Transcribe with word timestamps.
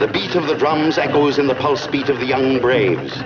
The 0.00 0.10
beat 0.10 0.34
of 0.34 0.48
the 0.48 0.56
drums 0.56 0.96
echoes 0.96 1.38
in 1.38 1.46
the 1.46 1.54
pulse 1.54 1.86
beat 1.86 2.08
of 2.08 2.18
the 2.20 2.26
young 2.26 2.58
braves. 2.58 3.22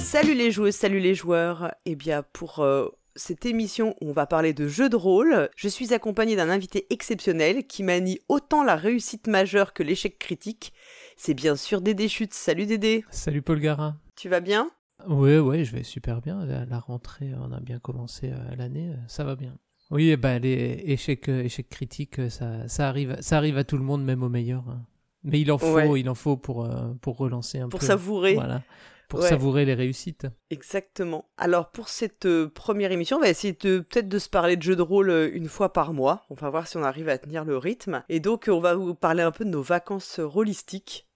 Salut 0.00 0.34
les 0.34 0.52
joueuses, 0.52 0.76
salut 0.76 1.00
les 1.00 1.16
joueurs. 1.16 1.72
Eh 1.84 1.96
bien, 1.96 2.22
pour 2.32 2.60
euh, 2.60 2.86
cette 3.16 3.44
émission 3.44 3.96
où 4.00 4.10
on 4.10 4.12
va 4.12 4.26
parler 4.26 4.54
de 4.54 4.68
jeux 4.68 4.88
de 4.88 4.94
rôle, 4.94 5.48
je 5.56 5.66
suis 5.66 5.92
accompagné 5.92 6.36
d'un 6.36 6.48
invité 6.48 6.86
exceptionnel 6.90 7.66
qui 7.66 7.82
manie 7.82 8.20
autant 8.28 8.62
la 8.62 8.76
réussite 8.76 9.26
majeure 9.26 9.72
que 9.72 9.82
l'échec 9.82 10.16
critique. 10.16 10.72
C'est 11.16 11.34
bien 11.34 11.56
sûr 11.56 11.80
Dédé 11.80 12.06
Chute. 12.06 12.32
Salut 12.32 12.66
Dédé. 12.66 13.04
Salut 13.10 13.42
Paul 13.42 13.58
Garin. 13.58 13.98
Tu 14.14 14.28
vas 14.28 14.38
bien? 14.38 14.70
Oui, 15.08 15.38
oui, 15.38 15.64
je 15.64 15.74
vais 15.74 15.82
super 15.82 16.20
bien. 16.20 16.46
La, 16.46 16.64
la 16.66 16.78
rentrée, 16.78 17.32
on 17.36 17.50
a 17.50 17.58
bien 17.58 17.80
commencé 17.80 18.30
euh, 18.30 18.54
l'année, 18.56 18.90
euh, 18.90 18.96
ça 19.08 19.24
va 19.24 19.34
bien. 19.34 19.56
Oui, 19.90 20.16
bah, 20.16 20.38
les 20.38 20.82
échecs, 20.86 21.28
euh, 21.28 21.44
échecs 21.44 21.68
critiques, 21.68 22.18
euh, 22.18 22.28
ça, 22.28 22.66
ça, 22.68 22.88
arrive, 22.88 23.16
ça 23.20 23.36
arrive 23.36 23.56
à 23.56 23.64
tout 23.64 23.76
le 23.76 23.84
monde, 23.84 24.04
même 24.04 24.22
aux 24.22 24.28
meilleurs. 24.28 24.68
hein. 24.68 24.82
Mais 25.22 25.40
il 25.40 25.50
en 25.52 25.58
faut, 25.58 25.74
Ouais. 25.74 26.00
il 26.00 26.08
en 26.08 26.14
faut 26.14 26.36
pour, 26.36 26.64
euh, 26.64 26.92
pour 27.00 27.16
relancer 27.16 27.58
un 27.58 27.68
Pour 27.68 27.80
peu. 27.80 27.86
savourer. 27.86 28.34
Voilà. 28.34 28.62
Pour 29.08 29.20
Ouais. 29.20 29.28
savourer 29.28 29.64
les 29.64 29.74
réussites. 29.74 30.26
Exactement. 30.50 31.28
Alors 31.36 31.70
pour 31.70 31.88
cette 31.88 32.26
euh, 32.26 32.48
première 32.48 32.90
émission, 32.90 33.18
on 33.18 33.20
va 33.20 33.28
essayer 33.28 33.52
peut-être 33.52 34.08
de 34.08 34.18
se 34.18 34.28
parler 34.28 34.56
de 34.56 34.62
jeux 34.62 34.74
de 34.74 34.82
rôle 34.82 35.10
euh, 35.10 35.30
une 35.32 35.48
fois 35.48 35.72
par 35.72 35.92
mois. 35.92 36.26
On 36.30 36.34
va 36.34 36.50
voir 36.50 36.66
si 36.66 36.76
on 36.76 36.82
arrive 36.82 37.08
à 37.08 37.16
tenir 37.18 37.44
le 37.44 37.56
rythme. 37.56 38.02
Et 38.08 38.18
donc 38.18 38.48
euh, 38.48 38.52
on 38.52 38.58
va 38.60 38.74
vous 38.74 38.96
parler 38.96 39.22
un 39.22 39.30
peu 39.30 39.44
de 39.44 39.50
nos 39.50 39.62
vacances 39.62 40.18
rôlistiques, 40.20 41.06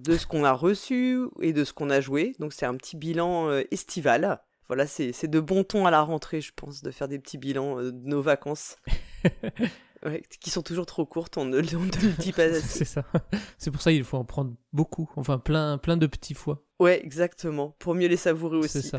de 0.00 0.16
ce 0.16 0.26
qu'on 0.26 0.42
a 0.44 0.52
reçu 0.52 1.20
et 1.40 1.52
de 1.52 1.62
ce 1.64 1.72
qu'on 1.72 1.90
a 1.90 2.00
joué. 2.00 2.34
Donc 2.40 2.52
c'est 2.52 2.66
un 2.66 2.74
petit 2.74 2.96
bilan 2.96 3.48
estival. 3.70 4.40
Voilà, 4.68 4.86
c'est 4.86 5.28
de 5.28 5.40
bon 5.40 5.64
ton 5.64 5.86
à 5.86 5.90
la 5.90 6.02
rentrée, 6.02 6.40
je 6.40 6.52
pense, 6.54 6.82
de 6.82 6.90
faire 6.90 7.08
des 7.08 7.18
petits 7.18 7.38
bilans 7.38 7.78
euh, 7.78 7.92
de 7.92 8.08
nos 8.08 8.20
vacances. 8.20 8.76
Ouais, 10.04 10.22
qui 10.40 10.50
sont 10.50 10.62
toujours 10.62 10.86
trop 10.86 11.04
courtes, 11.06 11.36
on 11.36 11.46
ne, 11.46 11.56
on 11.56 11.80
ne 11.80 11.86
le 11.86 12.22
dit 12.22 12.32
pas 12.32 12.42
assez. 12.44 12.60
C'est 12.60 12.84
ça. 12.84 13.02
C'est 13.58 13.70
pour 13.70 13.80
ça 13.80 13.90
qu'il 13.90 14.04
faut 14.04 14.18
en 14.18 14.24
prendre 14.24 14.52
beaucoup. 14.72 15.10
Enfin, 15.16 15.38
plein, 15.38 15.78
plein 15.78 15.96
de 15.96 16.06
petits 16.06 16.34
fois. 16.34 16.62
Ouais, 16.78 17.00
exactement, 17.04 17.74
pour 17.78 17.94
mieux 17.94 18.06
les 18.06 18.18
savourer 18.18 18.58
aussi. 18.58 18.82
C'est 18.82 18.88
ça. 18.88 18.98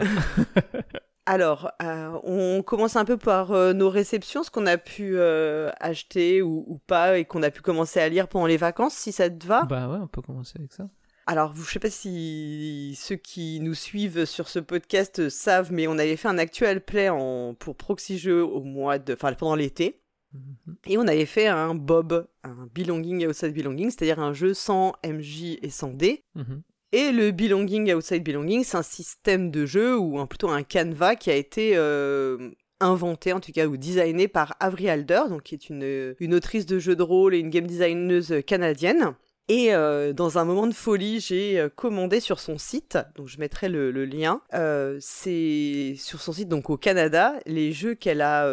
Alors, 1.25 1.71
euh, 1.83 2.17
on 2.23 2.63
commence 2.63 2.95
un 2.95 3.05
peu 3.05 3.17
par 3.17 3.51
euh, 3.51 3.73
nos 3.73 3.89
réceptions, 3.89 4.43
ce 4.43 4.49
qu'on 4.51 4.65
a 4.65 4.77
pu 4.77 5.17
euh, 5.17 5.69
acheter 5.79 6.41
ou, 6.41 6.63
ou 6.67 6.77
pas 6.77 7.17
et 7.17 7.25
qu'on 7.25 7.43
a 7.43 7.51
pu 7.51 7.61
commencer 7.61 7.99
à 7.99 8.07
lire 8.07 8.29
pendant 8.29 8.45
les 8.45 8.57
vacances, 8.57 8.93
si 8.93 9.11
ça 9.11 9.29
te 9.29 9.45
va. 9.45 9.63
bah 9.65 9.89
ouais, 9.89 9.99
on 10.01 10.07
peut 10.07 10.21
commencer 10.21 10.53
avec 10.57 10.71
ça. 10.71 10.89
Alors, 11.27 11.53
je 11.55 11.69
sais 11.69 11.79
pas 11.79 11.89
si 11.89 12.97
ceux 12.99 13.17
qui 13.17 13.59
nous 13.59 13.73
suivent 13.73 14.23
sur 14.25 14.47
ce 14.47 14.59
podcast 14.59 15.19
euh, 15.19 15.29
savent, 15.29 15.71
mais 15.73 15.85
on 15.87 15.97
avait 15.99 16.15
fait 16.15 16.29
un 16.29 16.37
actual 16.37 16.79
play 16.83 17.09
en, 17.09 17.53
pour 17.53 17.75
Proxy 17.75 18.17
Jeux 18.17 18.43
au 18.43 18.61
mois 18.63 18.97
de, 18.97 19.13
enfin 19.13 19.33
pendant 19.33 19.55
l'été, 19.55 20.01
Mhm. 20.33 20.75
et 20.87 20.97
on 20.97 21.07
avait 21.07 21.25
fait 21.25 21.47
un 21.47 21.73
Bob, 21.73 22.27
un 22.43 22.67
Belonging 22.75 23.25
Outside 23.27 23.53
Belonging, 23.53 23.89
c'est-à-dire 23.89 24.19
un 24.19 24.33
jeu 24.33 24.53
sans 24.53 24.93
MJ 25.05 25.57
et 25.61 25.69
sans 25.69 25.89
D. 25.89 26.23
Mhm. 26.35 26.63
Et 26.91 27.11
le 27.11 27.31
Belonging 27.31 27.93
Outside 27.93 28.23
Belonging, 28.23 28.63
c'est 28.65 28.77
un 28.77 28.83
système 28.83 29.51
de 29.51 29.65
jeu 29.65 29.97
ou 29.97 30.19
un, 30.19 30.25
plutôt 30.25 30.49
un 30.49 30.63
canevas 30.63 31.15
qui 31.15 31.29
a 31.29 31.35
été 31.35 31.73
euh, 31.75 32.51
inventé, 32.81 33.31
en 33.33 33.39
tout 33.39 33.51
cas, 33.53 33.67
ou 33.67 33.77
designé 33.77 34.27
par 34.27 34.55
Avery 34.59 34.89
Alder, 34.89 35.23
donc 35.29 35.43
qui 35.43 35.55
est 35.55 35.69
une, 35.69 36.15
une 36.19 36.33
autrice 36.33 36.65
de 36.65 36.77
jeux 36.77 36.95
de 36.97 37.03
rôle 37.03 37.33
et 37.33 37.39
une 37.39 37.49
game 37.49 37.65
designeuse 37.67 38.33
canadienne. 38.45 39.15
Et 39.49 39.73
euh, 39.73 40.11
dans 40.11 40.37
un 40.37 40.43
moment 40.43 40.67
de 40.67 40.73
folie, 40.73 41.21
j'ai 41.21 41.57
euh, 41.57 41.69
commandé 41.69 42.19
sur 42.19 42.41
son 42.41 42.57
site, 42.57 42.97
donc 43.15 43.27
je 43.27 43.39
mettrai 43.39 43.69
le, 43.69 43.91
lien. 44.03 44.41
Euh, 44.53 44.97
c'est 44.99 45.95
sur 45.97 46.21
son 46.21 46.33
site, 46.33 46.49
donc 46.49 46.69
au 46.69 46.75
Canada, 46.75 47.33
les 47.45 47.71
jeux 47.71 47.95
qu'elle 47.95 48.21
a, 48.21 48.51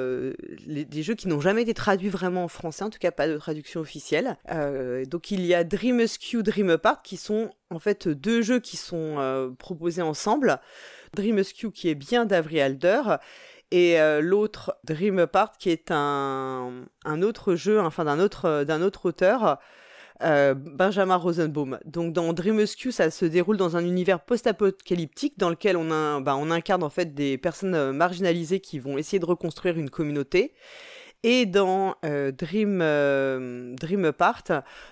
des 0.67 1.03
jeux 1.03 1.14
qui 1.14 1.27
n'ont 1.27 1.41
jamais 1.41 1.62
été 1.62 1.75
traduits 1.75 2.09
vraiment 2.09 2.45
en 2.45 2.48
français, 2.48 2.84
en 2.84 2.91
tout 2.91 3.01
cas 3.01 3.11
pas 3.11 3.27
de 3.27 3.36
traduction 3.36 3.81
officielle. 3.81 4.36
Donc 5.09 5.31
il 5.31 5.45
y 5.45 5.55
a 5.55 5.64
Dream 5.64 6.01
Askew, 6.01 6.42
Dream 6.42 6.70
Apart, 6.70 7.03
qui 7.03 7.17
sont 7.17 7.51
en 7.70 7.79
fait 7.79 8.06
deux 8.08 8.42
jeux 8.42 8.61
qui 8.61 8.77
sont 8.77 9.55
proposés 9.58 10.03
ensemble. 10.03 10.61
Dream 11.14 11.39
Askew 11.39 11.70
qui 11.73 11.89
est 11.89 11.95
bien 11.95 12.25
d'Avril 12.25 12.61
Alder 12.61 13.03
et 13.70 13.98
l'autre 14.20 14.77
Dream 14.85 15.18
Apart 15.18 15.58
qui 15.58 15.70
est 15.70 15.91
un, 15.91 16.85
un 17.05 17.23
autre 17.23 17.55
jeu, 17.55 17.80
enfin 17.80 18.05
d'un 18.05 18.20
autre, 18.20 18.64
d'un 18.64 18.83
autre 18.83 19.07
auteur. 19.07 19.58
Euh, 20.23 20.55
Benjamin 20.55 21.17
Rosenbaum. 21.17 21.79
Donc 21.85 22.13
dans 22.13 22.33
Dream 22.33 22.58
Askew, 22.61 22.91
ça 22.91 23.11
se 23.11 23.25
déroule 23.25 23.57
dans 23.57 23.77
un 23.77 23.85
univers 23.85 24.20
post-apocalyptique 24.20 25.39
dans 25.39 25.51
lequel 25.51 25.77
on, 25.77 26.20
bah, 26.20 26.36
on 26.36 26.51
incarne 26.51 26.83
en 26.83 26.91
fait 26.91 27.14
des 27.14 27.36
personnes 27.36 27.75
euh, 27.75 27.92
marginalisées 27.92 28.61
qui 28.61 28.79
vont 28.79 28.97
essayer 28.97 29.19
de 29.19 29.27
reconstruire 29.27 29.77
une 29.77 29.91
communauté. 29.91 30.53
Et 31.27 31.46
dans 31.46 31.96
euh, 32.05 32.30
Dream, 32.33 32.80
euh, 32.83 33.74
Dream 33.77 34.05
Apart, 34.05 34.45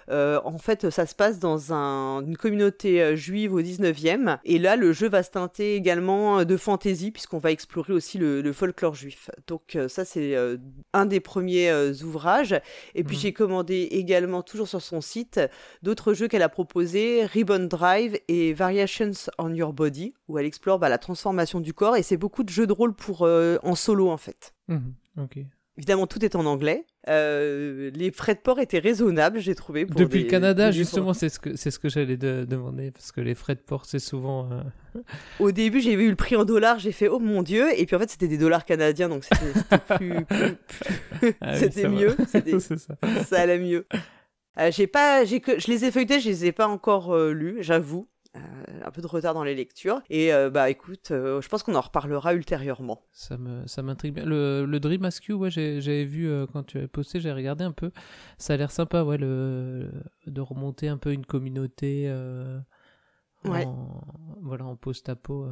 euh, 0.09 0.41
en 0.45 0.57
fait, 0.57 0.89
ça 0.89 1.05
se 1.05 1.15
passe 1.15 1.39
dans 1.39 1.75
un- 1.75 2.25
une 2.27 2.39
communauté 2.39 3.03
euh, 3.03 3.15
juive 3.17 3.53
au 3.53 3.61
19e. 3.61 4.39
Et 4.45 4.59
là, 4.59 4.77
le 4.77 4.93
jeu 4.95 5.09
va 5.11 5.23
se 5.23 5.31
teinter 5.31 5.77
également 5.77 6.45
de 6.45 6.57
fantasy, 6.57 7.11
puisqu'on 7.11 7.37
va 7.39 7.51
explorer 7.53 7.93
aussi 7.93 8.17
le, 8.17 8.41
le 8.41 8.53
folklore 8.55 8.95
juif. 8.95 9.31
Donc, 9.47 9.77
ça, 9.89 10.05
c'est 10.07 10.35
un 10.95 11.05
des 11.07 11.21
premiers 11.21 11.71
ouvrages. 12.03 12.59
Et 12.95 13.05
puis, 13.05 13.17
Mhm. 13.17 13.23
j'ai 13.23 13.33
commandé 13.35 13.89
également, 13.91 14.43
toujours 14.43 14.69
sur 14.69 14.81
son 14.81 15.03
site, 15.03 15.39
d'autres 15.83 16.15
jeux 16.15 16.29
qu'elle 16.29 16.43
a 16.43 16.49
proposés, 16.49 17.27
Ribbon 17.27 17.67
Drive 17.67 18.19
et 18.29 18.55
Variations 18.55 19.11
on 19.39 19.53
Your 19.55 19.75
Body, 19.75 20.15
où 20.29 20.39
elle 20.39 20.47
explore 20.47 20.79
bah, 20.79 20.89
la 20.89 20.97
transformation 20.99 21.61
du 21.61 21.75
corps. 21.75 21.97
Et 21.97 22.03
c'est 22.03 22.17
beaucoup 22.17 22.43
de 22.43 22.49
jeux 22.49 22.67
de 22.67 22.73
rôle 22.73 22.95
pour, 22.95 23.21
en 23.23 23.75
solo, 23.75 24.09
en 24.09 24.17
fait. 24.17 24.55
Mhm. 24.69 24.95
Ok. 25.19 25.39
Évidemment, 25.79 26.07
tout 26.07 26.23
est 26.23 26.37
en 26.37 26.45
anglais. 26.45 26.85
Euh, 27.09 27.91
les 27.95 28.11
frais 28.11 28.35
de 28.35 28.41
port 28.41 28.61
étaient 28.61 28.79
raisonnables, 28.79 29.39
j'ai 29.41 29.55
trouvé. 29.55 29.87
pour 29.87 29.99
Depuis 29.99 30.19
des- 30.19 30.25
le 30.25 30.31
Canada, 30.31 30.67
des 30.71 30.77
justement, 30.77 31.15
c'est 31.15 31.31
ce 31.31 31.39
que, 31.39 31.57
c'est 31.57 31.71
ce 31.71 31.79
que 31.79 31.89
j'allais 31.89 32.19
de- 32.19 32.45
demander. 32.47 32.91
Parce 32.91 33.11
que 33.11 33.23
les 33.23 33.35
frais 33.35 33.55
de 33.55 33.61
port, 33.61 33.87
c'est 33.87 33.99
souvent. 33.99 34.51
euh, 34.53 35.01
Au 35.41 35.51
début, 35.51 35.81
j'ai 35.81 35.97
vu 35.97 36.11
le 36.11 36.15
prix 36.17 36.37
en 36.37 36.45
dollars, 36.45 36.79
j'ai 36.79 36.93
fait 36.93 37.09
oh 37.09 37.19
mon 37.19 37.43
dieu, 37.43 37.69
et 37.79 37.87
puis 37.87 37.97
en 37.97 37.99
fait, 37.99 38.11
c'était 38.11 38.29
des 38.29 38.37
dollars 38.37 38.67
canadiens, 38.67 39.09
donc 39.09 39.25
c'était 39.25 39.53
c'était 39.55 39.97
plus, 39.97 40.25
plus- 40.27 40.57
plus- 41.21 41.35
ah 41.41 41.53
oui, 41.55 41.59
c'était 41.59 41.89
mieux, 41.89 42.17
c'était- 42.29 42.61
ça. 42.61 42.77
ça 43.25 43.41
allait 43.41 43.59
mieux. 43.59 43.87
Euh, 44.59 44.71
j'ai 44.71 44.87
pas, 44.87 45.25
j'ai 45.25 45.41
que, 45.41 45.59
je 45.59 45.69
les 45.71 45.87
ai 45.87 45.91
feuilletés, 45.91 46.21
je 46.21 46.29
les 46.29 46.45
ai 46.45 46.53
pas 46.53 46.69
encore 46.69 47.17
lus, 47.17 47.57
j'avoue. 47.61 48.07
Euh, 48.35 48.41
un 48.83 48.91
peu 48.91 49.03
de 49.03 49.07
retard 49.07 49.35
dans 49.35 49.45
les 49.45 49.55
lectures. 49.55 50.01
Et 50.09 50.33
euh, 50.33 50.49
bah 50.49 50.71
écoute, 50.71 51.11
euh, 51.11 51.43
je 51.43 51.49
pense 51.51 51.63
qu'on 51.63 51.75
en 51.75 51.83
reparlera 51.83 52.33
ultérieurement. 52.33 53.03
Ça 53.13 53.37
me, 53.37 53.67
ça 53.67 53.83
m'intrigue 53.83 54.15
bien. 54.15 54.25
Le, 54.25 54.65
le 54.65 54.81
Dream 54.81 55.05
Askew, 55.05 55.33
ouais, 55.33 55.51
j'avais 55.51 56.07
vu 56.07 56.31
quand 56.53 56.63
tu 56.63 56.79
avais 56.79 56.89
posté, 56.89 57.21
j'ai 57.21 57.31
regardé 57.31 57.63
un 57.63 57.73
peu. 57.73 57.91
Ça 58.39 58.55
a 58.55 58.57
l'air 58.57 58.71
sympa, 58.71 59.03
ouais, 59.03 59.19
le, 59.19 59.91
de 60.27 60.41
remonter 60.41 60.89
un 60.89 60.97
peu 60.97 61.13
une 61.13 61.27
communauté. 61.27 62.11
Ouais. 63.45 63.67
En, 63.67 64.01
voilà, 64.41 64.65
en 64.65 64.77
post-apo. 64.77 65.49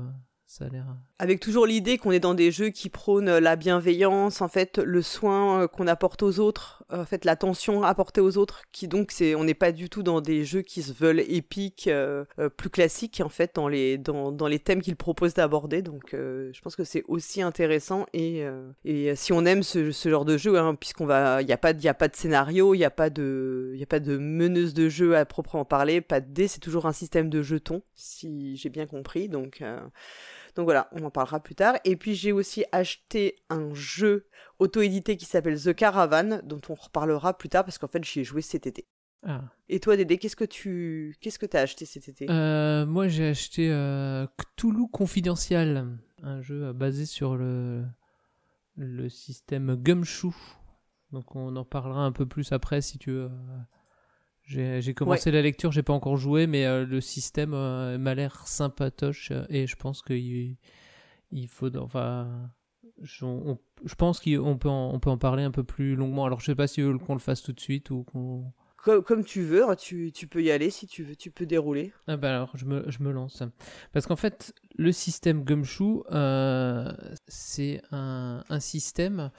ça 0.47 0.65
a 0.65 0.69
l'air. 0.69 0.87
Avec 1.23 1.39
toujours 1.39 1.67
l'idée 1.67 1.99
qu'on 1.99 2.13
est 2.13 2.19
dans 2.19 2.33
des 2.33 2.51
jeux 2.51 2.71
qui 2.71 2.89
prônent 2.89 3.37
la 3.37 3.55
bienveillance, 3.55 4.41
en 4.41 4.49
fait, 4.49 4.79
le 4.79 5.03
soin 5.03 5.61
euh, 5.61 5.67
qu'on 5.69 5.87
apporte 5.87 6.23
aux 6.23 6.39
autres, 6.39 6.83
en 6.89 7.05
fait, 7.05 7.27
l'attention 7.27 7.83
apportée 7.83 8.23
aux 8.23 8.39
autres, 8.39 8.63
qui 8.73 8.89
donc, 8.89 9.11
c'est, 9.11 9.35
on 9.35 9.45
n'est 9.45 9.53
pas 9.53 9.71
du 9.71 9.91
tout 9.91 10.03
dans 10.03 10.23
des 10.23 10.47
jeux 10.47 10.63
qui 10.63 10.81
se 10.81 10.95
veulent 10.95 11.21
épiques, 11.21 11.89
euh, 11.89 12.25
euh, 12.39 12.49
plus 12.49 12.71
classiques, 12.71 13.21
en 13.23 13.29
fait, 13.29 13.55
dans 13.55 13.69
les, 13.69 13.99
dans, 13.99 14.33
dans 14.33 14.47
les 14.47 14.59
thèmes 14.59 14.81
qu'ils 14.81 14.97
proposent 14.97 15.35
d'aborder. 15.35 15.83
Donc, 15.83 16.15
euh, 16.15 16.51
je 16.55 16.61
pense 16.63 16.75
que 16.75 16.85
c'est 16.85 17.05
aussi 17.07 17.43
intéressant. 17.43 18.07
Et, 18.15 18.43
euh, 18.43 18.71
et 18.87 19.15
si 19.15 19.35
on 19.35 19.45
aime 19.45 19.63
ce, 19.63 19.93
ce 19.93 20.09
genre 20.09 20.25
de 20.25 20.39
jeu, 20.39 20.59
hein, 20.59 20.75
puisqu'on 20.75 21.05
va, 21.05 21.43
il 21.43 21.47
n'y 21.47 21.53
a 21.53 21.59
pas, 21.59 21.73
il 21.73 21.85
y 21.85 21.89
a 21.89 21.93
pas 21.93 22.09
de 22.09 22.17
scénario, 22.17 22.73
il 22.73 22.79
n'y 22.79 22.85
a 22.85 22.91
pas 22.91 23.11
de, 23.11 23.75
y 23.77 23.83
a 23.83 23.87
pas 23.87 24.01
de 24.01 24.17
meneuse 24.17 24.73
de 24.73 24.89
jeu 24.89 25.19
à 25.19 25.27
proprement 25.27 25.67
parler, 25.67 26.01
pas 26.01 26.23
de 26.23 26.33
dés, 26.33 26.49
c'est 26.49 26.61
toujours 26.61 26.87
un 26.87 26.95
système 26.95 27.29
de 27.29 27.43
jetons, 27.43 27.83
si 27.95 28.57
j'ai 28.57 28.71
bien 28.71 28.87
compris. 28.87 29.29
Donc, 29.29 29.59
euh, 29.61 29.79
donc 30.57 30.65
voilà, 30.65 30.89
on 30.93 31.05
en 31.05 31.11
parlera 31.11 31.41
plus 31.41 31.55
tard. 31.55 31.77
Et 31.85 31.97
puis 31.97 32.15
j'ai 32.15 32.33
aussi 32.33 32.65
acheté 32.73 33.37
un 33.49 33.73
jeu 33.75 34.27
auto-édité 34.59 35.17
qui 35.17 35.25
s'appelle 35.25 35.61
The 35.61 35.75
Caravan, 35.75 36.41
dont 36.45 36.61
on 36.69 36.75
reparlera 36.75 37.37
plus 37.37 37.49
tard 37.49 37.65
parce 37.65 37.79
qu'en 37.79 37.89
fait 37.89 38.05
j'y 38.05 38.21
ai 38.21 38.25
joué 38.25 38.43
cet 38.43 38.67
été. 38.67 38.87
Ah. 39.27 39.43
Et 39.69 39.81
toi 39.81 39.97
Dédé, 39.97 40.19
qu'est-ce 40.19 40.37
que 40.37 40.45
tu 40.45 41.15
qu'est-ce 41.21 41.39
que 41.39 41.47
t'as 41.47 41.61
acheté 41.61 41.85
cet 41.85 42.09
été? 42.09 42.27
Euh, 42.31 42.87
moi, 42.87 43.09
j'ai 43.09 43.29
acheté 43.29 43.71
euh, 43.71 44.27
Cthulhu 44.39 44.89
Confidential, 44.91 45.99
un 46.23 46.41
jeu 46.41 46.67
euh, 46.67 46.73
basé 46.73 47.05
sur 47.05 47.37
le, 47.37 47.85
le 48.77 49.09
système 49.09 49.77
Gumshoe. 49.77 50.35
Donc, 51.13 51.37
on 51.37 51.55
en 51.57 51.65
parlera 51.65 52.01
un 52.01 52.13
peu 52.13 52.25
plus 52.25 52.53
après 52.53 52.81
si 52.81 52.99
tu 52.99 53.11
veux. 53.11 53.31
J'ai 54.51 54.95
commencé 54.95 55.31
la 55.31 55.43
lecture, 55.43 55.71
j'ai 55.73 55.83
pas 55.83 55.93
encore 55.93 56.17
joué, 56.17 56.47
mais 56.47 56.67
euh, 56.67 56.85
le 56.85 57.01
système 57.01 57.55
euh, 57.55 57.99
m'a 57.99 58.15
l'air 58.15 58.47
sympatoche 58.49 59.31
euh, 59.31 59.45
et 59.49 59.67
je 59.67 59.77
pense 59.77 60.03
qu'il 60.03 60.57
il 61.31 61.49
faut. 61.49 61.75
Enfin, 61.77 62.51
je, 63.01 63.25
on- 63.25 63.59
je 63.85 63.95
pense 63.95 64.21
qu'on 64.21 64.59
peut, 64.59 64.69
en- 64.69 64.93
on 64.93 64.99
peut 64.99 65.11
en 65.11 65.19
parler 65.19 65.43
un 65.45 65.51
peu 65.53 65.63
plus 65.65 65.95
longuement. 65.95 66.25
Alors, 66.27 66.41
je 66.41 66.47
sais 66.47 66.55
pas 66.57 66.67
si 66.67 66.83
qu'on 67.07 67.15
le 67.15 67.21
fasse 67.21 67.43
tout 67.43 67.53
de 67.53 67.61
suite 67.61 67.91
ou 67.91 68.03
qu'on. 68.05 68.53
comme, 68.77 69.03
comme 69.05 69.25
tu 69.25 69.43
veux, 69.43 69.69
hein, 69.69 69.77
tu, 69.77 70.11
tu 70.13 70.27
peux 70.27 70.43
y 70.43 70.51
aller 70.51 70.71
si 70.71 70.87
tu 70.89 71.05
veux, 71.05 71.15
tu 71.15 71.31
peux 71.31 71.47
dérouler. 71.47 71.93
Ah 72.09 72.17
bah 72.17 72.31
alors, 72.31 72.51
je 72.57 72.65
me, 72.65 72.85
je 72.91 73.03
me 73.03 73.13
lance. 73.13 73.43
Parce 73.93 74.07
qu'en 74.07 74.17
fait, 74.17 74.53
le 74.77 74.91
système 74.91 75.45
Gumshoe, 75.45 76.03
euh, 76.11 76.91
c'est 77.29 77.83
un, 77.93 78.43
un 78.49 78.61
système 78.61 79.31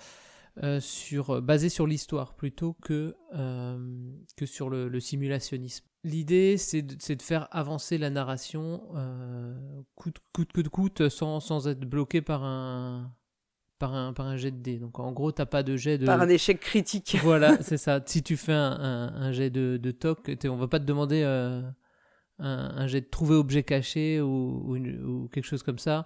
sur, 0.80 1.42
basé 1.42 1.70
sur 1.70 1.88
l'histoire 1.88 2.36
plutôt 2.36 2.74
que, 2.82 3.16
que 4.38 4.46
sur 4.46 4.70
le, 4.70 5.00
simulationnisme. 5.00 5.86
L'idée, 6.04 6.58
c'est 6.58 6.82
de, 6.82 7.22
faire 7.22 7.48
avancer 7.52 7.98
la 7.98 8.10
narration 8.10 8.82
coûte, 9.96 10.18
coûte 10.34 10.52
que 10.52 10.62
coûte 10.62 11.10
sans, 11.10 11.40
sans 11.40 11.68
être 11.68 11.82
bloqué 11.82 12.22
par 12.22 12.44
un, 12.44 13.12
par 13.82 13.96
un, 13.96 14.14
par 14.14 14.28
un 14.28 14.38
jet 14.38 14.52
de 14.52 14.58
dés. 14.58 14.78
Donc 14.78 15.00
en 15.00 15.12
gros, 15.12 15.32
t'as 15.32 15.48
pas 15.48 15.64
de 15.64 15.76
jet 15.76 15.98
de. 15.98 16.06
Par 16.06 16.22
un 16.22 16.30
échec 16.30 16.60
critique. 16.60 17.18
voilà, 17.24 17.58
c'est 17.62 17.78
ça. 17.78 18.00
Si 18.06 18.22
tu 18.22 18.38
fais 18.38 18.54
un, 18.54 19.12
un, 19.16 19.32
jet 19.32 19.50
de, 19.50 19.78
de 19.78 19.92
toc, 19.92 20.32
on 20.46 20.56
va 20.56 20.68
pas 20.68 20.80
te 20.80 20.86
demander 20.86 21.24
euh, 21.24 21.62
un, 22.38 22.72
un, 22.76 22.88
jet 22.88 23.02
de 23.02 23.08
trouver 23.08 23.36
objet 23.36 23.64
caché 23.64 24.22
ou, 24.22 24.78
ou, 24.78 25.28
quelque 25.30 25.46
chose 25.46 25.64
comme 25.64 25.80
ça. 25.80 26.06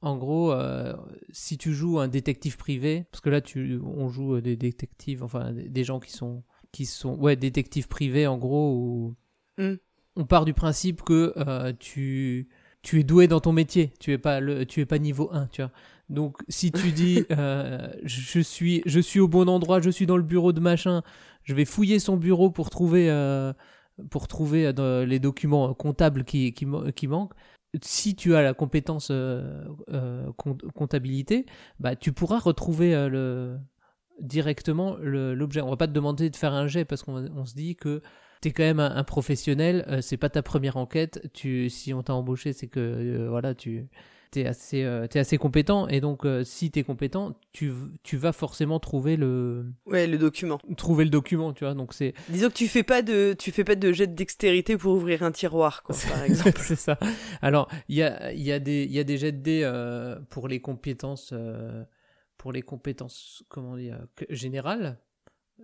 En 0.00 0.16
gros, 0.16 0.52
euh, 0.52 0.94
si 1.30 1.56
tu 1.56 1.72
joues 1.72 1.98
un 1.98 2.08
détective 2.08 2.56
privé, 2.56 3.06
parce 3.10 3.20
que 3.20 3.30
là, 3.30 3.40
tu, 3.40 3.80
on 3.82 4.08
joue 4.08 4.40
des 4.40 4.56
détectives, 4.56 5.22
enfin 5.22 5.52
des, 5.52 5.84
gens 5.84 5.98
qui 5.98 6.12
sont, 6.12 6.42
qui 6.72 6.84
sont, 6.84 7.14
ouais, 7.14 7.36
détectives 7.36 7.88
privés 7.88 8.26
en 8.26 8.36
gros, 8.36 8.74
où 8.74 9.16
hmm. 9.58 9.76
on 10.16 10.26
part 10.26 10.44
du 10.44 10.52
principe 10.52 11.02
que 11.02 11.32
euh, 11.38 11.72
tu, 11.78 12.48
tu 12.82 13.00
es 13.00 13.02
doué 13.02 13.28
dans 13.28 13.40
ton 13.40 13.52
métier, 13.52 13.94
tu 13.98 14.12
es 14.12 14.18
pas 14.18 14.40
le, 14.40 14.66
tu 14.66 14.80
es 14.80 14.86
pas 14.86 14.98
niveau 14.98 15.30
1, 15.32 15.46
tu 15.46 15.62
vois. 15.62 15.72
Donc 16.10 16.36
si 16.48 16.70
tu 16.70 16.92
dis 16.92 17.24
euh, 17.30 17.88
je 18.04 18.40
suis 18.40 18.82
je 18.86 19.00
suis 19.00 19.20
au 19.20 19.28
bon 19.28 19.48
endroit, 19.48 19.80
je 19.80 19.90
suis 19.90 20.06
dans 20.06 20.16
le 20.16 20.22
bureau 20.22 20.52
de 20.52 20.60
machin, 20.60 21.02
je 21.42 21.54
vais 21.54 21.64
fouiller 21.64 21.98
son 21.98 22.16
bureau 22.16 22.50
pour 22.50 22.70
trouver 22.70 23.10
euh, 23.10 23.52
pour 24.10 24.28
trouver 24.28 24.70
euh, 24.78 25.06
les 25.06 25.18
documents 25.18 25.72
comptables 25.72 26.24
qui, 26.24 26.52
qui, 26.52 26.66
qui, 26.94 27.06
manquent. 27.06 27.34
Si 27.82 28.14
tu 28.14 28.34
as 28.34 28.42
la 28.42 28.54
compétence 28.54 29.12
comptabilité, 30.74 31.46
bah 31.80 31.96
tu 31.96 32.12
pourras 32.12 32.38
retrouver 32.38 32.92
le 33.08 33.58
directement 34.20 34.96
l'objet. 35.00 35.60
On 35.60 35.70
va 35.70 35.76
pas 35.76 35.88
te 35.88 35.92
demander 35.92 36.30
de 36.30 36.36
faire 36.36 36.52
un 36.52 36.68
jet 36.68 36.84
parce 36.84 37.02
qu'on 37.02 37.44
se 37.44 37.54
dit 37.54 37.76
que 37.76 38.02
tu 38.42 38.48
es 38.48 38.52
quand 38.52 38.62
même 38.62 38.80
un, 38.80 39.04
professionnel, 39.04 39.98
c'est 40.02 40.16
pas 40.16 40.28
ta 40.28 40.42
première 40.42 40.76
enquête. 40.76 41.28
Si 41.34 41.92
on 41.94 42.02
t'a 42.02 42.14
embauché, 42.14 42.52
c'est 42.52 42.68
que 42.68 43.26
voilà, 43.28 43.54
tu, 43.54 43.88
t'es 44.34 44.46
assez, 44.46 44.82
euh, 44.82 45.06
es 45.14 45.18
assez 45.18 45.38
compétent 45.38 45.86
et 45.86 46.00
donc 46.00 46.26
euh, 46.26 46.42
si 46.42 46.72
tu 46.72 46.80
es 46.80 46.82
compétent, 46.82 47.38
tu, 47.52 47.72
tu 48.02 48.16
vas 48.16 48.32
forcément 48.32 48.80
trouver 48.80 49.16
le 49.16 49.66
ouais 49.86 50.08
le 50.08 50.18
document. 50.18 50.58
Trouver 50.76 51.04
le 51.04 51.10
document, 51.10 51.52
tu 51.52 51.64
vois. 51.64 51.74
Donc 51.74 51.94
c'est. 51.94 52.14
Disons 52.28 52.48
que 52.48 52.54
tu 52.54 52.66
fais 52.66 52.82
pas 52.82 53.02
de 53.02 53.34
tu 53.38 53.52
fais 53.52 53.62
pas 53.62 53.76
de 53.76 53.92
jet 53.92 54.08
de 54.08 54.14
dextérité 54.14 54.76
pour 54.76 54.94
ouvrir 54.94 55.22
un 55.22 55.30
tiroir, 55.30 55.84
quoi, 55.84 55.94
par 56.08 56.22
exemple. 56.24 56.60
c'est 56.60 56.76
ça. 56.76 56.98
Alors 57.42 57.68
il 57.88 57.96
y 57.96 58.02
a 58.02 58.32
il 58.32 58.42
y 58.42 58.50
a 58.50 58.58
des 58.58 58.84
il 58.84 58.92
y 58.92 58.98
a 58.98 59.04
des 59.04 59.18
jets 59.18 59.32
de 59.32 59.38
dés 59.38 59.60
euh, 59.62 60.18
pour 60.30 60.48
les 60.48 60.60
compétences 60.60 61.32
pour 62.36 62.50
les 62.50 62.62
compétences 62.62 63.44
comment 63.48 63.76
dire 63.76 63.98
générales. 64.30 64.98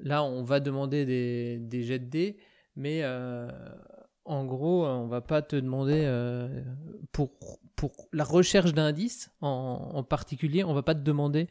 Là, 0.02 0.22
on 0.22 0.44
va 0.44 0.60
demander 0.60 1.04
des, 1.04 1.58
des 1.58 1.82
jets 1.82 1.98
de 1.98 2.04
dés, 2.04 2.36
mais 2.76 3.02
en 4.24 4.44
gros, 4.44 4.86
on 4.86 5.06
va 5.06 5.20
pas 5.20 5.42
te 5.42 5.56
demander 5.56 6.06
pour 7.12 7.30
pour 7.80 7.92
la 8.12 8.24
recherche 8.24 8.74
d'indices 8.74 9.30
en, 9.40 10.02
particulier, 10.02 10.64
on 10.64 10.74
va 10.74 10.82
pas 10.82 10.94
te 10.94 11.00
demander 11.00 11.48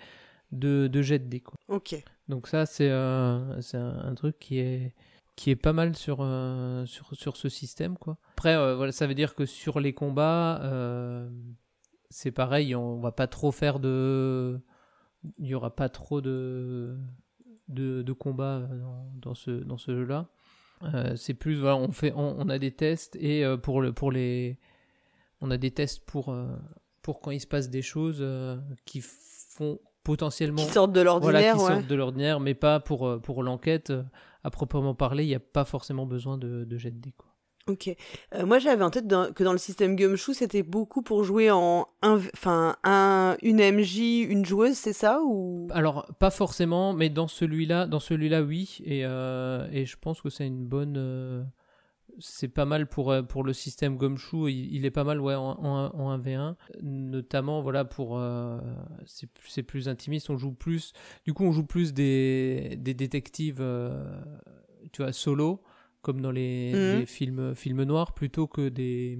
de, 0.52 0.86
de 0.86 1.02
jet 1.02 1.18
de 1.18 1.28
dés. 1.28 1.44
Ok. 1.68 1.96
Donc 2.28 2.48
ça, 2.48 2.68
c'est 2.68 2.88
euh, 2.92 3.60
un, 3.74 4.14
truc 4.14 4.38
qui 4.38 4.60
est, 4.60 4.94
qui 5.36 5.50
est 5.50 5.56
pas 5.56 5.74
mal 5.74 5.96
sur, 5.96 6.20
euh, 6.22 6.86
sur, 6.86 7.16
sur 7.16 7.36
ce 7.36 7.50
système. 7.50 7.98
Quoi. 7.98 8.18
Après, 8.34 8.56
euh, 8.56 8.76
voilà, 8.76 8.92
ça 8.92 9.08
veut 9.08 9.16
dire 9.16 9.34
que 9.34 9.48
sur 9.48 9.80
les 9.80 9.94
combats, 9.94 10.62
c'est 12.12 12.32
pareil, 12.32 12.76
on 12.76 13.00
va 13.00 13.12
pas 13.12 13.26
trop 13.26 13.52
faire 13.52 13.80
de... 13.80 14.60
Il 15.40 15.48
y 15.48 15.56
aura 15.56 15.76
pas 15.76 15.90
trop 15.90 16.22
de, 16.22 16.96
de, 17.70 18.04
de 18.04 18.14
combats 18.14 18.70
dans, 19.16 19.34
ce, 19.34 19.50
dans 19.50 19.80
ce 19.80 20.06
jeu-là. 20.82 21.16
c'est 21.18 21.34
plus, 21.34 21.56
voilà, 21.60 21.78
on, 21.78 21.92
fait, 21.92 22.14
on, 22.16 22.36
on, 22.40 22.50
a 22.50 22.60
des 22.60 22.72
tests 22.72 23.16
et 23.18 23.44
pour, 23.62 23.82
le, 23.82 23.94
pour 23.94 24.12
les 24.12 24.58
on 25.42 25.52
a 25.52 25.58
des 25.58 25.72
tests 25.72 26.06
pour, 26.06 26.30
euh, 26.30 26.48
pour 27.02 27.22
quand 27.22 27.32
il 27.32 27.40
se 27.40 27.48
passe 27.48 27.70
des 27.70 27.82
choses 27.82 28.20
euh, 28.22 28.58
qui 28.86 29.02
font 29.02 29.80
potentiellement. 30.04 30.66
Qui 30.66 30.72
sortent 30.72 30.94
de 30.94 31.02
l'ordinaire. 31.02 31.56
Voilà, 31.56 31.74
qui 31.74 31.76
sortent 31.76 31.88
de 31.90 31.96
l'ordinaire, 31.96 32.40
mais 32.40 32.54
pas 32.54 32.80
pour, 32.80 33.08
euh, 33.08 33.20
pour 33.20 33.44
l'enquête. 33.44 33.94
À 34.44 34.52
proprement 34.52 34.96
parler, 34.96 35.26
il 35.26 35.28
n'y 35.28 35.36
a 35.36 35.40
pas 35.40 35.66
forcément 35.66 36.06
besoin 36.06 36.38
de, 36.38 36.64
de 36.64 36.78
jet 36.78 36.92
de. 36.92 37.12
Quoi. 37.18 37.29
Ok. 37.70 37.96
moi, 38.46 38.60
j'avais 38.60 38.84
en 38.84 38.90
tête 38.90 39.08
que 39.08 39.44
dans 39.44 39.52
le 39.52 39.58
système 39.58 39.96
Gumshoe, 39.96 40.34
c'était 40.34 40.64
beaucoup 40.64 41.02
pour 41.02 41.24
jouer 41.24 41.52
en 41.52 41.88
enfin 42.04 42.76
un, 42.84 43.38
une 43.42 43.62
MJ, 43.62 44.28
une 44.30 44.46
joueuse, 44.46 44.76
c'est 44.76 44.94
ça 44.94 45.22
ou? 45.24 45.68
Alors, 45.72 46.08
pas 46.20 46.32
forcément, 46.32 46.94
mais 46.94 47.10
dans 47.10 47.28
celui-là, 47.28 47.86
dans 47.88 48.00
celui-là, 48.00 48.42
oui. 48.42 48.80
Et, 48.84 49.02
et 49.02 49.86
je 49.86 49.96
pense 50.02 50.22
que 50.22 50.30
c'est 50.30 50.48
une 50.48 50.66
bonne 50.66 51.46
c'est 52.20 52.48
pas 52.48 52.66
mal 52.66 52.88
pour, 52.88 53.12
euh, 53.12 53.22
pour 53.22 53.44
le 53.44 53.54
système 53.54 53.98
Gumshoe, 53.98 54.50
il, 54.50 54.86
est 54.86 54.92
pas 54.92 55.04
mal 55.04 55.20
ouais, 55.22 55.36
en, 55.36 55.58
en, 55.60 56.18
1v1, 56.18 56.56
notamment 56.82 57.62
voilà 57.62 57.86
pour 57.86 58.18
euh, 58.18 58.60
c'est 59.06 59.64
plus 59.64 59.88
intimiste, 59.88 60.30
on 60.30 60.38
joue 60.38 60.54
plus, 60.54 60.94
du 61.26 61.34
coup 61.34 61.44
on 61.44 61.52
joue 61.52 61.66
plus 61.66 61.94
des, 61.94 62.76
des 62.78 62.94
détectives 62.94 63.60
euh, 63.62 64.22
tu 64.92 65.02
vois 65.02 65.14
solo 65.14 65.62
comme 66.02 66.22
dans 66.22 66.32
les, 66.32 66.72
mhm. 66.74 67.06
films 67.06 67.56
films 67.56 67.84
noirs 67.84 68.14
plutôt 68.14 68.48
que 68.48 68.70
des 68.70 69.20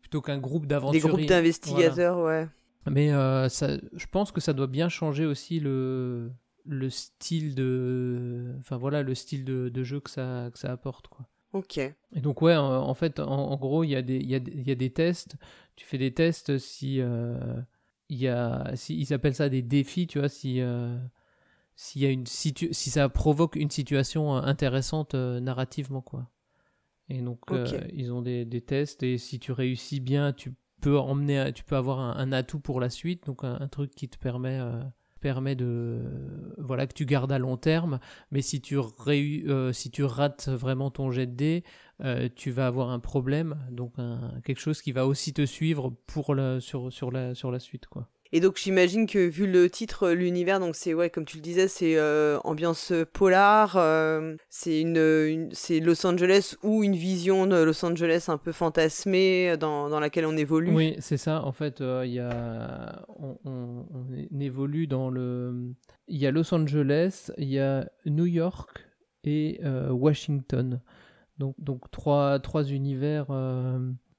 plutôt 0.00 0.20
qu'un 0.20 0.38
groupe 0.38 0.66
d'aventuriers. 0.66 1.02
Des 1.02 1.08
groupes 1.08 1.26
d'investigateurs, 1.26 2.18
ouais. 2.18 2.48
Mais 2.88 3.10
ça, 3.48 3.76
je 3.94 4.06
pense 4.10 4.30
que 4.30 4.40
ça 4.40 4.52
doit 4.52 4.68
bien 4.68 4.88
changer 4.88 5.26
aussi 5.26 5.60
le 5.60 6.30
le 6.64 6.90
style 6.90 7.54
de 7.54 8.54
enfin 8.58 8.76
voilà 8.76 9.02
le 9.02 9.14
style 9.14 9.44
de, 9.44 9.68
de 9.68 9.82
jeu 9.84 10.00
que 10.00 10.10
ça 10.10 10.50
que 10.52 10.58
ça 10.58 10.72
apporte 10.72 11.08
quoi. 11.08 11.26
Ok. 11.56 11.78
Et 11.78 12.20
donc, 12.20 12.42
ouais, 12.42 12.54
en, 12.54 12.92
fait, 12.92 13.18
en, 13.18 13.56
gros, 13.56 13.82
il 13.82 13.88
y, 13.88 13.96
a 13.96 14.02
des, 14.02 14.18
y, 14.18 14.34
a, 14.34 14.38
y 14.38 14.70
a 14.70 14.74
des 14.74 14.90
tests. 14.90 15.36
Tu 15.74 15.86
fais 15.86 15.96
des 15.96 16.12
tests 16.12 16.58
si. 16.58 17.00
Euh, 17.00 17.38
y 18.10 18.28
a, 18.28 18.72
si 18.74 18.98
ils 18.98 19.14
appellent 19.14 19.34
ça 19.34 19.48
des 19.48 19.62
défis, 19.62 20.06
tu 20.06 20.18
vois, 20.18 20.28
si. 20.28 20.60
Euh, 20.60 20.98
s'il 21.76 22.02
y 22.02 22.06
a 22.06 22.10
une 22.10 22.26
situ 22.26 22.68
si 22.72 22.90
ça 22.90 23.08
provoque 23.08 23.54
une 23.56 23.70
situation 23.70 24.34
intéressante 24.34 25.14
euh, 25.14 25.40
narrativement 25.40 26.02
quoi. 26.02 26.28
Et 27.08 27.20
donc 27.20 27.40
euh, 27.52 27.66
ils 27.92 28.12
ont 28.12 28.22
des, 28.22 28.44
des, 28.44 28.60
tests 28.60 29.04
et 29.04 29.16
si 29.18 29.38
tu 29.38 29.52
réussis 29.52 30.00
bien 30.00 30.32
tu 30.32 30.54
peux 30.80 30.98
emmener 30.98 31.52
tu 31.54 31.62
peux 31.62 31.76
avoir 31.76 32.00
un, 32.00 32.32
atout 32.32 32.58
pour 32.58 32.80
la 32.80 32.90
suite. 32.90 33.26
Donc 33.26 33.44
un, 33.44 33.58
un 33.60 33.68
truc 33.68 33.94
qui 33.94 34.08
te 34.08 34.18
permet 34.18 34.60
permet 35.20 35.56
de 35.56 36.02
voilà 36.58 36.86
que 36.86 36.94
tu 36.94 37.04
gardes 37.04 37.32
à 37.32 37.38
long 37.38 37.56
terme. 37.56 37.98
Mais 38.30 38.42
si 38.42 38.60
tu 38.60 38.78
euh, 38.78 39.72
si 39.72 39.90
tu 39.90 40.04
rates 40.04 40.48
vraiment 40.48 40.90
ton 40.90 41.10
jet 41.10 41.26
de 41.26 41.32
dés 41.32 41.64
euh, 42.02 42.28
tu 42.34 42.50
vas 42.50 42.66
avoir 42.66 42.90
un 42.90 43.00
problème. 43.00 43.56
Donc 43.70 43.94
quelque 44.44 44.60
chose 44.60 44.82
qui 44.82 44.92
va 44.92 45.06
aussi 45.06 45.32
te 45.32 45.44
suivre 45.44 45.92
pour 46.06 46.34
la 46.34 46.60
sur 46.60 46.92
sur 46.92 47.10
la 47.10 47.34
sur 47.34 47.50
la 47.50 47.58
suite 47.58 47.86
quoi 47.86 48.08
et 48.32 48.40
donc 48.40 48.56
j'imagine 48.56 49.06
que 49.06 49.18
vu 49.18 49.46
le 49.46 49.70
titre, 49.70 50.10
l'univers, 50.10 50.60
donc 50.60 50.74
c'est 50.74 50.94
ouais, 50.94 51.10
comme 51.10 51.24
tu 51.24 51.36
le 51.36 51.42
disais, 51.42 51.68
c'est 51.68 51.96
euh, 51.96 52.38
ambiance 52.44 52.92
polar, 53.12 53.76
euh, 53.76 54.36
c'est 54.48 54.80
une, 54.80 55.48
c'est 55.52 55.80
Los 55.80 56.06
Angeles 56.06 56.56
ou 56.62 56.82
une 56.82 56.96
vision 56.96 57.46
de 57.46 57.56
Los 57.62 57.84
Angeles 57.84 58.26
un 58.28 58.38
peu 58.38 58.52
fantasmée 58.52 59.56
dans, 59.58 59.88
dans 59.88 60.00
laquelle 60.00 60.26
on 60.26 60.36
évolue. 60.36 60.74
Oui, 60.74 60.96
c'est 60.98 61.16
ça. 61.16 61.42
En 61.44 61.52
fait, 61.52 61.80
euh, 61.80 62.04
il 62.06 62.18
a, 62.18 63.06
on, 63.18 63.38
on, 63.44 64.40
évolue 64.40 64.86
dans 64.86 65.10
le, 65.10 65.74
il 66.08 66.18
y 66.18 66.26
a 66.26 66.30
Los 66.30 66.52
Angeles, 66.54 67.30
il 67.38 67.48
y 67.48 67.58
a 67.58 67.88
New 68.06 68.26
York 68.26 68.86
et 69.24 69.60
Washington. 69.90 70.80
Donc 71.38 71.54
donc 71.58 71.90
trois 71.90 72.38
trois 72.38 72.64
univers 72.64 73.26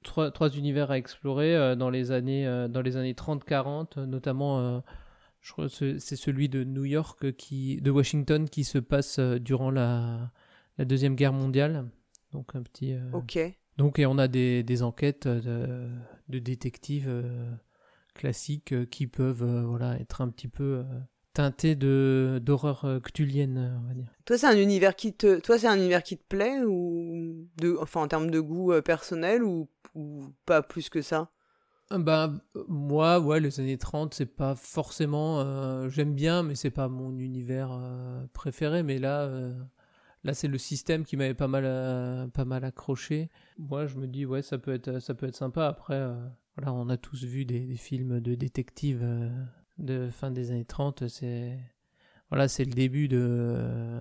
trois, 0.02 0.30
trois 0.30 0.50
univers 0.50 0.90
à 0.90 0.98
explorer 0.98 1.54
euh, 1.56 1.76
dans 1.76 1.90
les 1.90 2.10
années 2.10 2.46
euh, 2.46 2.68
dans 2.68 2.82
les 2.82 2.96
années 2.96 3.14
30-40, 3.14 4.04
notamment 4.04 4.60
euh, 4.60 4.80
je 5.40 5.52
crois 5.52 5.68
c'est 5.68 6.16
celui 6.16 6.48
de 6.48 6.64
New 6.64 6.84
York 6.84 7.32
qui 7.36 7.80
de 7.80 7.90
Washington 7.90 8.48
qui 8.48 8.64
se 8.64 8.78
passe 8.78 9.18
durant 9.18 9.70
la 9.70 10.32
la 10.78 10.84
deuxième 10.84 11.14
guerre 11.14 11.32
mondiale. 11.32 11.88
Donc 12.32 12.54
un 12.54 12.62
petit. 12.62 12.94
Ok. 13.12 13.38
Donc 13.76 13.98
et 13.98 14.06
on 14.06 14.18
a 14.18 14.28
des, 14.28 14.62
des 14.62 14.82
enquêtes 14.82 15.28
de, 15.28 15.88
de 16.28 16.38
détectives 16.38 17.10
classiques 18.14 18.88
qui 18.90 19.06
peuvent 19.06 19.64
voilà 19.64 19.98
être 20.00 20.20
un 20.20 20.28
petit 20.28 20.48
peu 20.48 20.84
teinté 21.32 21.74
de 21.74 22.40
d'horreur 22.42 22.84
euh, 22.84 23.00
cthulhienne, 23.00 23.78
on 23.82 23.88
va 23.88 23.94
dire. 23.94 24.12
Toi, 24.24 24.38
c'est 24.38 24.46
un 24.46 24.56
univers 24.56 24.96
qui 24.96 25.14
te, 25.14 25.38
toi, 25.40 25.58
c'est 25.58 25.68
un 25.68 25.76
univers 25.76 26.02
qui 26.02 26.16
te 26.16 26.24
plaît 26.28 26.60
ou 26.64 27.48
de, 27.58 27.76
enfin, 27.80 28.00
en 28.02 28.08
termes 28.08 28.30
de 28.30 28.40
goût 28.40 28.72
euh, 28.72 28.82
personnel 28.82 29.44
ou, 29.44 29.68
ou 29.94 30.24
pas 30.46 30.62
plus 30.62 30.88
que 30.88 31.02
ça? 31.02 31.30
Bah 31.90 32.32
moi, 32.68 33.18
ouais, 33.18 33.40
les 33.40 33.60
années 33.60 33.78
30, 33.78 34.12
c'est 34.12 34.26
pas 34.26 34.54
forcément, 34.54 35.40
euh, 35.40 35.88
j'aime 35.88 36.14
bien, 36.14 36.42
mais 36.42 36.54
c'est 36.54 36.70
pas 36.70 36.88
mon 36.88 37.16
univers 37.16 37.80
préféré. 38.34 38.82
Mais 38.82 38.98
là, 38.98 39.26
là, 40.22 40.34
c'est 40.34 40.48
le 40.48 40.58
système 40.58 41.04
qui 41.04 41.16
m'avait 41.16 41.32
pas 41.32 41.48
mal, 41.48 41.62
pas 42.32 42.44
mal 42.44 42.64
accroché. 42.64 43.30
Moi, 43.56 43.86
je 43.86 43.96
me 43.96 44.06
dis, 44.06 44.26
ouais, 44.26 44.42
ça 44.42 44.58
peut 44.58 44.74
être, 44.74 44.98
ça 44.98 45.14
peut 45.14 45.28
être 45.28 45.36
sympa. 45.36 45.66
Après, 45.66 45.98
voilà, 46.56 46.74
on 46.74 46.90
a 46.90 46.98
tous 46.98 47.24
vu 47.24 47.46
des, 47.46 47.60
des 47.60 47.76
films 47.76 48.20
de 48.20 48.34
détectives 48.34 49.02
de 49.78 50.08
fin 50.10 50.30
des 50.30 50.50
années 50.50 50.64
30, 50.64 51.08
c'est 51.08 51.58
voilà, 52.30 52.48
c'est 52.48 52.64
le 52.64 52.72
début 52.72 53.08
de 53.08 53.98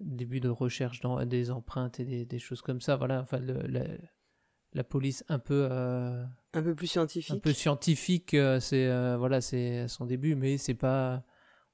début 0.00 0.40
de 0.40 0.48
recherche 0.48 1.00
dans 1.00 1.24
des 1.24 1.50
empreintes 1.50 2.00
et 2.00 2.04
des, 2.04 2.24
des 2.26 2.38
choses 2.38 2.60
comme 2.62 2.80
ça. 2.80 2.96
Voilà, 2.96 3.20
enfin, 3.20 3.38
le, 3.38 3.54
la, 3.68 3.84
la 4.72 4.84
police 4.84 5.24
un 5.28 5.38
peu 5.38 5.68
euh, 5.70 6.24
un 6.54 6.62
peu 6.62 6.74
plus 6.74 6.88
scientifique. 6.88 7.34
un 7.34 7.38
peu 7.38 7.52
scientifique, 7.52 8.34
euh, 8.34 8.58
c'est 8.60 8.86
euh, 8.88 9.16
voilà, 9.16 9.40
c'est 9.40 9.86
son 9.88 10.04
début, 10.06 10.34
mais 10.34 10.58
c'est 10.58 10.74
pas 10.74 11.24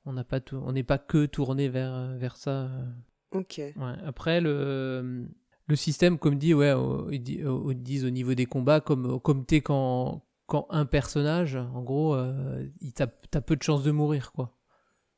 on 0.04 0.12
n'a 0.12 0.24
pas 0.24 0.40
tout, 0.40 0.56
on 0.64 0.72
n'est 0.72 0.82
pas 0.84 0.98
que 0.98 1.26
tourné 1.26 1.68
vers 1.68 2.14
vers 2.16 2.36
ça. 2.36 2.66
euh. 2.66 2.84
Ok. 3.32 3.56
Ouais. 3.58 3.74
Après 4.04 4.40
le 4.40 5.26
le 5.66 5.76
système, 5.76 6.18
comme 6.18 6.38
dit, 6.38 6.54
ouais, 6.54 6.72
ils 7.12 7.82
disent 7.82 8.04
au 8.04 8.10
niveau 8.10 8.34
des 8.34 8.46
combats, 8.46 8.80
comme 8.80 9.20
comme 9.20 9.44
t'es 9.44 9.60
quand 9.60 10.22
quand 10.48 10.66
un 10.70 10.86
personnage, 10.86 11.54
en 11.56 11.82
gros, 11.82 12.14
euh, 12.14 12.66
t'as 12.96 13.40
peu 13.40 13.54
de 13.54 13.62
chances 13.62 13.84
de 13.84 13.92
mourir, 13.92 14.32
quoi. 14.32 14.56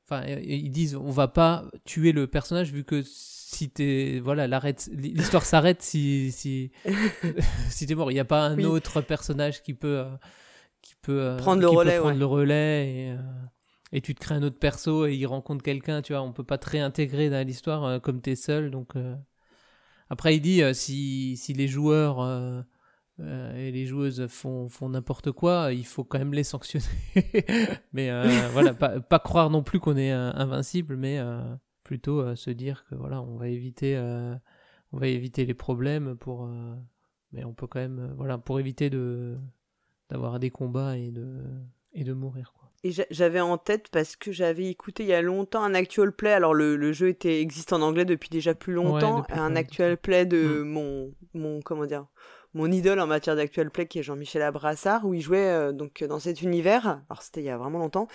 Enfin, 0.04 0.26
ils 0.26 0.70
disent, 0.72 0.96
on 0.96 1.10
va 1.10 1.28
pas 1.28 1.64
tuer 1.84 2.10
le 2.10 2.26
personnage 2.26 2.72
vu 2.72 2.82
que 2.82 3.00
si 3.04 3.70
t'es, 3.70 4.20
voilà, 4.22 4.48
l'histoire 4.92 5.44
s'arrête 5.44 5.82
si 5.82 6.32
si 6.32 6.72
si 7.70 7.86
t'es 7.86 7.94
mort. 7.94 8.10
Il 8.10 8.14
n'y 8.14 8.20
a 8.20 8.24
pas 8.24 8.46
un 8.48 8.56
Oui. 8.56 8.64
autre 8.64 9.00
personnage 9.02 9.62
qui 9.62 9.72
peut 9.72 9.98
euh, 10.00 10.10
qui 10.82 10.94
peut 11.00 11.20
euh, 11.20 11.36
Prendre 11.36 11.62
le 11.62 11.68
peut 11.68 11.76
relais, 11.76 11.98
prendre 11.98 12.14
ouais. 12.14 12.18
le 12.18 12.26
relais 12.26 12.88
et, 12.92 13.10
euh, 13.12 13.16
et 13.92 14.00
tu 14.00 14.16
te 14.16 14.20
crées 14.20 14.34
un 14.34 14.42
autre 14.42 14.58
perso 14.58 15.06
et 15.06 15.14
il 15.14 15.26
rencontre 15.26 15.62
quelqu'un, 15.62 16.02
tu 16.02 16.12
vois. 16.12 16.22
On 16.22 16.32
peut 16.32 16.42
pas 16.44 16.58
te 16.58 16.68
réintégrer 16.68 17.30
dans 17.30 17.46
l'histoire 17.46 18.00
comme 18.02 18.20
t'es 18.20 18.34
seul, 18.36 18.72
donc. 18.72 18.94
Après, 20.08 20.34
il 20.34 20.40
dit 20.40 20.60
si 20.74 21.36
si 21.36 21.52
les 21.52 21.68
joueurs 21.68 22.18
euh, 23.20 23.54
et 23.56 23.70
les 23.70 23.86
joueuses 23.86 24.26
font, 24.28 24.68
font 24.68 24.88
n'importe 24.88 25.30
quoi, 25.32 25.72
il 25.72 25.84
faut 25.86 26.04
quand 26.04 26.18
même 26.18 26.32
les 26.32 26.44
sanctionner. 26.44 26.84
mais 27.92 28.10
euh, 28.10 28.24
voilà, 28.52 28.74
pas, 28.74 29.00
pas 29.00 29.18
croire 29.18 29.50
non 29.50 29.62
plus 29.62 29.80
qu'on 29.80 29.96
est 29.96 30.12
euh, 30.12 30.30
invincible, 30.34 30.96
mais 30.96 31.20
plutôt 31.84 32.34
se 32.36 32.50
dire 32.50 32.84
que 32.88 32.94
voilà, 32.94 33.20
on 33.22 33.36
va 33.36 33.48
éviter, 33.48 33.96
on 34.92 34.98
va 34.98 35.06
éviter 35.08 35.44
les 35.44 35.54
problèmes 35.54 36.16
pour, 36.16 36.48
mais 37.32 37.44
on 37.44 37.52
peut 37.52 37.66
quand 37.66 37.80
même, 37.80 38.12
voilà, 38.16 38.38
pour 38.38 38.60
éviter 38.60 38.90
de 38.90 39.36
d'avoir 40.08 40.40
des 40.40 40.50
combats 40.50 40.96
et 40.96 41.10
de 41.12 41.38
et 41.92 42.02
de 42.04 42.12
mourir 42.12 42.52
quoi. 42.58 42.68
Et 42.82 42.90
j'a- 42.92 43.04
j'avais 43.10 43.40
en 43.40 43.58
tête 43.58 43.88
parce 43.92 44.16
que 44.16 44.32
j'avais 44.32 44.66
écouté 44.66 45.02
il 45.04 45.08
y 45.08 45.12
a 45.12 45.22
longtemps 45.22 45.62
un 45.62 45.74
actual 45.74 46.12
play. 46.12 46.32
Alors 46.32 46.54
le, 46.54 46.76
le 46.76 46.92
jeu 46.92 47.08
était 47.08 47.40
existe 47.40 47.72
en 47.72 47.80
anglais 47.82 48.04
depuis 48.04 48.28
déjà 48.30 48.54
plus 48.54 48.72
longtemps. 48.72 49.24
un 49.30 49.54
actual 49.54 49.96
play 49.98 50.26
de 50.26 50.62
Mm. 50.64 50.68
mon 50.68 51.14
mon 51.34 51.60
comment 51.60 51.86
dire 51.86 52.06
mon 52.54 52.70
idole 52.70 53.00
en 53.00 53.06
matière 53.06 53.36
d'actual 53.36 53.70
play 53.70 53.86
qui 53.86 53.98
est 53.98 54.02
Jean-Michel 54.02 54.42
Abrassard 54.42 55.04
où 55.04 55.14
il 55.14 55.20
jouait 55.20 55.38
euh, 55.38 55.72
donc 55.72 56.04
dans 56.04 56.18
cet 56.18 56.42
univers. 56.42 57.00
Alors 57.08 57.22
c'était 57.22 57.40
il 57.40 57.46
y 57.46 57.50
a 57.50 57.56
vraiment 57.56 57.78
longtemps. 57.78 58.08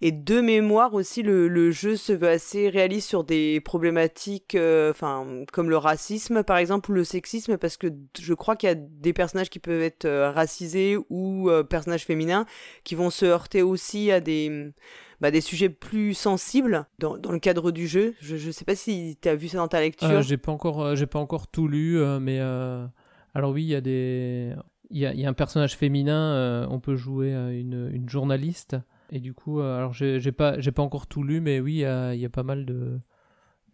Et 0.00 0.12
de 0.12 0.40
mémoire 0.40 0.94
aussi 0.94 1.22
le, 1.22 1.70
jeu 1.70 1.96
se 1.96 2.12
veut 2.12 2.28
assez 2.28 2.68
réaliste 2.68 3.08
sur 3.08 3.24
des 3.24 3.60
problématiques 3.60 4.54
euh, 4.54 4.90
enfin 4.90 5.26
comme 5.52 5.70
le 5.70 5.76
racisme 5.76 6.42
par 6.42 6.56
exemple 6.56 6.90
ou 6.90 6.94
le 6.94 7.04
sexisme 7.04 7.58
parce 7.58 7.76
que 7.76 7.88
je 8.18 8.34
crois 8.34 8.56
qu'il 8.56 8.68
y 8.68 8.72
a 8.72 8.76
des 8.76 9.12
personnages 9.12 9.50
qui 9.50 9.58
peuvent 9.58 9.82
être 9.82 10.04
euh, 10.04 10.30
racisés 10.30 10.96
ou 11.10 11.50
euh, 11.50 11.62
personnages 11.62 12.04
féminins 12.04 12.46
qui 12.84 12.94
vont 12.94 13.10
se 13.10 13.26
heurter 13.26 13.62
aussi 13.62 14.10
à 14.10 14.20
des, 14.20 14.72
bah, 15.20 15.30
des 15.30 15.40
sujets 15.40 15.68
plus 15.68 16.14
sensibles 16.14 16.86
dans, 16.98 17.18
dans 17.18 17.32
le 17.32 17.38
cadre 17.38 17.70
du 17.70 17.88
jeu. 17.88 18.14
Je 18.20 18.34
ne 18.34 18.52
sais 18.52 18.64
pas 18.64 18.76
si 18.76 19.18
tu 19.20 19.28
as 19.28 19.34
vu 19.34 19.48
ça 19.48 19.58
dans 19.58 19.68
ta 19.68 19.80
lecture. 19.80 20.08
Euh, 20.08 20.22
j'ai 20.22 20.36
pas 20.36 20.52
encore, 20.52 20.82
euh, 20.82 20.94
j'ai 20.94 21.06
pas 21.06 21.18
encore 21.18 21.48
tout 21.48 21.66
lu, 21.66 21.98
euh, 21.98 22.20
mais 22.20 22.38
euh, 22.40 22.86
alors 23.34 23.52
oui, 23.52 23.64
il 23.64 23.68
y 23.68 23.74
a 23.74 23.80
des, 23.80 24.54
il 24.90 24.98
y 24.98 25.26
a, 25.26 25.28
un 25.28 25.34
personnage 25.34 25.76
féminin. 25.76 26.34
euh, 26.34 26.66
on 26.70 26.80
peut 26.80 26.96
jouer 26.96 27.34
euh, 27.34 27.58
une, 27.58 27.90
une 27.92 28.08
journaliste, 28.08 28.76
et 29.10 29.20
du 29.20 29.34
coup, 29.34 29.60
euh, 29.60 29.76
alors 29.76 29.92
j'ai 29.92 30.32
pas, 30.32 30.60
j'ai 30.60 30.72
pas 30.72 30.82
encore 30.82 31.06
tout 31.06 31.22
lu, 31.22 31.40
mais 31.40 31.60
oui, 31.60 31.74
il 31.74 32.20
y 32.20 32.24
a, 32.24 32.30
pas 32.30 32.42
mal 32.42 32.64
de, 32.64 33.00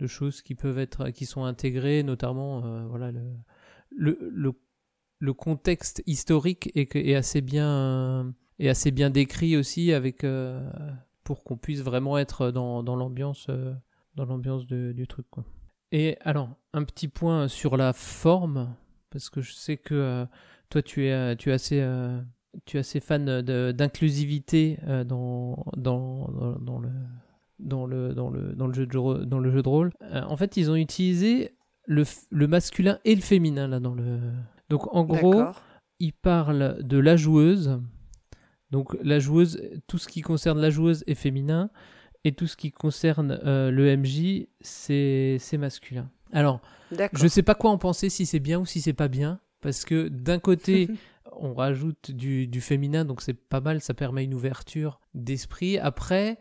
choses 0.07 0.43
qui 0.43 0.55
peuvent 0.55 0.79
être, 0.79 1.11
qui 1.11 1.25
sont 1.25 1.45
intégrées, 1.45 2.03
notamment, 2.03 2.87
voilà, 2.89 3.11
le, 3.91 5.33
contexte 5.33 6.03
historique 6.07 6.71
est, 6.75 7.15
assez 7.15 7.41
bien, 7.41 8.35
est 8.59 8.69
assez 8.69 8.91
bien 8.91 9.09
décrit 9.09 9.57
aussi 9.57 9.93
avec, 9.95 10.27
pour 11.25 11.43
qu'on 11.43 11.57
puisse 11.57 11.81
vraiment 11.81 12.19
être 12.19 12.51
dans, 12.51 12.83
l'ambiance, 12.83 13.49
dans 14.15 14.25
l'ambiance 14.27 14.67
du 14.67 15.07
truc. 15.09 15.27
Et 15.91 16.19
alors, 16.21 16.51
un 16.75 16.85
petit 16.85 17.09
point 17.09 17.49
sur 17.49 17.77
la 17.77 17.93
forme, 17.93 18.75
parce 19.15 19.31
que 19.31 19.41
je 19.41 19.53
sais 19.53 19.77
que 19.77 19.95
euh, 19.95 20.27
toi, 20.71 20.83
tu 20.83 21.07
es, 21.07 21.13
euh, 21.13 21.37
tu 21.37 21.51
es 21.51 21.53
assez, 21.53 21.81
euh, 21.81 22.21
tu 22.67 22.77
es 22.77 22.81
assez 22.81 22.99
fan 22.99 23.43
d'inclusivité 23.43 24.79
euh, 24.89 25.05
dans, 25.05 25.65
dans, 25.77 26.29
dans, 26.33 26.59
dans 26.59 26.79
le, 26.81 26.91
dans, 27.61 27.87
le, 27.87 28.13
dans, 28.13 28.29
le, 28.29 28.55
dans, 28.55 28.67
le 28.67 28.75
jeu 28.75 28.87
de, 28.87 28.99
ro- 28.99 29.25
dans 29.25 29.39
le 29.39 29.51
jeu 29.53 29.63
de 29.63 29.69
rôle. 29.69 29.93
En 30.13 30.37
fait, 30.37 30.57
ils 30.57 30.69
ont 30.71 30.75
utilisé 30.77 31.53
le, 31.87 32.03
le 32.31 32.47
masculin 32.49 32.99
et 33.05 33.15
le 33.15 33.21
féminin 33.21 33.69
là 33.69 33.79
dans 33.79 33.95
le. 33.95 34.19
Donc, 34.69 34.93
en 34.95 35.05
gros, 35.05 35.35
D'accord. 35.35 35.63
il 36.01 36.13
parle 36.13 36.83
de 36.83 36.99
la 36.99 37.17
joueuse. 37.17 37.79
Donc 38.73 38.97
la 39.05 39.21
joueuse, 39.21 39.61
tout 39.87 39.99
ce 39.99 40.09
qui 40.09 40.21
concerne 40.23 40.61
la 40.61 40.71
joueuse 40.71 41.05
est 41.07 41.15
féminin 41.15 41.71
et 42.25 42.33
tout 42.33 42.49
ce 42.49 42.57
qui 42.57 42.73
concerne 42.73 43.39
le 43.45 43.97
MJ, 43.97 44.49
c'est 44.61 45.39
masculin. 45.59 46.11
Alors, 46.35 46.61
je 47.15 47.27
sais 47.29 47.43
pas 47.43 47.55
quoi 47.55 47.71
en 47.71 47.79
penser, 47.79 48.11
si 48.11 48.27
c'est 48.27 48.41
bien 48.41 48.61
ou 48.61 48.67
si 48.67 48.81
c'est 48.81 48.93
pas 48.93 49.09
bien, 49.09 49.41
parce 49.63 49.85
que 49.85 50.09
d'un 50.09 50.39
côté, 50.39 50.89
on 51.41 51.55
rajoute 51.55 52.11
du, 52.11 52.47
du 52.47 52.61
féminin, 52.61 53.05
donc 53.05 53.23
c'est 53.23 53.35
pas 53.35 53.61
mal, 53.61 53.81
ça 53.81 53.95
permet 53.95 54.25
une 54.25 54.35
ouverture 54.35 55.01
d'esprit. 55.15 55.79
Après, 55.79 56.39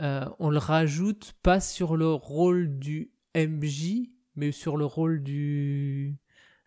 euh, 0.00 0.24
on 0.38 0.48
le 0.50 0.58
rajoute 0.58 1.32
pas 1.42 1.60
sur 1.60 1.96
le 1.96 2.12
rôle 2.12 2.78
du 2.78 3.10
MJ, 3.34 4.08
mais 4.36 4.52
sur 4.52 4.76
le 4.76 4.84
rôle 4.84 5.22
du 5.22 6.16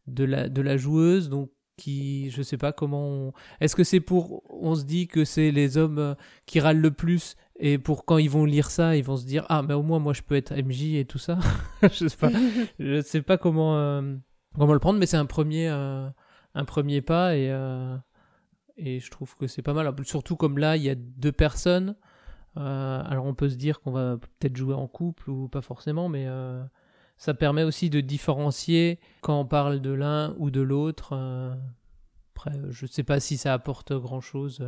de 0.07 0.23
la 0.23 0.49
de 0.49 0.61
la 0.61 0.77
joueuse, 0.77 1.29
donc 1.29 1.49
qui, 1.77 2.29
je 2.29 2.41
sais 2.43 2.57
pas 2.57 2.71
comment. 2.71 3.07
on- 3.09 3.33
Est-ce 3.59 3.75
que 3.75 3.83
c'est 3.83 3.99
pour, 3.99 4.43
on 4.49 4.75
se 4.75 4.83
dit 4.85 5.07
que 5.07 5.25
c'est 5.25 5.51
les 5.51 5.77
hommes 5.77 5.97
euh, 5.97 6.15
qui 6.45 6.59
râlent 6.59 6.79
le 6.79 6.91
plus 6.91 7.35
et 7.57 7.77
pour 7.77 8.05
quand 8.05 8.17
ils 8.17 8.29
vont 8.29 8.45
lire 8.45 8.69
ça, 8.69 8.97
ils 8.97 9.03
vont 9.03 9.17
se 9.17 9.25
dire 9.25 9.45
ah 9.49 9.61
mais 9.61 9.73
au 9.73 9.83
moins 9.83 9.99
moi 9.99 10.13
je 10.13 10.21
peux 10.21 10.35
être 10.35 10.53
MJ 10.53 10.95
et 10.95 11.05
tout 11.05 11.17
ça. 11.17 11.39
je 11.83 12.07
sais 12.07 12.17
pas, 12.17 12.31
je 12.79 13.01
sais 13.01 13.21
pas 13.21 13.37
comment 13.37 13.77
euh, 13.77 14.15
comment 14.57 14.73
le 14.73 14.79
prendre, 14.79 14.99
mais 14.99 15.05
c'est 15.05 15.17
un 15.17 15.25
premier 15.25 15.69
euh, 15.69 16.09
un 16.53 16.65
premier 16.65 17.01
pas 17.01 17.35
et 17.35 17.49
euh, 17.49 17.95
et 18.77 18.99
je 18.99 19.09
trouve 19.09 19.35
que 19.37 19.47
c'est 19.47 19.61
pas 19.61 19.73
mal. 19.73 19.93
Surtout 20.03 20.35
comme 20.35 20.57
là 20.57 20.75
il 20.75 20.83
y 20.83 20.89
a 20.89 20.95
deux 20.95 21.31
personnes. 21.31 21.95
Euh, 22.57 23.03
alors 23.05 23.25
on 23.25 23.33
peut 23.33 23.49
se 23.49 23.55
dire 23.55 23.79
qu'on 23.81 23.91
va 23.91 24.17
peut-être 24.17 24.55
jouer 24.55 24.75
en 24.75 24.87
couple 24.87 25.29
ou 25.29 25.47
pas 25.47 25.61
forcément, 25.61 26.09
mais 26.09 26.27
ça 27.17 27.33
permet 27.33 27.63
aussi 27.63 27.89
de 27.89 28.01
différencier 28.01 28.99
quand 29.21 29.39
on 29.39 29.45
parle 29.45 29.79
de 29.79 29.91
l'un 29.91 30.35
ou 30.39 30.51
de 30.51 30.61
l'autre. 30.61 31.13
Après, 32.35 32.51
je 32.69 32.85
sais 32.85 33.03
pas 33.03 33.21
si 33.21 33.37
ça 33.37 33.53
apporte 33.53 33.93
grand-chose, 33.93 34.61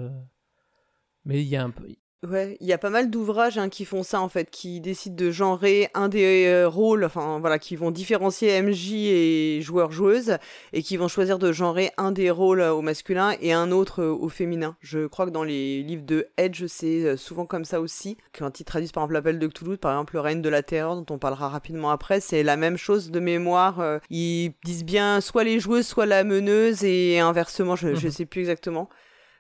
mais 1.26 1.42
il 1.42 1.48
y 1.50 1.58
a 1.58 1.64
un 1.66 1.72
peu. 1.72 1.86
Ouais, 2.28 2.58
il 2.62 2.66
y 2.68 2.74
a 2.74 2.80
pas 2.80 2.90
mal 2.90 3.12
d'ouvrages 3.12 3.60
hein, 3.60 3.70
qui 3.70 3.86
font 3.86 4.02
ça 4.02 4.20
en 4.22 4.28
fait, 4.28 4.50
qui 4.50 4.82
décident 4.82 5.16
de 5.16 5.30
genrer 5.30 5.90
un 5.94 6.10
des 6.10 6.48
euh, 6.48 6.68
rôles, 6.68 7.04
enfin 7.06 7.38
voilà, 7.40 7.60
qui 7.60 7.76
vont 7.76 7.92
différencier 7.92 8.60
MJ 8.60 8.94
et 8.94 9.60
joueur-joueuse, 9.62 10.38
et 10.74 10.82
qui 10.82 10.98
vont 10.98 11.08
choisir 11.08 11.38
de 11.38 11.52
genrer 11.52 11.92
un 11.98 12.12
des 12.12 12.32
rôles 12.32 12.62
euh, 12.62 12.74
au 12.74 12.82
masculin 12.82 13.36
et 13.40 13.54
un 13.54 13.72
autre 13.72 14.02
euh, 14.02 14.10
au 14.10 14.30
féminin. 14.30 14.76
Je 14.82 15.06
crois 15.06 15.28
que 15.28 15.30
dans 15.32 15.44
les 15.44 15.84
livres 15.84 16.06
de 16.08 16.28
Edge, 16.38 16.66
c'est 16.66 17.16
souvent 17.18 17.46
comme 17.46 17.66
ça 17.66 17.80
aussi. 17.80 18.18
Quand 18.36 18.60
ils 18.60 18.66
traduisent 18.66 18.92
par 18.92 19.04
exemple 19.04 19.14
l'appel 19.14 19.38
de 19.38 19.46
Cthulhu, 19.48 19.78
par 19.78 19.92
exemple 19.92 20.16
le 20.16 20.22
règne 20.22 20.42
de 20.42 20.50
la 20.50 20.64
terreur, 20.64 20.96
dont 21.00 21.14
on 21.14 21.20
parlera 21.20 21.50
rapidement 21.50 21.92
après, 21.92 22.20
c'est 22.20 22.42
la 22.42 22.58
même 22.58 22.78
chose 22.78 23.12
de 23.12 23.20
mémoire. 23.20 24.00
ils 24.10 24.54
disent 24.66 24.84
bien 24.86 25.22
soit 25.22 25.44
les 25.44 25.60
joueuses, 25.60 25.86
soit 25.86 26.08
la 26.08 26.24
meneuse, 26.24 26.84
et 26.84 27.20
inversement, 27.20 27.76
je, 27.76 27.94
je 27.94 28.08
Mhm. 28.08 28.12
sais 28.12 28.26
plus 28.26 28.40
exactement. 28.42 28.90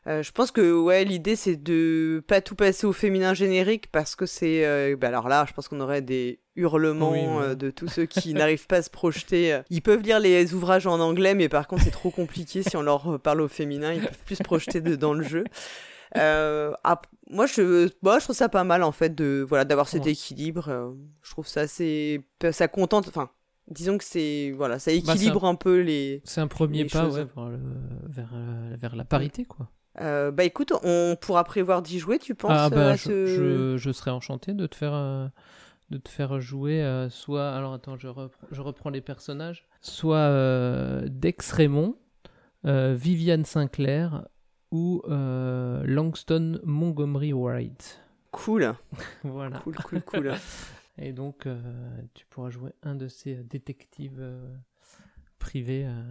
Euh, 0.07 0.23
je 0.23 0.31
pense 0.31 0.51
que 0.51 0.73
ouais, 0.79 1.03
l'idée 1.03 1.35
c'est 1.35 1.57
de 1.57 2.23
pas 2.27 2.39
tout 2.39 2.55
passer 2.55 2.87
au 2.87 2.93
féminin 2.93 3.33
générique 3.33 3.91
parce 3.91 4.15
que 4.15 4.25
c'est. 4.25 4.65
euh, 4.65 4.95
bah 4.95 5.09
alors 5.09 5.27
là, 5.27 5.45
je 5.47 5.53
pense 5.53 5.67
qu'on 5.67 5.81
aurait 5.81 6.01
des 6.01 6.39
hurlements 6.55 7.11
Oui, 7.11 7.19
oui. 7.27 7.43
euh, 7.43 7.55
de 7.55 7.69
tous 7.71 7.89
ceux 7.89 8.05
qui 8.05 8.33
n'arrivent 8.33 8.67
pas 8.67 8.77
à 8.77 8.81
se 8.81 8.89
projeter. 8.89 9.59
Ils 9.69 9.81
peuvent 9.81 10.01
lire 10.01 10.19
les 10.21 10.53
ouvrages 10.53 10.87
en 10.87 10.99
anglais, 11.01 11.35
mais 11.35 11.49
par 11.49 11.67
contre 11.67 11.83
c'est 11.83 11.91
trop 11.91 12.09
compliqué 12.09 12.63
si 12.63 12.77
on 12.77 12.81
leur 12.83 13.19
parle 13.19 13.41
au 13.41 13.47
féminin. 13.49 13.91
Ils 13.93 13.99
peuvent 14.01 14.23
plus 14.25 14.35
se 14.37 14.43
projeter 14.43 14.79
de- 14.79 14.95
dans 14.95 15.13
le 15.13 15.23
jeu. 15.23 15.43
Moi, 17.29 17.45
je, 17.45 17.89
moi, 18.01 18.19
je 18.19 18.23
trouve 18.23 18.35
ça 18.35 18.47
pas 18.49 18.63
mal 18.63 18.83
en 18.83 18.93
fait 18.93 19.13
de 19.13 19.45
voilà 19.47 19.65
d'avoir 19.65 19.89
cet 19.89 20.07
équilibre. 20.07 20.95
je 21.21 21.31
trouve 21.31 21.47
ça 21.47 21.61
assez, 21.61 22.21
ça 22.51 22.67
contente. 22.69 23.09
Enfin, 23.09 23.29
disons 23.69 23.97
que 23.97 24.05
c'est 24.05 24.53
voilà, 24.55 24.79
ça 24.79 24.91
Bah, 24.91 24.97
un- 25.11 25.15
équilibre 25.15 25.43
un 25.45 25.55
peu 25.55 25.81
les. 25.81 26.21
C'est 26.23 26.39
un 26.39 26.47
premier 26.47 26.85
pas 26.85 27.07
ouais, 27.09 27.25
vers, 27.35 27.49
le- 27.49 27.59
vers, 28.07 28.33
vers 28.79 28.95
la 28.95 29.03
parité, 29.03 29.43
quoi. 29.43 29.69
Euh, 29.99 30.31
bah 30.31 30.43
écoute, 30.43 30.73
on 30.83 31.17
pourra 31.19 31.43
prévoir 31.43 31.81
d'y 31.81 31.99
jouer, 31.99 32.19
tu 32.19 32.35
penses 32.35 32.51
ah 32.53 32.65
euh, 32.67 32.69
bah, 32.69 32.87
à 32.91 32.95
je, 32.95 33.03
ce- 33.03 33.25
je, 33.25 33.77
je 33.77 33.91
serais 33.91 34.11
enchanté 34.11 34.53
de 34.53 34.67
te 34.67 34.75
faire, 34.75 34.93
euh, 34.93 35.27
de 35.89 35.97
te 35.97 36.09
faire 36.09 36.39
jouer 36.39 36.83
euh, 36.83 37.09
soit. 37.09 37.49
Alors 37.51 37.73
attends, 37.73 37.97
je, 37.97 38.07
reprends- 38.07 38.47
je 38.51 38.61
reprends 38.61 38.89
les 38.89 39.01
personnages. 39.01 39.67
Soit 39.81 40.17
euh, 40.17 41.07
Dex 41.09 41.51
Raymond, 41.51 41.95
euh, 42.65 42.93
Viviane 42.97 43.45
Sinclair 43.45 44.27
ou 44.71 45.01
euh, 45.09 45.81
Langston 45.85 46.59
Montgomery 46.63 47.33
Wright. 47.33 48.01
Cool. 48.31 48.75
voilà. 49.23 49.59
Cool, 49.59 49.75
cool, 49.77 50.01
cool. 50.01 50.33
Et 50.99 51.13
donc, 51.13 51.45
euh, 51.45 51.57
tu 52.13 52.25
pourras 52.27 52.49
jouer 52.49 52.71
un 52.83 52.95
de 52.95 53.07
ces 53.07 53.35
détectives 53.35 54.19
privés. 55.37 55.85
euh. 55.85 56.03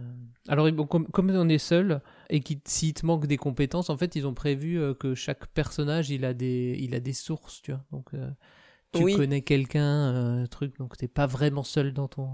Alors, 0.47 0.71
bon, 0.71 0.85
comme, 0.85 1.07
comme 1.07 1.29
on 1.31 1.49
est 1.49 1.57
seul 1.57 2.01
et 2.29 2.39
qu'il 2.41 2.59
s'il 2.65 2.93
te 2.93 3.05
manque 3.05 3.27
des 3.27 3.37
compétences, 3.37 3.89
en 3.89 3.97
fait, 3.97 4.15
ils 4.15 4.25
ont 4.27 4.33
prévu 4.33 4.79
euh, 4.79 4.93
que 4.93 5.15
chaque 5.15 5.47
personnage, 5.47 6.09
il 6.09 6.25
a 6.25 6.33
des, 6.33 6.77
il 6.79 6.95
a 6.95 6.99
des 6.99 7.13
sources, 7.13 7.61
tu 7.61 7.71
vois. 7.71 7.83
Donc, 7.91 8.13
euh, 8.13 8.29
tu 8.93 9.03
Oui. 9.03 9.15
connais 9.15 9.41
quelqu'un, 9.41 10.45
truc, 10.49 10.77
donc 10.77 10.95
t'es 10.97 11.07
pas 11.09 11.25
vraiment 11.27 11.63
seul 11.63 11.91
dans 11.93 12.07
ton, 12.07 12.29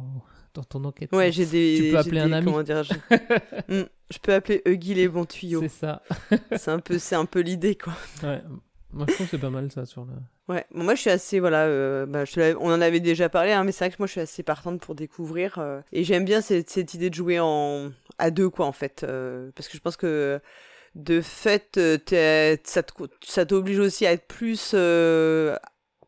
dans 0.54 0.64
ton 0.64 0.84
enquête. 0.86 1.12
Ouais, 1.12 1.32
j'ai 1.32 1.46
des. 1.48 1.76
Tu 1.78 1.82
peux 1.84 1.90
j'ai 1.90 1.98
appeler 1.98 2.20
un 2.20 2.28
des- 2.28 2.34
ami. 2.36 2.46
Comment 2.46 2.64
dire 2.64 2.84
je... 2.84 2.94
Hmm, 3.70 3.86
je 4.12 4.18
peux 4.20 4.34
appeler 4.34 4.62
Huggy 4.66 4.94
les 4.94 5.08
bons 5.08 5.26
tuyaux. 5.26 5.62
C'est 5.62 5.68
ça. 5.70 6.04
C'est 6.56 6.70
un 6.72 6.80
peu, 6.80 7.00
c'est 7.00 7.16
un 7.16 7.26
peu 7.26 7.40
l'idée, 7.40 7.76
quoi. 7.76 7.94
Ouais. 8.22 8.42
Moi, 8.94 9.06
je 9.10 9.14
trouve 9.14 9.26
que 9.28 9.32
c'est 9.32 9.42
pas 9.42 9.50
mal 9.50 9.72
ça 9.72 9.86
sur 9.86 10.06
le. 10.06 10.14
Ouais, 10.50 10.66
moi 10.72 10.94
je 10.94 11.02
suis 11.02 11.10
assez, 11.10 11.40
voilà, 11.40 11.66
euh, 11.66 12.06
bah, 12.06 12.24
on 12.60 12.72
en 12.72 12.82
avait 12.82 13.00
déjà 13.00 13.30
parlé, 13.30 13.52
hein, 13.54 13.64
mais 13.64 13.72
c'est 13.72 13.86
vrai 13.86 13.92
que 13.92 13.96
moi 14.00 14.08
je 14.08 14.12
suis 14.12 14.22
assez 14.22 14.44
partante 14.44 14.82
pour 14.82 14.94
découvrir. 14.94 15.58
euh, 15.58 15.82
et 15.92 16.04
j'aime 16.04 16.26
bien 16.26 16.42
cette, 16.42 16.76
idée 16.94 17.10
de 17.10 17.16
jouer 17.16 17.40
en 17.40 17.92
à 18.18 18.30
deux, 18.30 18.50
quoi, 18.50 18.66
en 18.66 18.72
fait. 18.72 19.04
euh, 19.04 19.52
parce 19.56 19.68
que 19.68 19.78
je 19.78 19.82
pense 19.82 19.98
que 19.98 20.40
de 20.96 21.22
fait, 21.22 21.80
ça 22.64 23.46
t'oblige 23.46 23.80
aussi 23.80 24.06
à 24.06 24.12
être 24.12 24.28
plus 24.28 24.76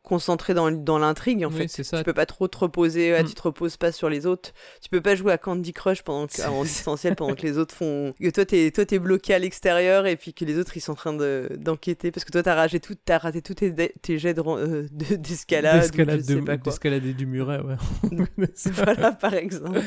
concentré 0.06 0.54
dans, 0.54 0.70
dans 0.70 0.98
l'intrigue, 0.98 1.44
en 1.44 1.50
Oui, 1.50 1.56
fait. 1.58 1.68
c'est 1.68 1.82
ça. 1.84 1.98
Tu 1.98 2.04
peux 2.04 2.12
pas 2.14 2.26
trop 2.26 2.46
te 2.48 2.56
reposer, 2.56 3.12
ouais, 3.12 3.22
Mm. 3.24 3.26
tu 3.26 3.34
te 3.34 3.42
reposes 3.42 3.76
pas 3.76 3.90
sur 3.90 4.08
les 4.08 4.24
autres. 4.24 4.52
Tu 4.80 4.88
peux 4.88 5.00
pas 5.00 5.16
jouer 5.16 5.32
à 5.32 5.38
Candy 5.38 5.72
Crush 5.72 6.02
pendant 6.02 6.26
que, 6.28 6.40
en 6.48 6.62
distanciel 6.62 7.16
pendant 7.16 7.34
que 7.34 7.42
les 7.42 7.58
autres 7.58 7.74
font. 7.74 8.14
Que 8.20 8.30
toi 8.30 8.44
t'es 8.46 8.70
toi 8.70 8.86
t'es 8.86 8.98
bloqué 9.00 9.34
à 9.34 9.38
l'extérieur 9.40 10.06
et 10.06 10.16
puis 10.16 10.32
que 10.32 10.44
les 10.44 10.58
autres 10.58 10.76
ils 10.76 10.80
sont 10.80 10.92
en 10.92 10.94
train 10.94 11.12
de 11.12 11.48
d'enquêter 11.58 12.10
parce 12.12 12.24
que 12.24 12.30
toi 12.30 12.42
t'as 12.42 12.54
raté 12.54 12.78
tout 12.80 12.94
t'as 13.04 13.18
raté 13.18 13.42
tous 13.42 13.54
tes, 13.54 13.74
tes 14.00 14.18
jets 14.18 14.34
de 14.34 14.42
euh, 14.46 14.86
de- 14.92 15.16
d'escalade. 15.16 15.76
ou 15.76 15.80
D'escalade 15.80 16.20
je 16.20 16.24
sais 16.24 16.34
de- 16.40 16.56
d'escalader 16.62 17.12
du 17.12 17.26
muret, 17.26 17.60
ouais. 17.60 17.76
voilà 18.72 19.12
par 19.12 19.34
exemple. 19.34 19.80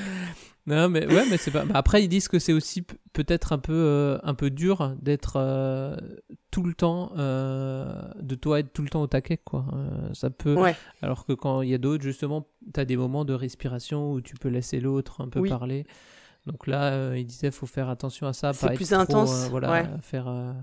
Non, 0.69 0.87
mais 0.89 1.05
ouais, 1.07 1.23
mais 1.29 1.37
c'est 1.37 1.51
pas. 1.51 1.65
bah, 1.65 1.71
après, 1.75 2.03
ils 2.03 2.07
disent 2.07 2.27
que 2.27 2.39
c'est 2.39 2.53
aussi 2.53 2.83
peut-être 3.13 3.53
un 3.53 3.57
peu 3.59 3.73
euh, 3.73 4.17
un 4.23 4.33
peu 4.35 4.49
dur 4.49 4.95
d'être 5.01 5.33
euh, 5.37 5.97
tout 6.51 6.63
le 6.63 6.73
temps 6.73 7.11
euh, 7.17 8.01
de 8.21 8.35
toi 8.35 8.59
être 8.59 8.71
tout 8.71 8.81
le 8.83 8.89
temps 8.89 9.01
au 9.01 9.07
taquet, 9.07 9.37
quoi. 9.37 9.65
Ça 10.13 10.29
peut. 10.29 10.53
Ouais. 10.55 10.75
Alors 11.01 11.25
que 11.25 11.33
quand 11.33 11.61
il 11.63 11.69
y 11.69 11.73
a 11.73 11.77
d'autres, 11.77 12.03
justement, 12.03 12.47
t'as 12.71 12.85
des 12.85 12.97
moments 12.97 13.25
de 13.25 13.33
respiration 13.33 14.13
où 14.13 14.21
tu 14.21 14.35
peux 14.35 14.49
laisser 14.49 14.79
l'autre 14.79 15.21
un 15.21 15.27
peu 15.29 15.39
Oui. 15.39 15.49
parler. 15.49 15.85
Donc 16.45 16.67
là, 16.67 17.15
il 17.17 17.25
disait, 17.25 17.51
faut 17.51 17.65
faire 17.67 17.89
attention 17.89 18.27
à 18.27 18.33
ça, 18.33 18.53
C'est 18.53 18.73
plus 18.73 18.89
trop, 18.89 18.99
intense, 19.01 19.47
voilà, 19.49 19.71
ouais. 19.71 19.85
faire 20.01 20.55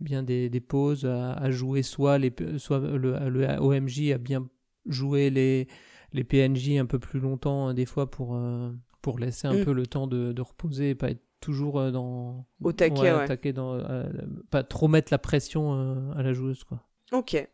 bien 0.00 0.22
des, 0.22 0.48
des 0.48 0.60
pauses, 0.60 1.04
à, 1.04 1.32
à 1.34 1.50
jouer 1.50 1.82
soit 1.82 2.18
les, 2.18 2.32
soit 2.56 2.78
le, 2.78 3.28
le 3.28 3.46
OMJ 3.60 4.12
à 4.12 4.18
bien 4.18 4.46
jouer 4.86 5.28
les 5.28 5.68
les 6.12 6.24
PNJ 6.24 6.70
un 6.78 6.86
peu 6.86 6.98
plus 6.98 7.20
longtemps 7.20 7.68
hein, 7.68 7.74
des 7.74 7.84
fois 7.86 8.10
pour 8.10 8.34
pour 9.02 9.18
laisser 9.18 9.46
un 9.48 9.54
Mm. 9.54 9.64
peu 9.64 9.72
le 9.72 9.86
temps 9.86 10.06
de, 10.06 10.32
de 10.32 10.42
reposer 10.42 10.90
et 10.90 10.94
pas 10.94 11.10
être 11.10 11.22
toujours 11.40 11.78
euh, 11.80 11.90
dans 11.90 12.46
Au 12.62 12.72
taquet, 12.72 13.12
ouais. 13.12 13.26
taquet 13.26 13.52
dans 13.52 13.74
euh, 13.74 14.04
pas 14.50 14.62
trop 14.62 14.88
mettre 14.88 15.12
la 15.12 15.18
pression 15.18 15.72
euh, 15.74 16.12
à 16.16 16.22
la 16.22 16.32
joueuse 16.32 16.64
quoi 16.64 16.80
Ok. 17.12 17.48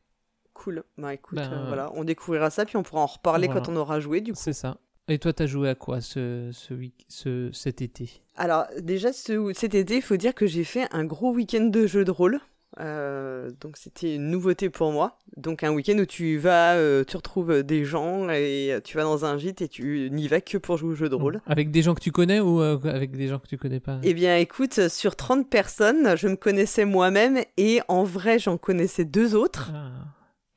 Cool. 0.55 0.85
Bah 0.99 1.13
écoute, 1.15 1.37
Ben, 1.37 1.65
voilà, 1.67 1.91
on 1.95 2.03
découvrira 2.05 2.51
ça 2.51 2.65
puis 2.65 2.77
on 2.77 2.83
pourra 2.83 3.03
en 3.03 3.07
reparler 3.07 3.47
voilà. 3.47 3.61
quand 3.61 3.71
on 3.73 3.77
aura 3.77 4.01
joué 4.01 4.21
du 4.23 4.33
coup. 4.33 4.39
c'est 4.41 4.53
ça 4.55 4.79
et 5.09 5.19
toi 5.21 5.33
t'as 5.33 5.47
joué 5.47 5.69
à 5.69 5.75
quoi 5.77 6.01
ce 6.01 6.51
ce, 6.53 6.75
week 6.75 7.05
ce 7.09 7.51
cet 7.53 7.81
été? 7.83 8.23
Alors 8.37 8.65
déjà 8.81 9.13
ce, 9.13 9.53
cet 9.55 9.75
été, 9.77 9.97
il 9.97 10.03
faut 10.03 10.17
dire 10.17 10.35
que 10.35 10.47
j'ai 10.47 10.65
fait 10.65 10.89
un 10.93 11.05
gros 11.05 11.33
week-end 11.33 11.67
de 11.67 11.87
jeux 11.87 12.05
de 12.05 12.11
rôle. 12.11 12.41
Euh, 12.79 13.51
donc 13.61 13.77
c'était 13.77 14.17
une 14.17 14.31
nouveauté 14.31 14.69
pour 14.71 14.93
moi. 14.93 15.19
Donc 15.37 15.63
un 15.63 15.73
week-end 15.73 15.99
où 15.99 16.05
tu 16.05 16.37
vas, 16.39 16.75
euh, 16.75 17.05
tu 17.05 17.17
retrouves 17.17 17.63
des 17.63 17.85
gens 17.85 18.29
et 18.29 18.79
tu 18.85 18.97
vas 18.97 19.05
dans 19.05 19.25
un 19.25 19.39
gîte 19.39 19.63
et 19.63 19.69
tu 19.69 20.11
n'y 20.13 20.29
vas 20.29 20.41
que 20.41 20.59
pour 20.59 20.77
jouer 20.77 20.91
au 20.91 20.95
jeu 20.95 21.09
de 21.09 21.15
rôle. 21.15 21.41
avec 21.47 21.71
des 21.71 21.83
gens 21.83 21.95
que 21.95 22.01
tu 22.01 22.13
connais 22.13 22.41
ou 22.41 22.61
euh, 22.61 22.79
avec 22.85 23.17
des 23.17 23.29
gens 23.29 23.39
que 23.39 23.47
tu 23.47 23.57
connais 23.57 23.81
pas? 23.81 23.99
Eh 24.03 24.15
bien 24.15 24.37
écoute, 24.37 24.89
sur 24.89 25.17
30 25.17 25.49
personnes, 25.49 26.17
je 26.17 26.29
me 26.29 26.37
connaissais 26.37 26.85
moi-même 26.85 27.41
et 27.57 27.81
en 27.89 28.05
vrai 28.05 28.39
j'en 28.39 28.59
connaissais 28.59 29.05
deux 29.05 29.35
autres. 29.35 29.73
Ah. 29.75 29.93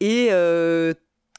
Et 0.02 0.30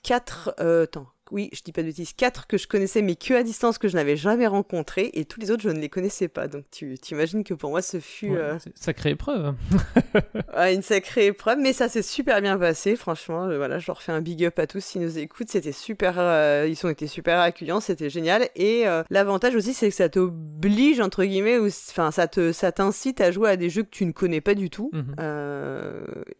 quatre... 0.02 0.54
attends, 0.58 1.08
oui, 1.32 1.48
je 1.52 1.62
dis 1.62 1.72
pas 1.72 1.82
de 1.82 1.86
bêtises. 1.88 2.12
Quatre 2.12 2.46
que 2.46 2.58
je 2.58 2.66
connaissais 2.66 3.02
mais 3.02 3.16
que 3.16 3.34
à 3.34 3.42
distance 3.42 3.78
que 3.78 3.88
je 3.88 3.96
n'avais 3.96 4.16
jamais 4.16 4.46
rencontrés 4.46 5.10
et 5.14 5.24
tous 5.24 5.40
les 5.40 5.50
autres 5.50 5.62
je 5.62 5.68
ne 5.70 5.78
les 5.80 5.88
connaissais 5.88 6.28
pas. 6.28 6.48
Donc 6.48 6.64
tu 6.70 6.96
imagines 7.10 7.44
que 7.44 7.54
pour 7.54 7.70
moi 7.70 7.82
ce 7.82 8.00
fut... 8.00 8.30
Ouais, 8.30 8.36
euh, 8.38 8.58
c'est- 8.58 8.76
sacrée 8.76 9.10
épreuve 9.10 9.54
Ouais, 10.56 10.74
une 10.74 10.82
sacrée 10.82 11.26
épreuve, 11.26 11.58
mais 11.58 11.72
ça 11.72 11.88
s'est 11.88 12.02
super 12.02 12.40
bien 12.42 12.58
passé, 12.58 12.96
franchement. 12.96 13.44
euh, 13.46 13.56
voilà, 13.56 13.78
je 13.78 13.86
leur 13.86 14.02
fais 14.02 14.12
un 14.12 14.20
big 14.20 14.44
up 14.44 14.58
à 14.58 14.66
tous 14.66 14.80
s'ils 14.84 15.00
nous 15.02 15.18
écoutent. 15.18 15.48
C'était 15.50 15.72
super, 15.72 16.14
euh, 16.18 16.66
ils 16.68 16.86
ont 16.86 16.90
été 16.90 17.06
super 17.06 17.38
accueillants, 17.40 17.80
c'était 17.80 18.10
génial. 18.10 18.48
Et 18.56 18.84
l'avantage 19.10 19.54
aussi, 19.54 19.74
c'est 19.74 19.88
que 19.88 19.94
ça 19.94 20.08
t'oblige 20.08 21.00
entre 21.00 21.24
guillemets, 21.24 21.58
ou 21.58 21.66
enfin, 21.66 22.10
ça 22.10 22.26
te, 22.28 22.52
ça 22.52 22.72
t'incite 22.72 23.20
à 23.20 23.30
jouer 23.30 23.50
à 23.50 23.56
des 23.56 23.70
jeux 23.70 23.82
que 23.82 23.90
tu 23.90 24.04
ne 24.04 24.12
connais 24.12 24.40
pas 24.40 24.54
du 24.54 24.70
tout. 24.70 24.90
Mhm. 24.92 25.14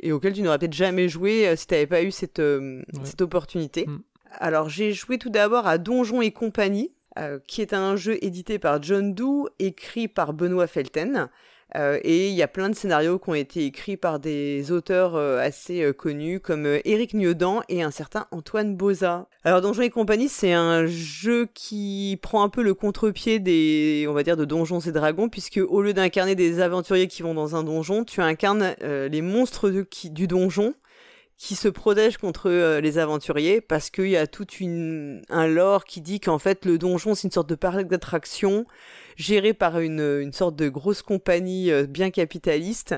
et 0.00 0.12
auxquels 0.12 0.32
tu 0.32 0.42
n'aurais 0.42 0.58
peut-être 0.58 0.72
jamais 0.74 1.08
joué 1.08 1.54
si 1.56 1.66
tu 1.66 1.74
n'avais 1.74 1.86
pas 1.86 2.02
eu 2.02 2.10
cette, 2.10 2.38
Ouais. 2.40 2.82
cette 3.04 3.20
opportunité. 3.22 3.86
Mm. 3.86 4.00
Alors 4.38 4.68
j'ai 4.68 4.92
joué 4.92 5.18
tout 5.18 5.30
d'abord 5.30 5.66
à 5.66 5.78
Donjons 5.78 6.22
et 6.22 6.30
compagnie, 6.30 6.92
euh, 7.18 7.38
qui 7.46 7.62
est 7.62 7.72
un 7.72 7.96
jeu 7.96 8.18
édité 8.22 8.58
par 8.58 8.82
John 8.82 9.14
Doe, 9.14 9.48
écrit 9.58 10.08
par 10.08 10.32
Benoît 10.32 10.66
Felten. 10.66 11.28
Euh, 11.76 11.98
et 12.02 12.28
il 12.28 12.34
y 12.34 12.42
a 12.42 12.48
plein 12.48 12.68
de 12.68 12.74
scénarios 12.74 13.18
qui 13.18 13.30
ont 13.30 13.34
été 13.34 13.64
écrits 13.64 13.96
par 13.96 14.18
des 14.18 14.72
auteurs 14.72 15.14
euh, 15.14 15.38
assez 15.38 15.82
euh, 15.82 15.92
connus 15.92 16.40
comme 16.40 16.66
Éric 16.84 17.14
Niedan 17.14 17.62
et 17.68 17.82
un 17.82 17.92
certain 17.92 18.26
Antoine 18.32 18.76
Boza. 18.76 19.28
Alors 19.44 19.60
Donjons 19.60 19.82
et 19.82 19.90
compagnie, 19.90 20.28
c'est 20.28 20.52
un 20.52 20.86
jeu 20.86 21.48
qui 21.54 22.18
prend 22.22 22.42
un 22.42 22.48
peu 22.48 22.62
le 22.62 22.74
contre-pied 22.74 23.38
des, 23.38 24.06
on 24.08 24.12
va 24.12 24.22
dire, 24.22 24.36
de 24.36 24.44
Donjons 24.44 24.80
et 24.80 24.92
Dragons, 24.92 25.28
puisque 25.28 25.60
au 25.68 25.82
lieu 25.82 25.92
d'incarner 25.92 26.34
des 26.34 26.60
aventuriers 26.60 27.06
qui 27.06 27.22
vont 27.22 27.34
dans 27.34 27.54
un 27.54 27.62
donjon, 27.62 28.04
tu 28.04 28.20
incarnes 28.20 28.74
les 28.80 29.22
monstres 29.22 29.70
du 29.70 30.26
donjon 30.26 30.74
qui 31.40 31.56
se 31.56 31.68
protègent 31.68 32.18
contre 32.18 32.50
euh, 32.50 32.82
les 32.82 32.98
aventuriers 32.98 33.62
parce 33.62 33.88
qu'il 33.88 34.10
y 34.10 34.16
a 34.18 34.26
tout 34.26 34.46
une, 34.60 35.22
un 35.30 35.46
lore 35.46 35.86
qui 35.86 36.02
dit 36.02 36.20
qu'en 36.20 36.38
fait 36.38 36.66
le 36.66 36.76
donjon 36.76 37.14
c'est 37.14 37.28
une 37.28 37.32
sorte 37.32 37.48
de 37.48 37.54
parc 37.54 37.88
d'attraction 37.88 38.66
géré 39.16 39.54
par 39.54 39.80
une, 39.80 40.20
une 40.20 40.34
sorte 40.34 40.54
de 40.54 40.68
grosse 40.68 41.00
compagnie 41.00 41.72
euh, 41.72 41.86
bien 41.86 42.10
capitaliste. 42.10 42.94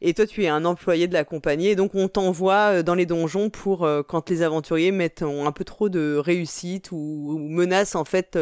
Et 0.00 0.12
toi, 0.12 0.26
tu 0.26 0.44
es 0.44 0.48
un 0.48 0.66
employé 0.66 1.08
de 1.08 1.14
la 1.14 1.24
compagnie, 1.24 1.68
et 1.68 1.76
donc 1.76 1.94
on 1.94 2.08
t'envoie 2.08 2.72
euh, 2.72 2.82
dans 2.82 2.94
les 2.94 3.06
donjons 3.06 3.48
pour 3.48 3.88
quand 4.08 4.28
les 4.28 4.42
aventuriers 4.42 4.90
mettent 4.90 5.22
ont 5.22 5.46
un 5.46 5.52
peu 5.52 5.64
trop 5.64 5.88
de 5.88 6.16
réussite 6.16 6.90
ou, 6.90 6.96
ou 6.96 7.38
menacent 7.38 7.96
en 7.96 8.04
fait, 8.04 8.38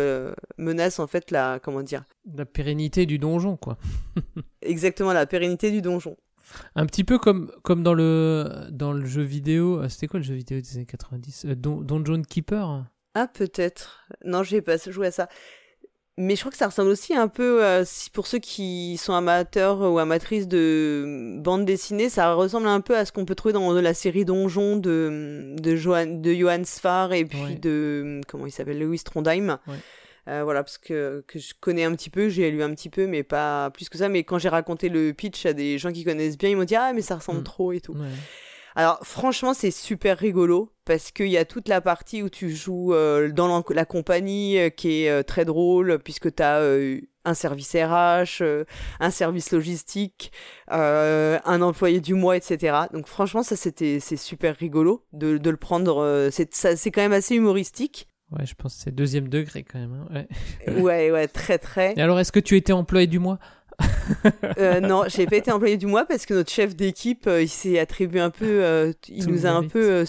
menacent 0.57 1.01
en 1.01 1.09
fait 1.09 1.33
la 1.33 1.59
comment 1.61 1.83
dire, 1.83 2.05
la 2.33 2.47
pérennité 2.47 3.07
du 3.07 3.19
donjon 3.19 3.57
quoi 3.57 3.77
exactement 4.63 5.13
la 5.13 5.27
pérennité 5.27 5.73
du 5.73 5.83
donjon. 5.83 6.17
Un 6.75 6.87
petit 6.87 7.05
peu 7.05 7.19
comme, 7.19 7.51
comme 7.63 7.83
dans, 7.83 7.95
le, 7.95 8.67
dans 8.71 8.93
le 8.93 9.05
jeu 9.05 9.23
vidéo. 9.23 9.81
euh, 9.81 9.89
C'était 9.89 10.07
quoi 10.09 10.21
le 10.21 10.25
jeu 10.25 10.35
vidéo 10.35 10.61
des 10.61 10.77
années 10.77 10.87
90 10.87 11.45
euh, 11.47 11.55
Don, 11.55 11.81
Donjon 11.83 12.23
Keeper? 12.23 12.85
Ah 13.15 13.27
peut-être. 13.29 14.01
Non, 14.25 14.43
j'ai 14.43 14.63
pas 14.63 14.77
joué 14.79 15.09
à 15.09 15.11
ça. 15.11 15.29
Mais 16.19 16.37
je 16.37 16.41
crois 16.41 16.53
que 16.53 16.59
ça 16.59 16.67
ressemble 16.67 16.91
aussi 16.91 17.15
un 17.15 17.27
peu, 17.29 17.65
euh, 17.65 17.85
si 17.87 18.11
pour 18.11 18.27
ceux 18.27 18.39
qui 18.39 18.99
sont 18.99 19.15
amateurs 19.15 19.81
ou 19.81 19.99
amatrices 19.99 20.47
de 20.47 21.37
bande 21.39 21.65
dessinée, 21.65 22.11
ça 22.11 22.35
ressemble 22.35 22.67
un 22.69 22.83
peu 22.83 22.95
à 22.97 23.07
ce 23.07 23.13
qu'on 23.13 23.25
peut 23.25 23.35
trouver 23.35 23.55
dans 23.55 23.73
la 23.73 23.95
série 23.95 24.27
Donjon 24.27 24.77
de, 24.77 25.55
de, 25.59 25.75
Johan, 25.75 26.07
de 26.21 26.35
Johan 26.35 26.65
Sfar 26.65 27.15
et 27.15 27.25
puis 27.25 27.41
Ouais. 27.43 27.55
de, 27.55 28.21
comment 28.29 28.45
il 28.47 28.53
s'appelle, 28.53 28.79
Louis 28.79 29.01
Trondheim. 29.01 29.59
Ouais. 29.67 29.77
Euh, 30.29 30.45
voilà, 30.45 30.63
parce 30.63 30.79
que, 30.79 31.25
que 31.27 31.39
je 31.39 31.53
connais 31.61 31.85
un 31.85 31.93
petit 31.95 32.11
peu, 32.11 32.29
j'ai 32.29 32.51
lu 32.51 32.63
un 32.63 32.73
petit 32.75 32.89
peu, 32.91 33.07
mais 33.07 33.23
pas 33.25 33.71
plus 33.71 33.89
que 33.89 33.99
ça. 33.99 34.09
Mais 34.09 34.23
quand 34.23 34.39
j'ai 34.39 34.49
raconté 34.49 34.89
le 34.89 35.13
pitch 35.13 35.47
à 35.47 35.53
des 35.53 35.79
gens 35.79 35.91
qui 35.93 36.05
connaissent 36.05 36.39
bien, 36.39 36.51
ils 36.51 36.57
m'ont 36.57 36.65
dit 36.65 36.77
Ah, 36.77 36.93
mais 36.93 37.03
ça 37.03 37.17
ressemble 37.17 37.41
Mm. 37.41 37.45
trop 37.45 37.73
et 37.73 37.81
tout. 37.81 37.93
Ouais. 37.95 38.07
Alors 38.75 39.01
franchement 39.03 39.53
c'est 39.53 39.71
super 39.71 40.17
rigolo 40.17 40.73
parce 40.87 41.11
qu'il 41.13 41.27
y 41.29 41.37
a 41.37 41.45
toute 41.45 41.69
la 41.69 41.83
partie 41.83 42.23
où 42.23 42.31
tu 42.31 42.49
joues 42.51 42.95
euh, 42.95 43.31
dans 43.31 43.63
la 43.69 43.85
compagnie 43.85 44.59
euh, 44.59 44.71
qui 44.71 45.03
est 45.05 45.11
euh, 45.11 45.23
très 45.23 45.45
drôle 45.45 45.99
puisque 45.99 46.35
tu 46.35 46.43
as 46.43 46.63
un 47.27 47.35
service 47.35 47.75
RH, 47.75 48.43
un 48.99 49.11
service 49.11 49.53
logistique, 49.53 50.33
un 50.69 51.63
employé 51.63 52.01
du 52.01 52.15
mois, 52.15 52.37
etc. 52.37 52.87
Donc 52.93 53.07
franchement 53.09 53.43
ça 53.43 53.57
c'était 53.57 54.01
c'est 54.01 54.17
super 54.17 54.57
rigolo 54.57 55.05
de, 55.13 55.37
de 55.39 55.51
le 55.51 55.57
prendre, 55.59 56.29
c'est 56.33 56.55
ça- 56.55 56.75
c'est 56.77 56.91
quand 56.91 57.03
même 57.03 57.13
assez 57.13 57.35
humoristique. 57.35 58.09
Ouais, 58.39 58.47
je 58.47 58.55
pense 58.55 58.75
que 58.75 58.83
c'est 58.83 58.95
deuxième 58.95 59.29
degré 59.29 59.63
quand 59.63 59.79
même. 59.79 60.07
hein, 60.11 60.25
ouais. 60.67 60.81
Ouais 60.81 61.11
ouais 61.11 61.29
très 61.29 61.59
très. 61.59 61.95
Et 61.97 62.01
alors, 62.01 62.19
est-ce 62.19 62.33
que 62.33 62.41
tu 62.41 62.57
étais 62.57 62.73
employé 62.73 63.07
du 63.07 63.19
mois? 63.19 63.39
Euh, 64.59 64.81
non, 64.81 65.05
j'ai 65.09 65.27
pas 65.27 65.37
été 65.37 65.51
employé 65.51 65.77
du 65.77 65.87
mois 65.87 66.05
parce 66.05 66.27
que 66.27 66.35
notre 66.35 66.51
chef 66.51 66.77
d'équipe, 66.77 67.27
euh, 67.27 67.43
il 67.43 67.49
s'est 67.49 67.79
attribué 67.79 68.21
un 68.21 68.31
peu, 68.31 68.63
euh, 68.63 68.93
il 69.09 69.25
Tout 69.25 69.31
nous 69.31 69.47
a 69.47 69.51
un 69.51 69.67
peu, 69.67 69.91
euh, 69.91 70.05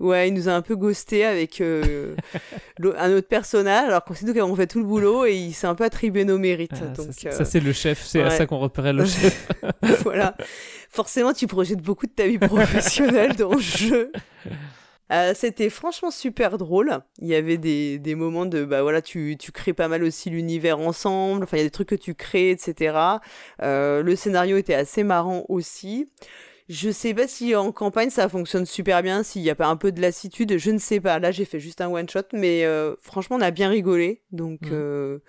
Ouais, 0.00 0.28
il 0.28 0.34
nous 0.34 0.48
a 0.48 0.52
un 0.52 0.62
peu 0.62 0.76
ghosté 0.76 1.24
avec 1.24 1.60
euh, 1.60 2.14
un 2.98 3.12
autre 3.12 3.26
personnage, 3.26 3.88
alors 3.88 4.04
qu'on 4.04 4.14
sait 4.14 4.26
nous 4.26 4.34
qu'on 4.34 4.54
fait 4.54 4.68
tout 4.68 4.78
le 4.78 4.84
boulot 4.84 5.26
et 5.26 5.34
il 5.34 5.52
s'est 5.52 5.66
un 5.66 5.74
peu 5.74 5.84
attribué 5.84 6.24
nos 6.24 6.38
mérites. 6.38 6.70
Ah, 6.74 6.86
donc, 6.96 7.08
ça, 7.12 7.28
euh, 7.28 7.32
ça, 7.32 7.44
c'est 7.44 7.60
le 7.60 7.72
chef, 7.72 8.04
c'est 8.04 8.22
à 8.22 8.30
ça 8.30 8.46
qu'on 8.46 8.58
repérait 8.58 8.92
le 8.92 9.04
chef. 9.04 9.48
voilà. 10.04 10.36
Forcément, 10.88 11.32
tu 11.32 11.46
projettes 11.48 11.82
beaucoup 11.82 12.06
de 12.06 12.12
ta 12.12 12.26
vie 12.28 12.38
professionnelle 12.38 13.34
dans 13.34 13.52
le 13.52 13.60
jeu. 13.60 14.12
Euh, 15.10 15.32
C'était 15.34 15.70
franchement 15.70 16.10
super 16.10 16.58
drôle. 16.58 17.00
Il 17.18 17.28
y 17.28 17.34
avait 17.34 17.56
des, 17.58 17.98
des 17.98 18.14
moments 18.14 18.46
de 18.46 18.64
bah 18.64 18.82
voilà, 18.82 19.00
tu, 19.00 19.36
tu 19.38 19.52
crées 19.52 19.72
pas 19.72 19.88
mal 19.88 20.04
aussi 20.04 20.30
l'univers 20.30 20.78
ensemble. 20.78 21.44
Enfin, 21.44 21.56
il 21.56 21.60
y 21.60 21.62
a 21.62 21.66
des 21.66 21.70
trucs 21.70 21.88
que 21.88 21.94
tu 21.94 22.14
crées, 22.14 22.50
etc. 22.50 23.20
Euh, 23.62 24.02
le 24.02 24.16
scénario 24.16 24.56
était 24.56 24.74
assez 24.74 25.02
marrant 25.04 25.44
aussi. 25.48 26.10
Je 26.68 26.90
sais 26.90 27.14
pas 27.14 27.26
si 27.26 27.56
en 27.56 27.72
campagne 27.72 28.10
ça 28.10 28.28
fonctionne 28.28 28.66
super 28.66 29.02
bien, 29.02 29.22
s'il 29.22 29.40
y 29.40 29.48
a 29.48 29.54
pas 29.54 29.68
un 29.68 29.76
peu 29.76 29.90
de 29.90 30.02
lassitude, 30.02 30.58
je 30.58 30.70
ne 30.70 30.78
sais 30.78 31.00
pas. 31.00 31.18
Là, 31.18 31.30
j'ai 31.32 31.46
fait 31.46 31.60
juste 31.60 31.80
un 31.80 31.88
one 31.88 32.08
shot, 32.08 32.20
mais 32.34 32.66
euh, 32.66 32.94
franchement, 33.00 33.36
on 33.36 33.40
a 33.40 33.50
bien 33.50 33.70
rigolé. 33.70 34.22
Donc, 34.32 34.70
euh, 34.70 35.20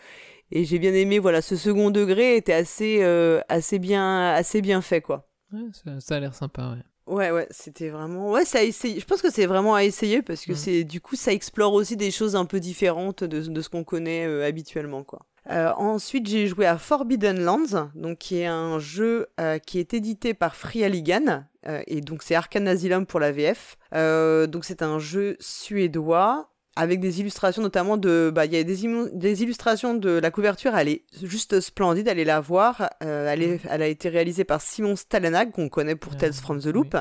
et 0.51 0.65
j'ai 0.65 0.79
bien 0.79 0.93
aimé. 0.93 1.17
Voilà, 1.19 1.41
ce 1.41 1.55
second 1.55 1.91
degré 1.91 2.35
était 2.35 2.51
assez, 2.51 3.01
assez 3.47 3.79
bien, 3.79 4.31
assez 4.33 4.61
bien 4.61 4.81
fait, 4.81 4.99
quoi. 4.99 5.29
Ouais, 5.53 5.61
ça, 5.71 5.99
ça 6.01 6.15
a 6.15 6.19
l'air 6.19 6.35
sympa, 6.35 6.71
ouais. 6.71 6.83
Ouais, 7.09 7.31
ouais, 7.31 7.47
c'était 7.49 7.89
vraiment. 7.89 8.29
Ouais, 8.31 8.45
ça 8.45 8.59
a 8.59 8.61
essayé. 8.61 8.99
Je 8.99 9.05
pense 9.05 9.21
que 9.21 9.31
c'est 9.31 9.47
vraiment 9.47 9.73
à 9.73 9.83
essayer 9.83 10.21
parce 10.21 10.45
que 10.45 10.51
Mhm. 10.51 10.57
c'est 10.57 10.83
du 10.83 11.01
coup 11.01 11.15
ça 11.15 11.33
explore 11.33 11.73
aussi 11.73 11.97
des 11.97 12.11
choses 12.11 12.35
un 12.35 12.45
peu 12.45 12.59
différentes 12.59 13.23
de, 13.23 13.41
de 13.41 13.61
ce 13.61 13.69
qu'on 13.69 13.83
connaît 13.83 14.25
euh, 14.27 14.45
habituellement, 14.45 15.03
quoi. 15.03 15.25
Euh, 15.49 15.71
ensuite, 15.77 16.27
j'ai 16.27 16.45
joué 16.45 16.67
à 16.67 16.77
Forbidden 16.77 17.39
Lands, 17.43 17.89
donc 17.95 18.19
qui 18.19 18.37
est 18.39 18.45
un 18.45 18.77
jeu 18.77 19.25
euh, 19.39 19.57
qui 19.57 19.79
est 19.79 19.95
édité 19.95 20.35
par 20.35 20.55
Free 20.55 20.83
Alligan, 20.83 21.45
et 21.87 22.01
donc 22.01 22.21
c'est 22.21 22.35
Arcane 22.35 22.67
Asylum 22.67 23.05
pour 23.07 23.19
la 23.19 23.31
VF. 23.31 23.77
Donc 23.91 24.63
c'est 24.65 24.83
un 24.83 24.99
jeu 24.99 25.35
suédois 25.39 26.49
avec 26.79 27.01
des 27.01 27.19
illustrations 27.19 27.61
notamment 27.61 27.97
de 27.97 28.31
bah 28.33 28.45
il 28.45 28.53
y 28.53 28.57
a 28.57 28.63
des, 28.63 29.43
illustrations 29.43 29.95
de 29.95 30.11
la 30.11 30.31
couverture 30.31 30.75
elle 30.77 30.87
est 30.87 31.01
juste 31.21 31.59
splendide 31.59 32.07
allez 32.07 32.23
la 32.23 32.39
voir 32.39 32.89
Euh, 33.03 33.27
elle, 33.29 33.43
est, 33.43 33.59
elle 33.69 33.81
a 33.81 33.87
été 33.87 34.07
réalisée 34.07 34.45
par 34.45 34.61
Simon 34.61 34.95
Stalenhag 34.95 35.51
qu'on 35.51 35.67
connaît 35.69 35.95
pour 35.95 36.13
Ah, 36.15 36.19
Tales 36.19 36.33
from 36.33 36.59
the 36.59 36.67
oui. 36.67 36.71
Loop 36.73 36.95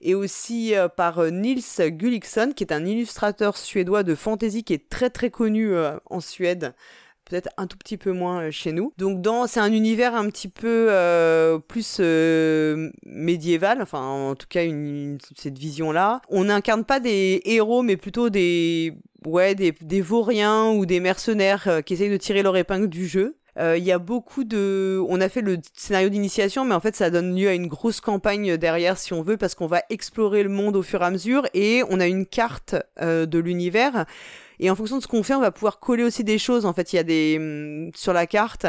et 0.00 0.14
aussi 0.14 0.74
euh, 0.74 0.88
par 0.88 1.18
euh, 1.18 1.30
Nils 1.30 1.62
Gulliksson 1.78 2.52
qui 2.54 2.64
est 2.64 2.72
un 2.72 2.84
illustrateur 2.86 3.56
suédois 3.56 4.02
de 4.02 4.14
fantasy 4.14 4.64
qui 4.64 4.74
est 4.74 4.88
très 4.88 5.10
très 5.10 5.30
connu 5.30 5.72
euh, 5.72 5.96
en 6.06 6.20
Suède 6.20 6.74
peut-être 7.30 7.48
un 7.56 7.66
tout 7.66 7.78
petit 7.78 7.96
peu 7.96 8.12
moins 8.12 8.42
euh, 8.42 8.50
chez 8.50 8.72
nous. 8.72 8.92
Donc 8.98 9.22
dans 9.22 9.46
c'est 9.46 9.60
un 9.60 9.72
univers 9.72 10.14
un 10.14 10.28
petit 10.28 10.48
peu 10.48 10.88
euh, 10.90 11.58
plus 11.58 11.98
euh, 12.00 12.90
médiéval, 13.06 13.80
enfin 13.80 14.00
en 14.00 14.34
tout 14.34 14.48
cas 14.48 14.62
cette 15.36 15.58
vision 15.58 15.92
là. 15.92 16.20
On 16.28 16.44
n'incarne 16.44 16.84
pas 16.84 17.00
des 17.00 17.40
héros 17.44 17.82
mais 17.82 17.96
plutôt 17.96 18.30
des 18.30 18.94
ouais 19.24 19.54
des, 19.54 20.00
vauriens 20.00 20.70
ou 20.70 20.86
des 20.86 20.98
mercenaires 20.98 21.82
qui 21.84 21.94
essayent 21.94 22.10
de 22.10 22.16
tirer 22.16 22.42
leur 22.42 22.56
épingle 22.56 22.88
du 22.88 23.06
jeu. 23.06 23.36
Il 23.58 23.84
y 23.84 23.92
a 23.92 23.98
beaucoup 23.98 24.44
de... 24.44 24.98
On 25.10 25.20
a 25.20 25.28
fait 25.28 25.42
le 25.42 25.58
scénario 25.74 26.08
d'initiation, 26.08 26.64
mais 26.64 26.74
en 26.74 26.80
fait, 26.80 26.96
ça 26.96 27.10
donne 27.10 27.36
lieu 27.38 27.46
à 27.46 27.52
une 27.52 27.66
grosse 27.66 28.00
campagne 28.00 28.56
derrière, 28.56 28.96
si 28.96 29.12
on 29.12 29.20
veut, 29.20 29.36
parce 29.36 29.54
qu'on 29.54 29.66
va 29.66 29.82
explorer 29.90 30.42
le 30.42 30.48
monde 30.48 30.76
au 30.76 30.82
fur 30.82 31.02
et 31.02 31.04
à 31.04 31.10
mesure, 31.10 31.42
et 31.52 31.82
on 31.90 32.00
a 32.00 32.06
une 32.06 32.24
carte 32.24 32.74
de 32.98 33.38
l'univers. 33.38 34.06
Et 34.62 34.70
en 34.70 34.76
fonction 34.76 34.98
de 34.98 35.02
ce 35.02 35.08
qu'on 35.08 35.22
fait, 35.22 35.34
on 35.34 35.40
va 35.40 35.50
pouvoir 35.50 35.80
coller 35.80 36.04
aussi 36.04 36.22
des 36.22 36.38
choses. 36.38 36.66
En 36.66 36.72
fait, 36.74 36.92
il 36.92 36.96
y 36.96 36.98
a 36.98 37.02
des... 37.02 37.36
hum, 37.38 37.90
Sur 37.94 38.12
la 38.12 38.26
carte, 38.26 38.66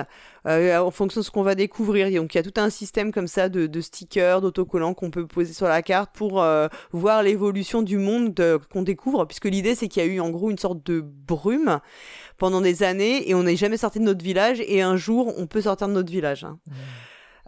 euh, 0.48 0.80
en 0.80 0.90
fonction 0.90 1.20
de 1.20 1.26
ce 1.26 1.30
qu'on 1.32 1.44
va 1.44 1.54
découvrir. 1.54 2.10
Donc, 2.20 2.34
il 2.34 2.38
y 2.38 2.40
a 2.40 2.44
tout 2.44 2.60
un 2.62 2.70
système 2.70 3.12
comme 3.12 3.28
ça 3.28 3.50
de, 3.50 3.68
de 3.68 3.82
stickers, 3.82 4.40
d'autocollants 4.42 4.94
qu'on 4.94 5.12
peut 5.12 5.28
poser 5.28 5.52
sur 5.54 5.68
la 5.68 5.82
carte 5.82 6.12
pour 6.16 6.42
euh, 6.42 6.68
voir 6.92 7.24
l'évolution 7.24 7.82
du 7.82 7.98
monde 7.98 8.42
qu'on 8.72 8.84
découvre, 8.84 9.26
puisque 9.26 9.46
l'idée, 9.46 9.76
c'est 9.76 9.90
qu'il 9.90 10.02
y 10.02 10.06
a 10.06 10.10
eu 10.10 10.20
en 10.22 10.30
gros 10.30 10.50
une 10.50 10.58
sorte 10.58 10.84
de 10.86 11.02
brume 11.02 11.80
pendant 12.38 12.62
des 12.62 12.84
années 12.84 13.30
et 13.30 13.36
on 13.36 13.44
n'est 13.44 13.58
jamais 13.58 13.78
sorti 13.78 14.00
de 14.00 14.06
notre 14.06 14.24
village 14.24 14.62
et 14.66 14.82
un 14.82 14.96
jour 14.96 15.34
on 15.38 15.46
peut 15.46 15.62
sortir 15.62 15.88
de 15.90 15.94
notre 15.94 16.12
village. 16.12 16.44
hein. 16.46 16.58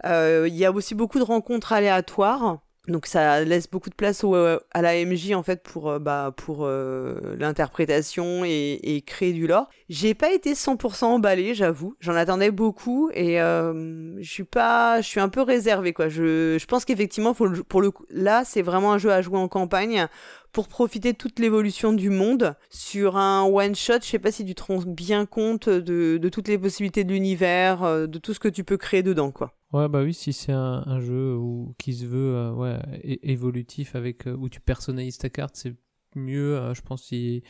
Euh, 0.04 0.46
Il 0.48 0.54
y 0.54 0.64
a 0.66 0.70
aussi 0.70 0.94
beaucoup 0.94 1.18
de 1.18 1.24
rencontres 1.24 1.72
aléatoires. 1.72 2.58
Donc 2.86 3.06
ça 3.06 3.42
laisse 3.44 3.68
beaucoup 3.70 3.88
de 3.88 3.94
place 3.94 4.24
au, 4.24 4.34
à 4.34 4.82
la 4.82 4.94
MJ 5.06 5.32
en 5.32 5.42
fait 5.42 5.62
pour 5.62 5.88
euh, 5.88 5.98
bah 5.98 6.34
pour 6.36 6.66
euh, 6.66 7.34
l'interprétation 7.38 8.44
et, 8.44 8.78
et 8.82 9.00
créer 9.00 9.32
du 9.32 9.46
lore. 9.46 9.70
J'ai 9.88 10.12
pas 10.12 10.32
été 10.32 10.54
100% 10.54 11.04
emballée, 11.06 11.54
j'avoue. 11.54 11.96
J'en 12.00 12.14
attendais 12.14 12.50
beaucoup 12.50 13.10
et 13.14 13.40
euh, 13.40 14.14
je 14.20 14.30
suis 14.30 14.44
pas, 14.44 15.00
je 15.00 15.06
suis 15.08 15.20
un 15.20 15.30
peu 15.30 15.40
réservée 15.40 15.94
quoi. 15.94 16.10
Je, 16.10 16.58
je 16.58 16.66
pense 16.66 16.84
qu'effectivement 16.84 17.34
le- 17.40 17.62
pour 17.64 17.80
le 17.80 17.90
là 18.10 18.42
c'est 18.44 18.62
vraiment 18.62 18.92
un 18.92 18.98
jeu 18.98 19.10
à 19.10 19.22
jouer 19.22 19.38
en 19.38 19.48
campagne 19.48 20.06
pour 20.54 20.68
profiter 20.68 21.12
de 21.12 21.18
toute 21.18 21.38
l'évolution 21.40 21.92
du 21.92 22.08
monde 22.08 22.54
sur 22.70 23.16
un 23.16 23.42
one 23.42 23.74
shot. 23.74 23.98
Je 24.02 24.06
sais 24.06 24.18
pas 24.18 24.32
si 24.32 24.44
tu 24.46 24.54
te 24.54 24.62
rends 24.62 24.80
bien 24.86 25.26
compte 25.26 25.68
de, 25.68 26.16
de 26.16 26.28
toutes 26.30 26.48
les 26.48 26.56
possibilités 26.56 27.04
de 27.04 27.12
l'univers, 27.12 27.82
euh, 27.82 28.06
de 28.06 28.18
tout 28.18 28.32
ce 28.32 28.40
que 28.40 28.48
tu 28.48 28.64
peux 28.64 28.76
créer 28.78 29.02
dedans 29.02 29.30
quoi. 29.32 29.52
Ouais, 29.72 29.88
bah 29.88 30.02
oui, 30.04 30.14
si 30.14 30.32
c'est 30.32 30.52
un, 30.52 30.84
un 30.86 31.00
jeu 31.00 31.34
où, 31.36 31.74
qui 31.78 31.92
se 31.94 32.06
veut 32.06 32.36
euh, 32.36 32.52
ouais, 32.52 32.78
évolutif, 33.24 33.96
avec, 33.96 34.28
euh, 34.28 34.36
où 34.36 34.48
tu 34.48 34.60
personnalises 34.60 35.18
ta 35.18 35.28
carte, 35.28 35.56
c'est 35.56 35.74
mieux, 36.14 36.56
euh, 36.56 36.72
je 36.74 36.80
pense, 36.82 37.02
si, 37.02 37.42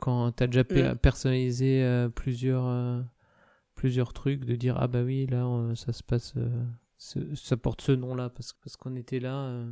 quand 0.00 0.32
tu 0.32 0.42
as 0.42 0.46
déjà 0.46 0.62
Mm. 0.64 0.96
personnalisé 0.96 1.82
euh, 1.82 2.08
plusieurs, 2.08 3.04
plusieurs 3.74 4.14
trucs, 4.14 4.46
de 4.46 4.56
dire, 4.56 4.76
ah 4.78 4.88
bah 4.88 5.02
oui, 5.02 5.26
là, 5.26 5.46
ça 5.74 5.92
se 5.92 6.02
passe, 6.02 6.32
ça 6.96 7.56
porte 7.58 7.82
ce 7.82 7.92
nom-là, 7.92 8.30
parce, 8.30 8.54
parce 8.54 8.78
qu'on 8.78 8.96
était 8.96 9.20
là. 9.20 9.66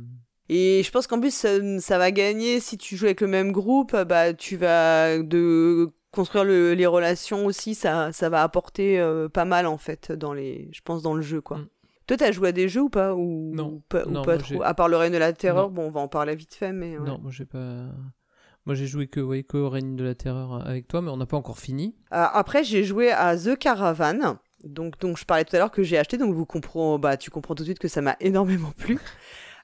Euh. 0.49 0.53
Et 0.53 0.81
je 0.83 0.91
pense 0.91 1.07
qu'en 1.07 1.19
plus, 1.19 1.33
ça, 1.33 1.49
ça 1.79 1.97
va 1.97 2.11
gagner 2.11 2.59
si 2.59 2.77
tu 2.77 2.95
joues 2.97 3.05
avec 3.05 3.21
le 3.21 3.27
même 3.27 3.51
groupe. 3.51 3.95
Bah, 4.03 4.33
tu 4.33 4.57
vas 4.57 5.17
de 5.19 5.89
construire 6.11 6.43
le- 6.43 6.73
les 6.73 6.85
relations 6.85 7.45
aussi. 7.45 7.75
Ça, 7.75 8.11
ça 8.11 8.29
va 8.29 8.43
apporter 8.43 8.99
euh, 8.99 9.29
pas 9.29 9.45
mal 9.45 9.65
en 9.65 9.77
fait 9.77 10.11
dans 10.11 10.33
les, 10.33 10.69
je 10.73 10.81
pense 10.83 11.01
dans 11.01 11.13
le 11.15 11.21
jeu 11.21 11.41
quoi. 11.41 11.57
Mm. 11.57 11.67
Toi, 12.05 12.17
t'as 12.17 12.31
joué 12.33 12.49
à 12.49 12.51
des 12.51 12.67
jeux 12.67 12.81
ou 12.81 12.89
pas? 12.89 13.13
Ou 13.15 13.51
Non. 13.55 13.81
pas, 13.87 14.05
ou 14.05 14.11
Non, 14.11 14.23
pas 14.23 14.35
moi, 14.35 14.43
j'ai- 14.45 14.55
trop. 14.55 14.63
À 14.63 14.73
part 14.73 14.89
le 14.89 14.97
règne 14.97 15.13
de 15.13 15.17
la 15.17 15.31
terreur, 15.33 15.69
Non. 15.69 15.73
bon, 15.73 15.81
on 15.87 15.91
va 15.91 16.01
en 16.01 16.07
parler 16.09 16.35
vite 16.35 16.53
fait, 16.53 16.73
mais 16.73 16.97
ouais. 16.97 17.07
Non, 17.07 17.17
moi 17.21 17.31
j'ai 17.31 17.45
pas. 17.45 17.85
Moi 18.65 18.75
j'ai 18.75 18.87
joué 18.87 19.07
que, 19.07 19.19
ouais, 19.21 19.43
que 19.43 19.57
au 19.57 19.69
règne 19.69 19.95
de 19.95 20.03
la 20.03 20.13
terreur 20.15 20.65
avec 20.67 20.87
toi, 20.87 21.01
mais 21.01 21.09
on 21.11 21.17
n'a 21.17 21.25
pas 21.25 21.37
encore 21.37 21.59
fini. 21.59 21.95
Euh, 22.13 22.25
après, 22.33 22.63
j'ai 22.63 22.83
joué 22.83 23.11
à 23.11 23.37
The 23.37 23.57
Caravan, 23.57 24.37
donc 24.63 24.99
dont 24.99 25.15
je 25.15 25.25
parlais 25.25 25.43
tout 25.45 25.55
à 25.55 25.59
l'heure 25.59 25.71
que 25.71 25.83
j'ai 25.83 25.97
acheté, 25.97 26.17
donc 26.17 26.33
vous 26.33 26.45
bah 26.99 27.17
tu 27.17 27.29
comprends 27.29 27.55
tout 27.55 27.63
de 27.63 27.67
suite 27.67 27.79
que 27.79 27.87
ça 27.87 28.01
m'a 28.01 28.15
énormément 28.21 28.71
plu. 28.77 28.99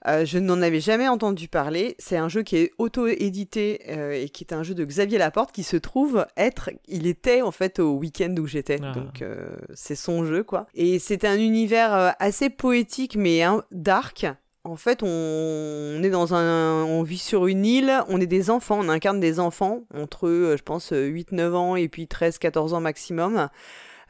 Euh, 0.08 0.26
je 0.26 0.40
n'en 0.40 0.62
avais 0.62 0.80
jamais 0.80 1.08
entendu 1.08 1.48
parler. 1.48 1.96
C'est 2.00 2.18
un 2.18 2.30
jeu 2.30 2.44
qui 2.44 2.58
est 2.58 2.72
auto-édité 2.78 3.82
euh, 3.90 4.14
et 4.14 4.30
qui 4.30 4.44
est 4.44 4.54
un 4.54 4.64
jeu 4.64 4.74
de 4.74 4.86
Xavier 4.86 5.18
Laporte 5.18 5.52
qui 5.52 5.64
se 5.64 5.78
trouve 5.78 6.26
être, 6.38 6.70
il 6.88 7.06
était 7.06 7.42
en 7.42 7.52
fait 7.52 7.80
au 7.80 7.94
week-end 7.94 8.34
où 8.40 8.48
j'étais, 8.48 8.80
Ah. 8.82 8.94
donc 8.94 9.22
euh, 9.22 9.50
c'est 9.74 9.96
son 9.96 10.26
jeu 10.26 10.44
quoi. 10.44 10.68
Et 10.74 11.00
c'est 11.00 11.26
un 11.26 11.38
univers 11.38 12.16
assez 12.20 12.50
poétique 12.50 13.16
mais 13.18 13.44
hein, 13.44 13.64
dark. 13.72 14.26
En 14.66 14.76
fait, 14.76 15.04
on, 15.04 16.04
est 16.04 16.10
dans 16.10 16.34
un, 16.36 16.84
on 16.84 17.02
vit 17.02 17.18
sur 17.18 17.48
une 17.48 17.66
île, 17.66 18.04
on 18.10 18.20
est 18.20 18.28
des 18.28 18.50
enfants, 18.50 18.78
on 18.80 18.90
incarne 18.90 19.20
des 19.20 19.40
enfants 19.40 19.86
entre, 19.96 20.28
je 20.58 20.62
pense, 20.62 20.92
8-9 20.92 21.54
ans 21.54 21.76
et 21.78 21.88
puis 21.88 22.06
13-14 22.06 22.74
ans 22.74 22.82
maximum. 22.82 23.50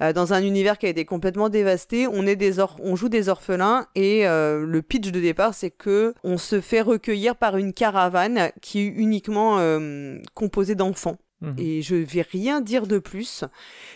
Euh, 0.01 0.13
dans 0.13 0.33
un 0.33 0.41
univers 0.43 0.77
qui 0.77 0.85
a 0.85 0.89
été 0.89 1.03
complètement 1.05 1.49
dévasté, 1.49 2.07
on 2.07 2.25
est 2.25 2.35
des 2.35 2.59
or- 2.59 2.77
on 2.81 2.95
joue 2.95 3.09
des 3.09 3.27
orphelins 3.29 3.87
et 3.95 4.27
euh, 4.27 4.65
le 4.65 4.81
pitch 4.81 5.11
de 5.11 5.19
départ 5.19 5.53
c'est 5.53 5.71
que 5.71 6.13
on 6.23 6.37
se 6.37 6.61
fait 6.61 6.81
recueillir 6.81 7.35
par 7.35 7.57
une 7.57 7.73
caravane 7.73 8.51
qui 8.61 8.79
est 8.79 8.85
uniquement 8.85 9.57
euh, 9.59 10.17
composée 10.33 10.75
d'enfants. 10.75 11.17
Mhm. 11.41 11.55
Et 11.57 11.81
je 11.81 11.95
vais 11.95 12.21
rien 12.21 12.59
dire 12.59 12.85
de 12.85 12.99
plus 12.99 13.45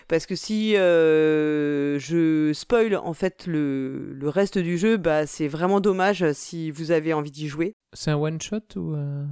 parce 0.08 0.26
que 0.26 0.34
si 0.36 0.78
euh, 0.78 2.00
je 2.00 2.52
spoil 2.54 2.96
en 2.96 3.14
fait 3.14 3.46
le, 3.48 4.14
le 4.14 4.30
reste 4.30 4.58
du 4.58 4.78
jeu, 4.78 4.96
bah 4.98 5.26
c'est 5.28 5.48
vraiment 5.50 5.82
dommage 5.82 6.32
si 6.34 6.72
vous 6.72 6.92
avez 6.92 7.14
envie 7.14 7.32
d'y 7.32 7.48
jouer. 7.50 7.74
C'est 7.94 8.12
un 8.12 8.16
one 8.18 8.40
shot 8.42 8.60
ou. 8.78 8.94
euh, 8.96 9.26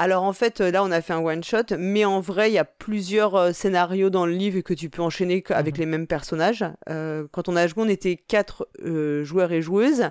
Alors 0.00 0.22
en 0.22 0.32
fait 0.32 0.60
là 0.60 0.84
on 0.84 0.92
a 0.92 1.00
fait 1.02 1.12
un 1.12 1.18
one 1.18 1.42
shot, 1.42 1.76
mais 1.76 2.04
en 2.04 2.20
vrai 2.20 2.50
il 2.50 2.54
y 2.54 2.58
a 2.58 2.64
plusieurs 2.64 3.34
euh, 3.34 3.52
scénarios 3.52 4.10
dans 4.10 4.26
le 4.26 4.32
livre 4.32 4.60
que 4.60 4.72
tu 4.72 4.90
peux 4.90 5.02
enchaîner 5.02 5.42
avec 5.50 5.74
Mhm. 5.74 5.80
les 5.80 5.86
mêmes 5.86 6.06
personnages. 6.06 6.64
Euh, 6.88 7.26
quand 7.32 7.48
on 7.48 7.56
a 7.56 7.66
joué 7.66 7.82
on 7.82 7.88
était 7.88 8.14
quatre 8.16 8.68
euh, 8.84 9.24
joueurs 9.24 9.50
et 9.50 9.60
joueuses, 9.60 10.04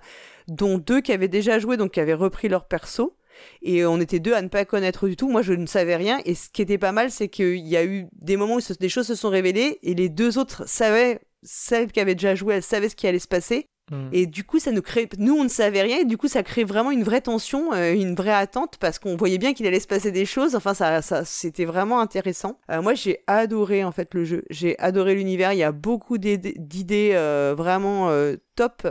dont 0.50 0.78
deux 0.78 1.00
qui 1.00 1.14
avaient 1.14 1.30
déjà 1.30 1.58
joué 1.58 1.78
donc 1.78 1.92
qui 1.92 2.02
avaient 2.02 2.14
repris 2.14 2.50
leur 2.50 2.66
perso. 2.68 3.16
Et 3.62 3.86
on 3.86 4.02
était 4.02 4.20
deux 4.20 4.34
à 4.34 4.42
ne 4.42 4.48
pas 4.50 4.66
connaître 4.66 5.08
du 5.08 5.16
tout. 5.16 5.30
Moi, 5.30 5.44
je 5.44 5.54
ne 5.54 5.68
savais 5.68 5.96
rien. 5.96 6.20
Et 6.26 6.34
ce 6.34 6.50
qui 6.50 6.64
était 6.64 6.80
pas 6.80 6.92
mal, 6.92 7.12
c'est 7.12 7.30
qu'il 7.30 7.58
y 7.68 7.78
a 7.78 7.86
eu 7.86 8.08
des 8.14 8.36
moments 8.36 8.56
où 8.56 8.60
des 8.80 8.90
choses 8.90 9.06
se 9.06 9.14
sont 9.14 9.30
révélées 9.30 9.78
et 9.84 9.94
les 9.94 10.10
deux 10.10 10.40
autres 10.40 10.68
savaient, 10.68 11.20
celles 11.44 11.92
qui 11.92 12.00
avaient 12.00 12.16
déjà 12.16 12.34
joué, 12.34 12.56
elles 12.56 12.64
savaient 12.64 12.90
ce 12.90 12.96
qui 12.96 13.06
allait 13.06 13.20
se 13.20 13.28
passer. 13.28 13.68
Hmm. 13.92 14.10
Et 14.12 14.26
du 14.26 14.44
coup, 14.44 14.60
ça 14.60 14.72
nous 14.72 14.82
crée, 14.82 15.08
nous, 15.18 15.36
on 15.36 15.44
ne 15.44 15.50
savait 15.50 15.82
rien. 15.82 16.00
Et 16.00 16.06
du 16.06 16.18
coup, 16.18 16.28
ça 16.28 16.44
crée 16.44 16.64
vraiment 16.64 16.92
une 16.92 17.04
vraie 17.04 17.22
tension, 17.22 17.74
euh, 17.74 17.94
une 17.94 18.16
vraie 18.16 18.34
attente 18.34 18.78
parce 18.80 19.00
qu'on 19.00 19.16
voyait 19.16 19.38
bien 19.38 19.54
qu'il 19.54 19.66
allait 19.68 19.80
se 19.80 19.88
passer 19.88 20.12
des 20.12 20.26
choses. 20.26 20.56
Enfin, 20.56 20.74
ça, 20.74 21.02
ça 21.02 21.26
c'était 21.26 21.66
vraiment 21.66 22.00
intéressant. 22.00 22.60
Euh, 22.72 22.82
moi, 22.82 22.94
j'ai 22.94 23.20
adoré 23.28 23.84
en 23.84 23.92
fait 23.92 24.14
le 24.14 24.24
jeu. 24.24 24.44
J'ai 24.50 24.78
adoré 24.80 25.16
l'univers. 25.16 25.54
Il 25.54 25.60
y 25.60 25.64
a 25.64 25.72
beaucoup 25.72 26.18
d'id- 26.18 26.56
d'idées 26.58 27.12
euh, 27.14 27.54
vraiment 27.58 28.10
euh, 28.10 28.36
top 28.56 28.88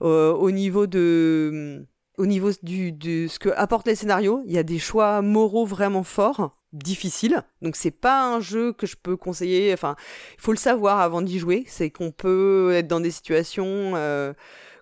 au, 0.00 0.06
au 0.08 0.50
niveau 0.50 0.86
de 0.86 1.86
au 2.16 2.26
niveau 2.26 2.50
du, 2.62 2.92
de 2.92 3.28
ce 3.28 3.38
que 3.38 3.48
apportent 3.50 3.86
les 3.86 3.94
scénarios, 3.94 4.42
il 4.46 4.52
y 4.52 4.58
a 4.58 4.64
des 4.64 4.78
choix 4.78 5.22
moraux 5.22 5.64
vraiment 5.64 6.02
forts, 6.02 6.57
difficiles. 6.72 7.42
Donc 7.62 7.76
c'est 7.76 7.90
pas 7.90 8.22
un 8.34 8.40
jeu 8.40 8.72
que 8.72 8.86
je 8.86 8.96
peux 8.96 9.16
conseiller. 9.16 9.72
Enfin, 9.72 9.96
il 10.36 10.40
faut 10.40 10.52
le 10.52 10.58
savoir 10.58 11.00
avant 11.00 11.22
d'y 11.22 11.38
jouer. 11.38 11.64
C'est 11.66 11.90
qu'on 11.90 12.10
peut 12.10 12.72
être 12.74 12.86
dans 12.88 13.00
des 13.00 13.10
situations 13.10 13.92
euh, 13.96 14.32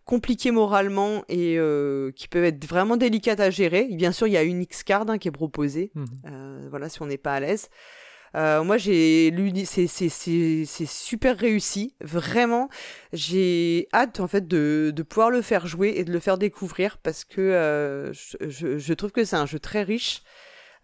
compliquées 0.04 0.50
moralement 0.50 1.24
et 1.28 1.56
euh, 1.58 2.10
qui 2.12 2.28
peuvent 2.28 2.44
être 2.44 2.64
vraiment 2.66 2.96
délicates 2.96 3.40
à 3.40 3.50
gérer. 3.50 3.88
bien 3.92 4.12
sûr, 4.12 4.26
il 4.26 4.32
y 4.32 4.36
a 4.36 4.42
une 4.42 4.62
X-card 4.62 5.04
hein, 5.08 5.18
qui 5.18 5.28
est 5.28 5.32
proposée. 5.32 5.90
Mhm. 5.94 6.06
Euh, 6.26 6.66
voilà, 6.70 6.88
si 6.88 7.02
on 7.02 7.06
n'est 7.06 7.18
pas 7.18 7.34
à 7.34 7.40
l'aise. 7.40 7.68
Moi, 8.34 8.76
j'ai 8.76 9.30
lu, 9.30 9.50
c'est 9.64 9.86
super 10.86 11.38
réussi, 11.38 11.94
vraiment. 12.02 12.68
J'ai 13.14 13.88
hâte 13.94 14.20
en 14.20 14.28
fait 14.28 14.46
de, 14.46 14.92
de 14.94 15.02
pouvoir 15.02 15.30
le 15.30 15.40
faire 15.40 15.66
jouer 15.66 15.94
et 15.96 16.04
de 16.04 16.12
le 16.12 16.20
faire 16.20 16.36
découvrir 16.36 16.98
parce 16.98 17.24
que 17.24 18.12
je, 18.12 18.36
je- 18.46 18.76
je 18.76 18.92
trouve 18.92 19.10
que 19.12 19.24
c'est 19.24 19.36
un 19.36 19.46
jeu 19.46 19.58
très 19.58 19.82
riche. 19.84 20.22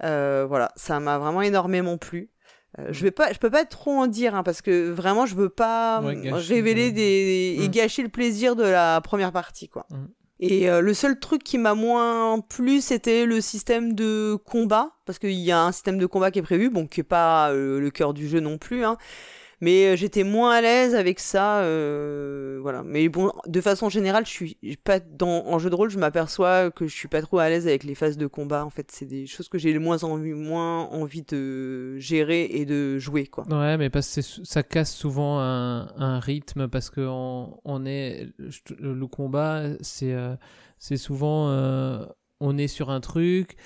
Euh, 0.05 0.45
voilà, 0.49 0.71
ça 0.77 1.01
m'a 1.01 1.19
vraiment 1.19 1.43
énormément 1.43 1.97
plu. 1.99 2.31
Euh, 2.79 2.89
je 2.91 3.03
vais 3.03 3.11
pas, 3.11 3.33
je 3.33 3.39
peux 3.39 3.51
pas 3.51 3.65
trop 3.67 3.93
en 3.93 4.07
dire 4.07 4.35
hein, 4.35 4.43
parce 4.43 4.63
que 4.63 4.91
vraiment 4.91 5.27
je 5.27 5.35
veux 5.35 5.51
pas 5.51 6.01
Ouais, 6.03 6.17
gâcher 6.17 6.55
révéler 6.55 6.87
le- 6.87 6.93
des 6.93 7.57
et 7.61 7.69
Mm. 7.69 7.71
gâcher 7.71 8.03
le 8.03 8.09
plaisir 8.09 8.57
de 8.57 8.63
la 8.65 9.01
première 9.03 9.31
partie 9.33 9.69
quoi. 9.69 9.87
Mm. 9.91 9.97
Et 10.41 10.69
euh, 10.71 10.81
le 10.81 10.93
seul 10.95 11.21
truc 11.21 11.45
qui 11.45 11.57
m'a 11.59 11.75
moins 11.75 12.41
plu, 12.41 12.81
c'était 12.81 13.27
le 13.27 13.41
système 13.41 13.93
de 13.95 14.35
combat, 14.45 14.91
parce 15.07 15.21
qu'il 15.21 15.31
y 15.33 15.53
a 15.53 15.63
un 15.63 15.71
système 15.71 15.99
de 15.99 16.07
combat 16.07 16.33
qui 16.33 16.41
est 16.41 16.43
prévu, 16.43 16.69
bon, 16.69 16.87
qui 16.89 17.01
est 17.01 17.05
pas 17.05 17.51
euh, 17.53 17.79
le 17.79 17.91
cœur 17.91 18.13
du 18.13 18.27
jeu 18.27 18.41
non 18.41 18.59
plus, 18.59 18.85
hein. 18.85 18.97
Mais 19.63 19.87
euh, 19.87 19.97
j'étais 19.97 20.25
moins 20.25 20.51
à 20.51 20.61
l'aise 20.61 20.95
avec 20.95 21.21
ça, 21.21 21.61
euh, 21.61 22.59
voilà. 22.61 22.83
Mais 22.83 23.09
bon, 23.09 23.33
de 23.47 23.61
façon 23.61 23.89
générale, 23.89 24.27
je 24.27 24.31
suis 24.31 24.57
pas 24.83 24.99
dans 24.99 25.47
en 25.47 25.59
jeu 25.59 25.71
de 25.71 25.75
rôle, 25.75 25.89
je 25.89 25.99
m'aperçois 25.99 26.71
que 26.71 26.87
je 26.87 26.95
suis 26.95 27.09
pas 27.09 27.23
trop 27.23 27.39
à 27.39 27.49
l'aise 27.49 27.67
avec 27.67 27.85
les 27.85 27.95
phases 27.95 28.19
de 28.19 28.27
combat. 28.27 28.65
En 28.67 28.71
fait, 28.71 28.91
c'est 28.91 29.07
des 29.07 29.27
choses 29.27 29.49
que 29.49 29.59
j'ai 29.59 29.73
le 29.73 29.81
moins 29.81 30.03
envie, 30.03 30.33
moins 30.33 30.89
envie 30.89 31.23
de 31.23 31.97
gérer 31.99 32.43
et 32.51 32.67
de 32.67 32.99
jouer, 32.99 33.27
quoi. 33.29 33.45
Ouais, 33.49 33.79
mais 33.79 33.89
parce 33.89 34.13
que 34.15 34.21
ça 34.21 34.63
casse 34.63 34.93
souvent 34.93 35.39
un, 35.39 35.89
un 35.97 36.19
rythme 36.19 36.67
parce 36.67 36.91
que 36.91 37.01
on, 37.01 37.87
est 37.87 38.27
le, 38.79 39.07
combat, 39.07 39.63
c'est 39.81 40.13
euh, 40.13 40.35
c'est 40.79 40.97
souvent 40.97 41.49
on 42.43 42.59
est 42.59 42.67
sur 42.69 42.91
un 42.91 43.01
truc, 43.01 43.57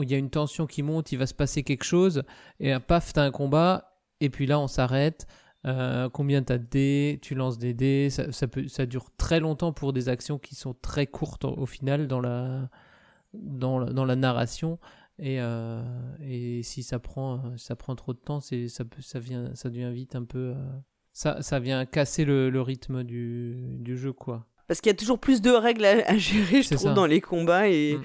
il 0.00 0.10
y 0.10 0.14
a 0.14 0.18
une 0.18 0.30
tension 0.30 0.66
qui 0.66 0.82
monte, 0.82 1.12
il 1.12 1.18
va 1.18 1.26
se 1.26 1.34
passer 1.34 1.62
quelque 1.62 1.84
chose 1.84 2.22
et 2.60 2.74
euh, 2.74 2.78
paf, 2.78 3.12
t'as 3.12 3.22
un 3.22 3.30
combat 3.30 3.97
et 4.20 4.30
puis 4.30 4.46
là 4.46 4.58
on 4.58 4.68
s'arrête. 4.68 5.26
Euh, 5.66 6.08
combien 6.08 6.42
t'as 6.42 6.58
de 6.58 6.64
dés? 6.64 7.18
Tu 7.22 7.34
lances 7.34 7.58
des 7.58 7.74
dés. 7.74 8.10
Ça, 8.10 8.48
peut, 8.48 8.68
ça 8.68 8.86
dure 8.86 9.10
très 9.16 9.40
longtemps 9.40 9.72
pour 9.72 9.92
des 9.92 10.08
actions 10.08 10.38
qui 10.38 10.54
sont 10.54 10.74
très 10.74 11.06
courtes 11.06 11.44
au, 11.44 11.66
final 11.66 12.06
dans 12.06 12.20
la 12.20 12.70
dans 13.34 13.78
la, 13.78 14.16
narration. 14.16 14.78
Et, 15.18 15.40
euh, 15.40 15.82
et 16.20 16.62
si 16.62 16.82
ça 16.82 16.98
prend, 16.98 17.56
ça 17.56 17.76
prend 17.76 17.96
trop 17.96 18.14
de 18.14 18.18
temps, 18.18 18.40
ça, 18.40 18.84
peut, 18.84 19.02
ça, 19.02 19.18
vient, 19.18 19.54
ça 19.54 19.68
devient 19.68 19.90
vite 19.92 20.14
un 20.14 20.24
peu. 20.24 20.54
euh, 20.56 20.78
ça, 21.12 21.42
ça 21.42 21.58
vient 21.58 21.84
casser 21.84 22.24
le, 22.24 22.48
le 22.48 22.62
rythme 22.62 23.02
du, 23.02 23.76
du 23.80 23.96
jeu, 23.96 24.12
quoi. 24.12 24.46
Parce 24.68 24.80
qu'il 24.82 24.90
y 24.90 24.94
a 24.94 24.96
toujours 24.96 25.18
plus 25.18 25.40
de 25.40 25.50
règles 25.50 25.84
à, 25.86 26.06
à 26.06 26.16
gérer, 26.18 26.62
je 26.62 26.68
trouve, 26.74 26.88
ça. 26.88 26.92
dans 26.94 27.06
les 27.06 27.20
combats. 27.22 27.68
Et, 27.68 27.94
Mm. 27.96 28.02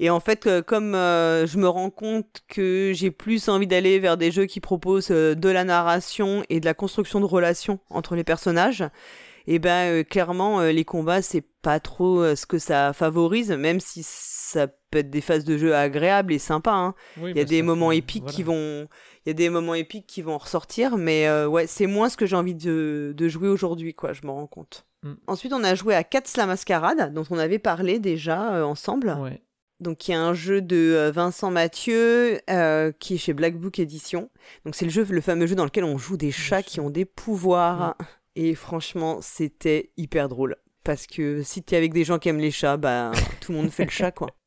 et 0.00 0.10
en 0.10 0.20
fait, 0.20 0.46
euh, 0.46 0.60
comme 0.62 0.94
euh, 0.94 1.46
je 1.46 1.56
me 1.58 1.66
rends 1.68 1.88
compte 1.90 2.42
que 2.48 2.92
j'ai 2.94 3.10
plus 3.10 3.48
envie 3.48 3.66
d'aller 3.66 3.98
vers 3.98 4.16
des 4.18 4.30
jeux 4.30 4.44
qui 4.46 4.60
proposent 4.60 5.10
euh, 5.10 5.34
de 5.34 5.48
la 5.48 5.64
narration 5.64 6.44
et 6.50 6.60
de 6.60 6.66
la 6.66 6.74
construction 6.74 7.18
de 7.18 7.24
relations 7.24 7.78
entre 7.88 8.14
les 8.14 8.24
personnages, 8.24 8.84
et 9.46 9.58
ben 9.58 9.90
euh, 9.90 10.02
clairement, 10.04 10.60
les 10.60 10.84
combats, 10.84 11.22
c'est 11.22 11.44
pas 11.62 11.80
trop 11.80 12.36
ce 12.36 12.44
que 12.46 12.58
ça 12.58 12.92
favorise, 12.92 13.50
même 13.50 13.80
si 13.80 14.02
ça 14.52 14.68
peut 14.68 14.98
être 14.98 15.10
des 15.10 15.20
phases 15.20 15.44
de 15.44 15.56
jeu 15.58 15.74
agréables 15.74 16.32
et 16.32 16.38
sympas. 16.38 16.74
hein. 16.74 16.94
Il 17.16 17.36
y 17.36 17.40
a 17.40 17.44
des 17.44 17.62
moments 17.62 17.92
épiques 17.92 18.26
qui 18.26 18.42
vont, 18.42 18.88
il 19.24 19.28
y 19.28 19.30
a 19.30 19.34
des 19.34 19.48
moments 19.48 19.74
épiques 19.74 20.06
qui 20.06 20.22
vont 20.22 20.38
ressortir, 20.38 20.96
mais 20.96 21.26
euh, 21.26 21.46
ouais, 21.46 21.66
c'est 21.66 21.86
moins 21.86 22.08
ce 22.08 22.16
que 22.16 22.26
j'ai 22.26 22.36
envie 22.36 22.54
de, 22.54 23.14
de 23.16 23.28
jouer 23.28 23.48
aujourd'hui, 23.48 23.94
quoi. 23.94 24.12
Je 24.12 24.26
m'en 24.26 24.34
rends 24.34 24.46
compte. 24.46 24.86
Mm. 25.02 25.14
Ensuite, 25.26 25.52
on 25.52 25.64
a 25.64 25.74
joué 25.74 25.94
à 25.94 26.04
Cats 26.04 26.22
la 26.36 26.46
Mascarade, 26.46 27.12
dont 27.12 27.24
on 27.30 27.38
avait 27.38 27.58
parlé 27.58 27.98
déjà 27.98 28.54
euh, 28.54 28.62
ensemble. 28.64 29.16
Ouais. 29.20 29.42
Donc, 29.80 30.06
il 30.06 30.12
y 30.12 30.14
a 30.14 30.22
un 30.22 30.34
jeu 30.34 30.62
de 30.62 30.76
euh, 30.76 31.10
Vincent 31.10 31.50
Mathieu 31.50 32.38
euh, 32.50 32.92
qui 33.00 33.14
est 33.14 33.18
chez 33.18 33.32
Black 33.32 33.56
Book 33.56 33.80
Edition. 33.80 34.30
Donc, 34.64 34.76
c'est 34.76 34.84
le 34.84 34.92
jeu, 34.92 35.04
le 35.08 35.20
fameux 35.20 35.46
jeu 35.46 35.56
dans 35.56 35.64
lequel 35.64 35.82
on 35.84 35.98
joue 35.98 36.16
des 36.16 36.30
chats 36.30 36.62
qui 36.62 36.78
ont 36.78 36.90
des 36.90 37.04
pouvoirs. 37.04 37.96
Et 38.36 38.54
franchement, 38.54 39.18
c'était 39.20 39.90
hyper 39.96 40.28
drôle. 40.28 40.56
Parce 40.84 41.06
que 41.06 41.42
si 41.42 41.62
t'es 41.62 41.76
avec 41.76 41.92
des 41.92 42.04
gens 42.04 42.18
qui 42.18 42.28
aiment 42.28 42.38
les 42.40 42.50
chats, 42.50 42.76
bah 42.76 43.12
tout 43.40 43.52
le 43.52 43.58
monde 43.58 43.70
fait 43.70 43.84
le 43.84 43.90
chat, 43.90 44.12
quoi. 44.12 44.28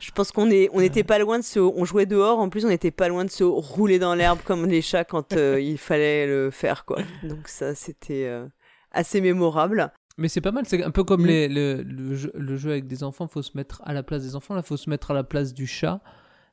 Je 0.00 0.10
pense 0.12 0.32
qu'on 0.32 0.50
est, 0.50 0.68
on 0.72 0.80
n'était 0.80 1.04
pas 1.04 1.18
loin 1.18 1.38
de 1.38 1.44
se, 1.44 1.58
on 1.58 1.84
jouait 1.84 2.06
dehors. 2.06 2.38
En 2.38 2.48
plus, 2.48 2.64
on 2.64 2.68
n'était 2.68 2.90
pas 2.90 3.08
loin 3.08 3.24
de 3.24 3.30
se 3.30 3.44
rouler 3.44 3.98
dans 3.98 4.14
l'herbe 4.14 4.38
comme 4.44 4.66
les 4.66 4.82
chats 4.82 5.04
quand 5.04 5.32
euh, 5.34 5.60
il 5.62 5.78
fallait 5.78 6.26
le 6.26 6.50
faire, 6.50 6.84
quoi. 6.84 6.98
Donc 7.22 7.48
ça, 7.48 7.74
c'était 7.74 8.24
euh, 8.26 8.46
assez 8.92 9.20
mémorable. 9.20 9.90
Mais 10.16 10.28
c'est 10.28 10.40
pas 10.40 10.50
mal, 10.52 10.64
c'est 10.66 10.82
un 10.82 10.90
peu 10.90 11.04
comme 11.04 11.22
Mm. 11.22 11.26
les, 11.26 11.48
le, 11.48 11.82
le, 11.82 12.14
jeu, 12.16 12.32
le 12.34 12.56
jeu 12.56 12.70
avec 12.70 12.86
des 12.86 13.02
enfants, 13.04 13.28
faut 13.28 13.42
se 13.42 13.56
mettre 13.56 13.82
à 13.84 13.92
la 13.92 14.02
place 14.02 14.22
des 14.22 14.34
enfants, 14.34 14.54
là, 14.54 14.62
faut 14.62 14.76
se 14.76 14.90
mettre 14.90 15.10
à 15.12 15.14
la 15.14 15.24
place 15.24 15.54
du 15.54 15.66
chat. 15.66 16.00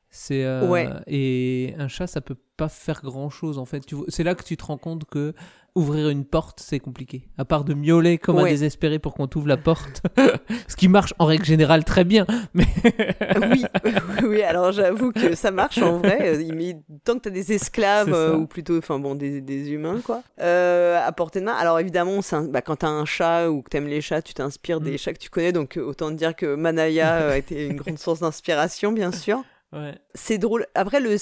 C'est 0.08 0.44
euh, 0.44 0.68
Ouais. 0.68 0.88
et 1.08 1.74
un 1.78 1.88
chat, 1.88 2.06
ça 2.06 2.20
peut 2.20 2.36
pas 2.56 2.68
faire 2.68 3.02
grand 3.02 3.28
chose 3.28 3.58
en 3.58 3.64
fait. 3.64 3.82
C'est 4.08 4.22
là 4.22 4.34
que 4.36 4.44
tu 4.44 4.56
te 4.56 4.64
rends 4.64 4.78
compte 4.78 5.04
que 5.04 5.34
ouvrir 5.76 6.08
une 6.08 6.24
porte, 6.24 6.58
c'est 6.60 6.80
compliqué. 6.80 7.28
À 7.38 7.44
part 7.44 7.62
de 7.64 7.74
miauler 7.74 8.18
comme 8.18 8.38
un 8.38 8.44
désespéré 8.44 8.98
pour 8.98 9.14
qu'on 9.14 9.26
t'ouvre 9.28 9.46
la 9.46 9.56
porte, 9.56 10.02
ce 10.68 10.74
qui 10.74 10.88
marche 10.88 11.14
en 11.20 11.26
règle 11.26 11.44
générale 11.44 11.84
très 11.84 12.02
bien. 12.04 12.26
Mais 12.54 12.64
oui, 13.50 13.64
oui. 14.24 14.42
Alors 14.42 14.72
j'avoue 14.72 15.12
que 15.12 15.34
ça 15.36 15.50
marche 15.50 15.78
en 15.78 15.98
vrai. 15.98 16.34
euh, 16.36 16.50
Mais 16.54 16.76
tant 17.04 17.14
que 17.14 17.20
t'as 17.20 17.30
des 17.30 17.52
esclaves 17.52 18.12
euh, 18.12 18.34
ou 18.34 18.46
plutôt, 18.46 18.78
enfin 18.78 18.98
bon, 18.98 19.14
des, 19.14 19.40
des 19.40 19.70
humains 19.70 20.00
quoi, 20.04 20.22
euh, 20.40 20.98
à 21.04 21.12
portée 21.12 21.40
de 21.40 21.44
main. 21.44 21.54
Alors 21.54 21.78
évidemment, 21.78 22.20
un- 22.32 22.44
bah, 22.48 22.62
quand 22.62 22.76
t'as 22.76 22.88
un 22.88 23.04
chat 23.04 23.48
ou 23.50 23.62
que 23.62 23.68
t'aimes 23.70 23.86
les 23.88 24.00
chats, 24.00 24.22
tu 24.22 24.34
t'inspires 24.34 24.80
des 24.80 24.94
Mm. 24.94 24.98
chats 24.98 25.12
que 25.12 25.18
tu 25.18 25.30
connais. 25.30 25.52
Donc 25.52 25.78
autant 25.80 26.08
te 26.10 26.14
dire 26.14 26.34
que 26.34 26.54
Manaya 26.56 27.16
euh, 27.16 27.32
a 27.32 27.36
été 27.36 27.66
une 27.66 27.76
grande 27.76 27.98
source 27.98 28.20
d'inspiration, 28.20 28.92
bien 28.92 29.12
sûr. 29.12 29.42
Ouais. 29.72 29.94
C'est 30.14 30.38
drôle. 30.38 30.66
Après, 30.74 31.00
le, 31.00 31.16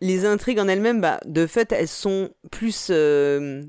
les 0.00 0.24
intrigues 0.24 0.58
en 0.58 0.68
elles-mêmes, 0.68 1.00
bah, 1.00 1.20
de 1.24 1.46
fait, 1.46 1.72
elles 1.72 1.88
sont 1.88 2.30
plus. 2.50 2.88
euh, 2.90 3.62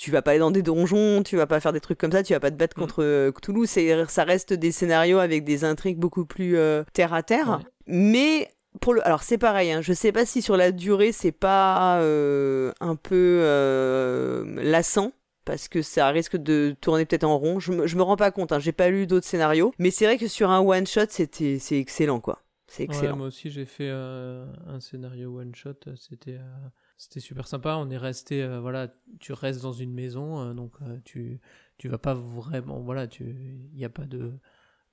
tu 0.00 0.10
vas 0.10 0.22
pas 0.22 0.32
aller 0.32 0.40
dans 0.40 0.50
des 0.50 0.62
donjons, 0.62 1.22
tu 1.22 1.36
vas 1.36 1.46
pas 1.46 1.60
faire 1.60 1.72
des 1.72 1.80
trucs 1.80 1.98
comme 1.98 2.12
ça, 2.12 2.22
tu 2.22 2.32
vas 2.32 2.40
pas 2.40 2.50
te 2.50 2.56
battre 2.56 2.76
Mm. 2.76 2.80
contre 2.80 3.02
euh, 3.02 3.32
Cthulhu. 3.32 3.66
Ça 3.66 4.24
reste 4.24 4.52
des 4.52 4.72
scénarios 4.72 5.18
avec 5.18 5.44
des 5.44 5.64
intrigues 5.64 5.98
beaucoup 5.98 6.24
plus 6.24 6.56
euh, 6.56 6.84
terre 6.92 7.14
à 7.14 7.22
terre. 7.22 7.48
Ouais. 7.48 7.70
Mais. 7.86 8.48
Pour 8.80 8.94
le... 8.94 9.06
Alors 9.06 9.22
c'est 9.22 9.36
pareil, 9.36 9.70
hein, 9.70 9.82
je 9.82 9.92
sais 9.92 10.12
pas 10.12 10.24
si 10.24 10.40
sur 10.40 10.56
la 10.56 10.72
durée 10.72 11.12
c'est 11.12 11.30
pas 11.30 12.00
euh, 12.00 12.72
un 12.80 12.96
peu 12.96 13.40
euh, 13.42 14.44
lassant, 14.62 15.12
parce 15.44 15.68
que 15.68 15.82
ça 15.82 16.08
risque 16.08 16.38
de 16.38 16.74
tourner 16.80 17.04
peut-être 17.04 17.24
en 17.24 17.36
rond. 17.36 17.60
Je 17.60 17.70
me, 17.70 17.86
je 17.86 17.96
me 17.96 18.02
rends 18.02 18.16
pas 18.16 18.30
compte, 18.30 18.50
hein, 18.50 18.58
j'ai 18.58 18.72
pas 18.72 18.88
lu 18.88 19.06
d'autres 19.06 19.26
scénarios, 19.26 19.74
mais 19.78 19.90
c'est 19.90 20.06
vrai 20.06 20.16
que 20.16 20.26
sur 20.26 20.50
un 20.50 20.60
one 20.60 20.86
shot 20.86 21.02
c'était 21.10 21.58
c'est 21.60 21.76
excellent 21.78 22.18
quoi. 22.20 22.40
C'est 22.74 22.84
Ouais, 22.88 22.94
excellent. 22.94 23.16
moi 23.18 23.26
aussi, 23.26 23.50
j'ai 23.50 23.66
fait 23.66 23.90
euh, 23.90 24.46
un 24.66 24.80
scénario 24.80 25.38
one 25.38 25.54
shot. 25.54 25.74
euh, 25.88 25.94
C'était 25.96 26.38
euh, 26.38 26.68
c'était 26.96 27.20
super 27.20 27.46
sympa. 27.46 27.74
On 27.76 27.90
est 27.90 27.98
resté, 27.98 28.42
euh, 28.42 28.60
voilà, 28.60 28.88
tu 29.20 29.32
restes 29.34 29.60
dans 29.62 29.72
une 29.74 29.92
maison, 29.92 30.40
euh, 30.40 30.54
donc 30.54 30.72
euh, 30.80 30.98
tu 31.04 31.38
tu 31.76 31.88
vas 31.88 31.98
pas 31.98 32.14
vraiment, 32.14 32.80
voilà, 32.80 33.06
tu 33.08 33.24
il 33.72 33.76
n'y 33.76 33.84
a 33.84 33.90
pas 33.90 34.06
de 34.06 34.38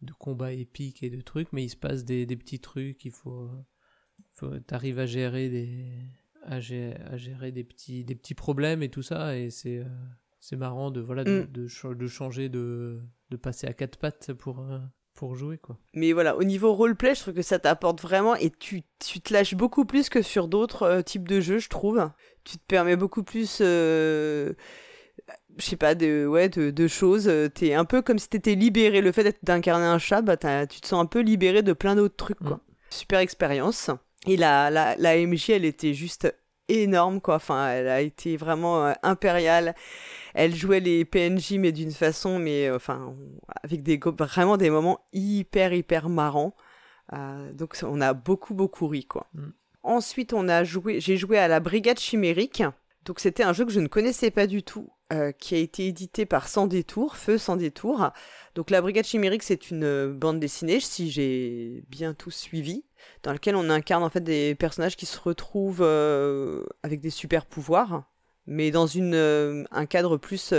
de 0.01 0.11
combat 0.13 0.51
épique 0.53 1.03
et 1.03 1.09
de 1.09 1.21
trucs, 1.21 1.53
mais 1.53 1.63
il 1.63 1.69
se 1.69 1.75
passe 1.77 2.03
des, 2.03 2.25
des 2.25 2.35
petits 2.37 2.59
trucs. 2.59 3.03
Il 3.05 3.11
faut, 3.11 3.49
faut 4.33 4.59
t'arrives 4.59 4.99
à 4.99 5.05
gérer 5.05 5.49
des 5.49 5.93
à 6.43 6.59
gérer, 6.59 6.95
à 7.03 7.15
gérer 7.17 7.51
des 7.53 7.63
petits 7.63 8.03
des 8.03 8.15
petits 8.15 8.35
problèmes 8.35 8.83
et 8.83 8.89
tout 8.89 9.03
ça, 9.03 9.37
et 9.37 9.49
c'est 9.51 9.85
c'est 10.41 10.55
marrant 10.57 10.91
de 10.91 10.99
voilà 11.01 11.23
de, 11.23 11.43
Mm. 11.43 11.51
de, 11.51 11.93
de 11.93 12.07
changer 12.07 12.49
de 12.49 12.99
de 13.29 13.37
passer 13.37 13.67
à 13.67 13.73
quatre 13.73 13.97
pattes 13.99 14.33
pour 14.33 14.65
pour 15.19 15.35
jouer 15.35 15.57
quoi. 15.57 15.75
Mais 15.93 16.13
voilà, 16.13 16.37
au 16.37 16.43
niveau 16.45 16.73
roleplay, 16.73 17.13
je 17.13 17.19
trouve 17.21 17.33
que 17.33 17.41
ça 17.41 17.59
t'apporte 17.59 18.01
vraiment 18.01 18.35
et 18.35 18.49
tu, 18.49 18.83
tu 18.99 19.19
te 19.19 19.33
lâches 19.33 19.53
beaucoup 19.53 19.83
plus 19.85 20.07
que 20.09 20.21
sur 20.21 20.47
d'autres 20.47 20.83
euh, 20.83 21.01
types 21.01 21.27
de 21.27 21.41
jeux, 21.41 21.59
je 21.59 21.67
trouve. 21.67 22.09
Tu 22.45 22.57
te 22.57 22.63
permets 22.67 22.95
beaucoup 22.95 23.21
plus, 23.23 23.57
euh, 23.61 24.53
je 25.57 25.65
sais 25.65 25.75
pas, 25.75 25.93
de, 25.93 26.25
ouais, 26.25 26.47
de, 26.49 26.71
de 26.71 26.87
choses. 26.87 27.29
T'es 27.53 27.73
un 27.73 27.85
peu 27.85 28.01
comme 28.01 28.17
si 28.17 28.29
t'étais 28.29 28.55
libéré. 28.55 29.01
Le 29.01 29.11
fait 29.11 29.23
d'être- 29.23 29.43
d'incarner 29.43 29.85
un 29.85 29.99
chat, 29.99 30.21
bah, 30.21 30.37
tu 30.37 30.79
te 30.81 30.87
sens 30.87 31.01
un 31.01 31.05
peu 31.05 31.19
libéré 31.19 31.61
de 31.63 31.73
plein 31.73 31.95
d'autres 31.95 32.15
trucs, 32.15 32.39
quoi. 32.39 32.61
Super 32.89 33.19
expérience. 33.19 33.91
Et 34.25 34.37
la, 34.37 34.69
la, 34.69 34.95
la 34.97 35.17
MJ, 35.17 35.49
elle 35.51 35.65
était 35.65 35.93
juste 35.93 36.33
énorme, 36.69 37.21
quoi. 37.21 37.35
Enfin, 37.35 37.69
elle 37.69 37.87
a 37.87 38.01
été 38.01 38.37
vraiment 38.37 38.85
euh, 38.85 38.93
impériale. 39.03 39.75
Elle 40.33 40.55
jouait 40.55 40.79
les 40.79 41.05
PNJ, 41.05 41.53
mais 41.53 41.71
d'une 41.71 41.91
façon, 41.91 42.39
mais 42.39 42.67
euh, 42.67 42.75
enfin, 42.75 43.15
avec 43.63 43.83
des 43.83 43.97
vraiment 43.97 44.57
des 44.57 44.69
moments 44.69 44.99
hyper 45.13 45.73
hyper 45.73 46.09
marrants. 46.09 46.55
Euh, 47.13 47.51
donc 47.53 47.75
on 47.83 48.01
a 48.01 48.13
beaucoup 48.13 48.53
beaucoup 48.53 48.87
ri 48.87 49.05
quoi. 49.05 49.27
Mm. 49.33 49.47
Ensuite 49.81 50.33
on 50.33 50.47
a 50.47 50.63
joué, 50.63 50.99
j'ai 50.99 51.17
joué 51.17 51.39
à 51.39 51.47
la 51.47 51.59
Brigade 51.59 51.99
Chimérique. 51.99 52.63
Donc 53.05 53.19
c'était 53.19 53.43
un 53.43 53.53
jeu 53.53 53.65
que 53.65 53.71
je 53.71 53.79
ne 53.79 53.87
connaissais 53.87 54.31
pas 54.31 54.47
du 54.47 54.63
tout. 54.63 54.89
euh, 55.11 55.31
qui 55.31 55.55
a 55.55 55.57
été 55.57 55.87
édité 55.87 56.27
par 56.27 56.47
Sans 56.47 56.67
Détour, 56.67 57.17
Feu 57.17 57.39
Sans 57.39 57.55
Détour. 57.55 58.11
Donc 58.53 58.69
la 58.69 58.79
Brigade 58.79 59.05
Chimérique, 59.05 59.41
c'est 59.41 59.71
une 59.71 59.83
euh, 59.83 60.13
bande 60.13 60.39
dessinée, 60.39 60.79
si 60.79 61.09
j'ai 61.09 61.83
bien 61.89 62.13
tout 62.13 62.29
suivi, 62.29 62.83
dans 63.23 63.31
laquelle 63.31 63.55
on 63.55 63.71
incarne 63.71 64.03
en 64.03 64.11
fait 64.11 64.23
des 64.23 64.53
personnages 64.53 64.95
qui 64.95 65.07
se 65.07 65.19
retrouvent 65.19 65.81
euh, 65.81 66.63
avec 66.83 67.01
des 67.01 67.09
super 67.09 67.47
pouvoirs, 67.47 68.03
mais 68.45 68.69
dans 68.69 68.85
une, 68.85 69.65
un 69.71 69.85
cadre 69.87 70.17
plus 70.17 70.53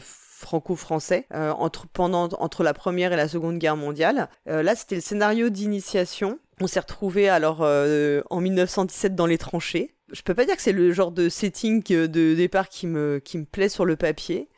franco-français 0.00 1.26
entre, 1.30 1.86
pendant, 1.86 2.30
entre 2.38 2.62
la 2.62 2.72
première 2.72 3.12
et 3.12 3.16
la 3.16 3.28
seconde 3.28 3.58
guerre 3.58 3.76
mondiale. 3.76 4.30
là, 4.46 4.74
c'était 4.74 4.94
le 4.94 5.00
scénario 5.02 5.50
d'initiation. 5.50 6.38
On 6.60 6.66
s'est 6.66 6.80
retrouvé 6.80 7.28
alors 7.28 7.60
en 7.60 8.40
1917 8.40 9.14
dans 9.14 9.26
les 9.26 9.38
tranchées 9.38 9.94
je 10.12 10.22
peux 10.22 10.34
pas 10.34 10.44
dire 10.44 10.56
que 10.56 10.62
c'est 10.62 10.72
le 10.72 10.92
genre 10.92 11.12
de 11.12 11.28
setting 11.28 11.82
de 11.82 12.34
départ 12.34 12.68
qui 12.68 12.86
me, 12.86 13.20
qui 13.22 13.38
me 13.38 13.44
plaît 13.44 13.68
sur 13.68 13.84
le 13.84 13.96
papier. 13.96 14.48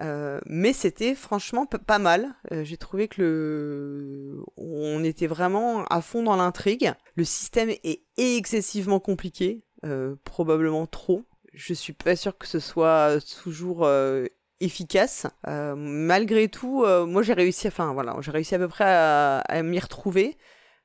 Euh, 0.00 0.40
mais 0.46 0.72
c'était 0.72 1.14
franchement 1.14 1.66
pas 1.66 1.98
mal. 1.98 2.34
Euh, 2.50 2.64
j'ai 2.64 2.76
trouvé 2.76 3.08
que 3.08 3.20
le, 3.20 4.42
on 4.56 5.04
était 5.04 5.26
vraiment 5.26 5.84
à 5.86 6.00
fond 6.00 6.22
dans 6.22 6.36
l'intrigue. 6.36 6.92
Le 7.16 7.24
système 7.24 7.70
est 7.70 8.02
excessivement 8.16 9.00
compliqué, 9.00 9.62
euh, 9.84 10.16
probablement 10.24 10.86
trop. 10.86 11.24
Je 11.52 11.74
suis 11.74 11.92
pas 11.92 12.16
sûr 12.16 12.38
que 12.38 12.46
ce 12.46 12.58
soit 12.58 13.18
toujours 13.42 13.86
efficace. 14.60 15.26
malgré 15.46 16.48
tout, 16.48 16.86
moi 17.06 17.22
j'ai 17.22 17.34
réussi, 17.34 17.68
enfin 17.68 17.92
voilà, 17.92 18.16
j'ai 18.22 18.30
réussi 18.30 18.54
à 18.54 18.58
peu 18.58 18.68
près 18.68 18.86
à, 18.86 19.40
à 19.40 19.62
m'y 19.62 19.78
retrouver. 19.78 20.38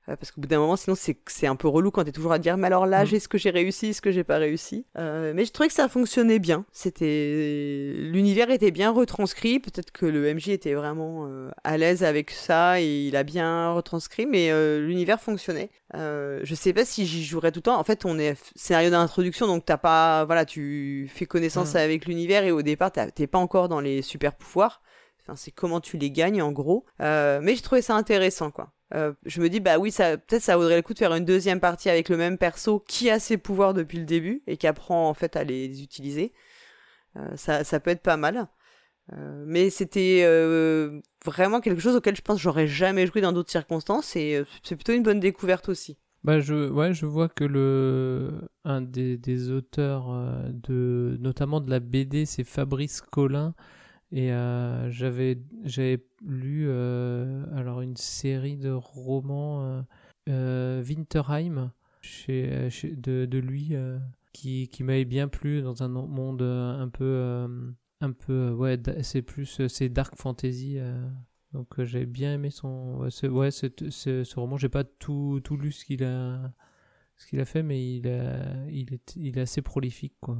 Euh, 0.10 0.15
parce 0.15 0.32
qu'au 0.32 0.41
bout 0.41 0.48
d'un 0.48 0.60
moment, 0.60 0.78
sinon, 0.78 0.96
c'est 0.96 1.48
un 1.48 1.56
peu 1.56 1.67
relou 1.67 1.91
quand 1.91 2.04
t'es 2.04 2.12
toujours 2.12 2.32
à 2.32 2.39
dire, 2.39 2.58
mais 2.58 2.67
alors 2.67 2.86
là, 2.86 3.04
mm. 3.04 3.08
j'ai 3.08 3.20
ce 3.20 3.28
que 3.28 3.38
j'ai 3.38 3.50
réussi, 3.50 3.93
ce 3.93 4.02
que 4.02 4.12
j'ai 4.12 4.24
pas 4.24 4.38
réussi. 4.38 4.86
Euh, 4.98 5.34
mais 5.36 5.43
je 5.46 5.52
trouvais 5.52 5.67
que 5.67 5.74
ça 5.74 5.89
fonctionnait 5.89 6.39
bien. 6.39 6.65
C'était, 6.72 7.93
l'univers 7.98 8.50
était 8.50 8.72
bien 8.72 8.91
retranscrit. 8.91 9.60
Peut-être 9.60 9.91
que 9.91 10.06
le 10.06 10.34
MJ 10.34 10.50
était 10.50 10.74
vraiment 10.74 11.26
euh, 11.28 11.50
à 11.63 11.78
l'aise 11.78 12.04
avec 12.04 12.32
ça 12.32 12.80
et 12.80 13.08
il 13.08 13.15
a 13.15 13.24
bien 13.24 13.72
retranscrit, 13.72 14.26
mais 14.26 14.50
l'univers 14.80 15.20
fonctionnait. 15.20 15.70
je 15.93 16.56
sais 16.56 16.74
pas 16.74 16.86
si 16.86 17.06
j'y 17.06 17.24
jouerais 17.24 17.52
tout 17.52 17.60
le 17.60 17.63
temps. 17.63 17.80
En 17.80 17.84
fait, 17.84 18.06
on 18.06 18.17
est 18.17 18.36
scénario 18.56 18.89
d'introduction, 18.89 19.48
donc 19.48 19.65
t'as 19.65 19.78
pas, 19.78 20.26
voilà, 20.26 20.46
tu 20.46 21.10
fais 21.13 21.26
connaissance 21.26 21.74
mm. 21.74 21.78
avec 21.78 22.06
l'univers 22.06 22.43
et 22.43 22.52
au 22.52 22.62
départ, 22.62 22.91
t'es 22.91 23.28
pas 23.28 23.39
encore 23.39 23.67
dans 23.67 23.82
les 23.82 24.02
super 24.02 24.36
pouvoirs. 24.36 24.82
Enfin, 25.22 25.36
c'est 25.36 25.52
comment 25.52 25.82
tu 25.82 25.98
les 25.98 26.12
gagnes 26.12 26.41
en 26.41 26.54
gros. 26.54 26.86
mais 27.00 27.56
je 27.56 27.62
trouvais 27.62 27.82
ça 27.82 27.96
intéressant, 27.96 28.52
quoi. 28.52 28.72
Euh, 28.93 29.13
je 29.26 29.41
me 29.41 29.50
dis 29.50 29.60
bah 29.60 29.80
oui 29.80 29.91
ça 29.91 30.17
peut-être 30.17 30.41
ça 30.41 30.56
vaudrait 30.56 30.78
le 30.78 30.82
coup 30.82 30.93
de 30.93 31.00
faire 31.00 31.13
une 31.13 31.26
deuxième 31.26 31.60
partie 31.60 31.89
avec 31.89 32.08
le 32.08 32.15
même 32.15 32.38
perso 32.38 32.80
qui 32.88 33.10
a 33.10 33.19
ses 33.19 33.38
pouvoirs 33.38 33.73
depuis 33.73 33.97
le 33.97 34.06
début 34.06 34.43
et 34.47 34.56
qui 34.56 34.65
apprend 34.65 35.10
en 35.10 35.13
fait 35.13 35.36
à 35.36 35.43
les 35.43 35.84
utiliser. 35.84 36.32
Euh, 37.17 37.36
ça, 37.36 37.80
peut 37.80 37.91
être 37.91 38.02
pas 38.02 38.15
mal. 38.15 38.47
Euh, 39.13 39.43
mais 39.45 39.69
c'était 39.69 40.23
vraiment 41.26 41.60
quelque 41.60 41.82
chose 41.82 41.95
auquel 41.95 42.15
je 42.15 42.21
pense 42.21 42.39
j'aurais 42.39 42.67
jamais 42.67 43.08
joué 43.08 43.21
dans 43.21 43.34
d'autres 43.34 43.52
circonstances 43.52 44.15
et 44.15 44.43
c'est 44.63 44.76
plutôt 44.76 44.93
une 44.93 45.04
bonne 45.04 45.19
découverte 45.19 45.69
aussi. 45.69 45.97
Bah 46.23 46.39
je 46.39 46.69
ouais 46.69 46.93
je 46.93 47.06
vois 47.06 47.30
que 47.30 47.43
le 47.43 48.34
un 48.65 48.82
des, 48.82 49.17
des 49.17 49.52
auteurs 49.52 50.13
de 50.52 51.15
notamment 51.19 51.62
de 51.62 51.69
la 51.69 51.80
BD 51.80 52.26
c'est 52.26 52.43
Fabrice 52.43 53.02
Collin 53.02 53.54
et 54.12 54.32
euh, 54.32 54.89
j'avais 54.89 55.38
lu 56.26 56.65
euh, 56.67 57.46
alors 57.56 57.82
une 57.82 57.98
série 57.98 58.58
de 58.58 58.72
romans 58.72 59.84
euh, 60.30 60.84
Winterheim 60.84 61.72
de, 62.30 63.38
lui 63.38 63.76
qui, 64.32 64.70
qui 64.70 64.84
m'avait 64.84 65.06
bien 65.06 65.28
plu 65.28 65.62
dans 65.62 65.84
un 65.84 65.89
monde 65.89 66.41
un 66.41 66.88
peu 66.88 67.48
un 68.00 68.12
peu 68.13 68.52
ouais 68.52 68.80
c'est 69.02 69.22
plus 69.22 69.67
c'est 69.67 69.89
dark 69.89 70.15
fantasy 70.15 70.78
donc 71.52 71.84
j'avais 71.84 72.06
bien 72.06 72.36
aimé 72.36 72.50
son 72.50 73.00
ouais, 73.00 73.12
ce, 73.12 73.28
ouais 73.28 73.52
ce, 73.52 73.67
ce, 73.89 74.39
roman. 74.39 74.58
J'ai 74.58 74.70
pas 74.70 74.84
tout, 74.84 75.41
tout 75.43 75.58
lu 75.58 75.72
ce 75.72 75.84
qu'il 75.84 76.04
a 76.04 76.54
ce 77.17 77.36
a 77.38 77.46
fait 77.46 77.63
mais 77.63 77.96
il 77.96 78.08
est 78.08 79.15
il 79.17 79.38
est 79.38 79.41
assez 79.41 79.62
prolifique 79.62 80.15
quoi 80.22 80.38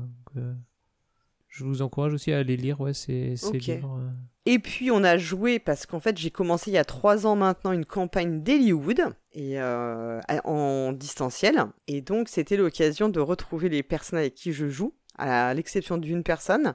je 1.48 1.64
vous 1.64 1.82
encourage 1.82 2.14
aussi 2.14 2.32
à 2.32 2.40
aller 2.40 2.58
lire 2.58 2.80
ouais, 2.82 2.94
ces, 2.94 3.36
livres. 3.54 4.00
Euh. 4.00 4.10
Et 4.46 4.60
puis 4.60 4.92
on 4.92 5.04
a 5.04 5.18
joué, 5.18 5.60
parce 5.60 5.86
qu'en 5.86 6.00
fait 6.00 6.18
j'ai 6.18 6.32
commencé 6.32 6.72
il 6.72 6.74
y 6.74 6.78
a 6.78 6.86
trois 6.86 7.26
ans 7.26 7.36
maintenant 7.36 7.72
une 7.72 7.86
campagne 7.86 8.42
d'Hollywood 8.44 9.02
et 9.34 9.60
euh, 9.60 10.20
en 10.44 10.94
distanciel. 10.94 11.66
Et 11.88 12.02
donc 12.02 12.30
c'était 12.30 12.58
l'occasion 12.58 13.10
de 13.10 13.20
retrouver 13.20 13.70
les 13.70 13.84
personnes 13.84 14.20
avec 14.20 14.36
qui 14.36 14.54
je 14.54 14.68
joue, 14.68 14.94
à 15.18 15.54
l'exception 15.54 15.98
d'une 15.98 16.24
personne. 16.24 16.74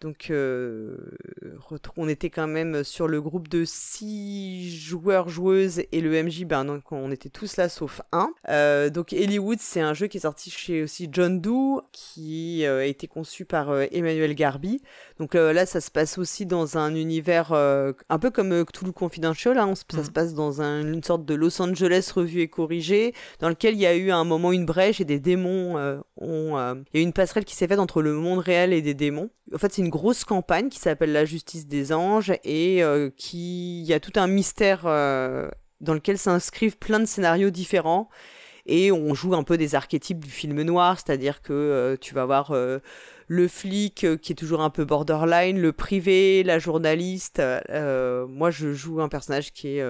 Donc, 0.00 0.28
euh, 0.30 0.96
on 1.98 2.08
était 2.08 2.30
quand 2.30 2.46
même 2.46 2.84
sur 2.84 3.06
le 3.06 3.20
groupe 3.20 3.48
de 3.48 3.64
6 3.66 4.74
joueurs, 4.74 5.28
joueuses 5.28 5.82
et 5.92 6.00
le 6.00 6.22
MJ, 6.22 6.44
ben, 6.46 6.64
donc 6.64 6.90
on 6.90 7.10
était 7.10 7.28
tous 7.28 7.58
là 7.58 7.68
sauf 7.68 8.00
un. 8.10 8.32
Euh, 8.48 8.88
donc, 8.88 9.12
Hollywood, 9.12 9.58
c'est 9.60 9.82
un 9.82 9.92
jeu 9.92 10.06
qui 10.06 10.16
est 10.16 10.20
sorti 10.20 10.50
chez 10.50 10.82
aussi 10.82 11.10
John 11.12 11.42
Doe, 11.42 11.82
qui 11.92 12.64
euh, 12.64 12.80
a 12.80 12.84
été 12.86 13.08
conçu 13.08 13.44
par 13.44 13.78
Emmanuel 13.92 14.34
Garbi. 14.34 14.80
Donc 15.18 15.34
là, 15.34 15.66
ça 15.66 15.82
se 15.82 15.90
passe 15.90 16.16
aussi 16.16 16.46
dans 16.46 16.78
un 16.78 16.94
univers 16.94 17.52
un 17.52 18.18
peu 18.18 18.30
comme 18.30 18.64
Cthulhu 18.64 18.92
Confidential. 18.92 19.58
Hein, 19.58 19.74
ça 19.74 20.00
mm. 20.00 20.04
se 20.04 20.10
passe 20.10 20.34
dans 20.34 20.62
une 20.62 21.02
sorte 21.02 21.26
de 21.26 21.34
Los 21.34 21.60
Angeles 21.60 22.10
revu 22.14 22.40
et 22.40 22.48
corrigé, 22.48 23.12
dans 23.40 23.50
lequel 23.50 23.74
il 23.74 23.80
y 23.80 23.86
a 23.86 23.94
eu 23.94 24.10
à 24.10 24.16
un 24.16 24.24
moment 24.24 24.50
une 24.52 24.64
brèche 24.64 25.00
et 25.02 25.04
des 25.04 25.20
démons 25.20 25.76
ont. 26.16 26.84
Il 26.94 27.00
y 27.00 27.02
a 27.02 27.02
une 27.02 27.12
passerelle 27.12 27.44
qui 27.44 27.54
s'est 27.54 27.68
faite 27.68 27.80
entre 27.80 28.00
le 28.00 28.14
monde 28.14 28.38
réel 28.38 28.72
et 28.72 28.80
des 28.80 28.94
démons. 28.94 29.28
En 29.54 29.58
fait, 29.58 29.72
c'est 29.72 29.82
une 29.82 29.89
grosse 29.90 30.24
campagne 30.24 30.68
qui 30.68 30.78
s'appelle 30.78 31.12
La 31.12 31.24
Justice 31.24 31.66
des 31.66 31.92
Anges 31.92 32.32
et 32.44 32.82
euh, 32.82 33.10
qui 33.16 33.82
il 33.82 33.86
y 33.86 33.92
a 33.92 34.00
tout 34.00 34.12
un 34.16 34.26
mystère 34.26 34.82
euh, 34.86 35.48
dans 35.80 35.94
lequel 35.94 36.16
s'inscrivent 36.16 36.78
plein 36.78 37.00
de 37.00 37.04
scénarios 37.04 37.50
différents. 37.50 38.08
Et 38.66 38.92
on 38.92 39.14
joue 39.14 39.34
un 39.34 39.42
peu 39.42 39.56
des 39.56 39.74
archétypes 39.74 40.24
du 40.24 40.30
film 40.30 40.62
noir, 40.62 40.98
c'est-à-dire 40.98 41.42
que 41.42 41.52
euh, 41.52 41.96
tu 42.00 42.14
vas 42.14 42.24
voir 42.24 42.54
le 43.32 43.46
flic 43.46 44.06
qui 44.20 44.32
est 44.32 44.34
toujours 44.34 44.60
un 44.60 44.70
peu 44.70 44.84
borderline, 44.84 45.60
le 45.60 45.72
privé, 45.72 46.42
la 46.42 46.58
journaliste. 46.58 47.40
moi, 47.70 48.50
je 48.50 48.72
joue 48.72 49.00
un 49.00 49.08
personnage 49.08 49.52
qui 49.52 49.78
est 49.78 49.84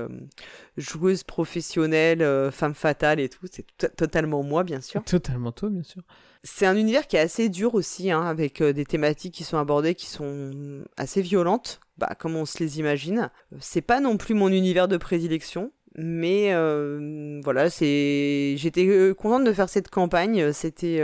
joueuse 0.76 1.22
professionnelle, 1.22 2.50
femme 2.52 2.74
fatale 2.74 3.18
et 3.18 3.30
tout. 3.30 3.46
C'est 3.50 3.64
totalement 3.96 4.42
moi, 4.42 4.62
bien 4.62 4.82
sûr. 4.82 5.02
Totalement 5.04 5.52
toi, 5.52 5.70
bien 5.70 5.82
sûr. 5.82 6.02
C'est 6.42 6.64
un 6.64 6.76
univers 6.76 7.06
qui 7.06 7.16
est 7.16 7.20
assez 7.20 7.50
dur 7.50 7.74
aussi, 7.74 8.10
hein, 8.10 8.22
avec 8.22 8.62
euh, 8.62 8.72
des 8.72 8.86
thématiques 8.86 9.34
qui 9.34 9.44
sont 9.44 9.58
abordées 9.58 9.94
qui 9.94 10.06
sont 10.06 10.82
assez 10.96 11.20
violentes, 11.20 11.80
bah, 11.98 12.16
comme 12.18 12.34
on 12.34 12.46
se 12.46 12.58
les 12.60 12.78
imagine. 12.78 13.30
C'est 13.58 13.82
pas 13.82 14.00
non 14.00 14.16
plus 14.16 14.34
mon 14.34 14.48
univers 14.48 14.88
de 14.88 14.96
prédilection, 14.96 15.70
mais 15.96 16.52
euh, 16.52 17.40
voilà, 17.42 17.68
c'est 17.68 18.54
j'étais 18.56 18.86
euh, 18.86 19.12
contente 19.12 19.44
de 19.44 19.52
faire 19.52 19.68
cette 19.68 19.90
campagne. 19.90 20.52
C'était, 20.52 21.02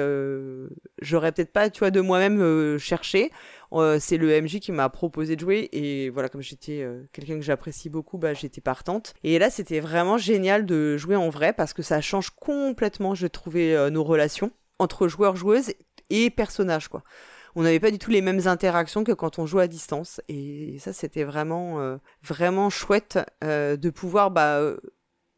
j'aurais 1.03 1.33
peut-être 1.33 1.53
pas, 1.53 1.71
tu 1.71 1.81
vois, 1.81 1.91
de 1.91 2.01
moi-même 2.01 2.79
cherché. 2.79 3.31
c'est 3.99 4.17
le 4.17 4.41
MJ 4.41 4.61
qui 4.61 4.73
m'a 4.73 4.89
proposé 4.89 5.37
de 5.37 5.41
jouer 5.41 5.69
et 5.73 6.11
voilà, 6.11 6.29
comme 6.29 6.43
j'étais 6.43 6.87
quelqu'un 7.13 7.35
que 7.37 7.43
j'apprécie 7.43 7.91
beaucoup, 7.91 8.19
bah 8.19 8.35
j'étais 8.35 8.61
partante. 8.61 9.15
Et 9.25 9.39
là, 9.39 9.51
c'était 9.51 9.81
vraiment 9.81 10.19
génial 10.19 10.67
de 10.67 10.97
jouer 10.97 11.17
en 11.17 11.31
vrai 11.31 11.53
parce 11.53 11.73
que 11.73 11.83
ça 11.83 12.01
change 12.01 12.31
complètement, 12.31 13.15
je 13.15 13.27
trouvais, 13.27 13.91
nos 13.91 14.05
relations 14.05 14.51
entre 14.79 15.09
joueurs 15.09 15.37
joueuses 15.37 15.73
et 16.11 16.31
personnages 16.31 16.89
quoi. 16.89 17.03
On 17.57 17.63
n'avait 17.63 17.81
pas 17.81 17.91
du 17.91 17.99
tout 17.99 18.11
les 18.11 18.21
mêmes 18.21 18.47
interactions 18.47 19.03
que 19.03 19.13
quand 19.13 19.39
on 19.39 19.47
joue 19.47 19.61
à 19.61 19.67
distance 19.67 20.21
et 20.29 20.77
ça 20.79 20.93
c'était 20.93 21.25
vraiment 21.25 21.81
euh, 21.81 21.97
vraiment 22.23 22.69
chouette 22.69 23.19
euh, 23.43 23.79
de 23.79 23.89
pouvoir 23.89 24.31
bah 24.31 24.59
euh, 24.59 24.77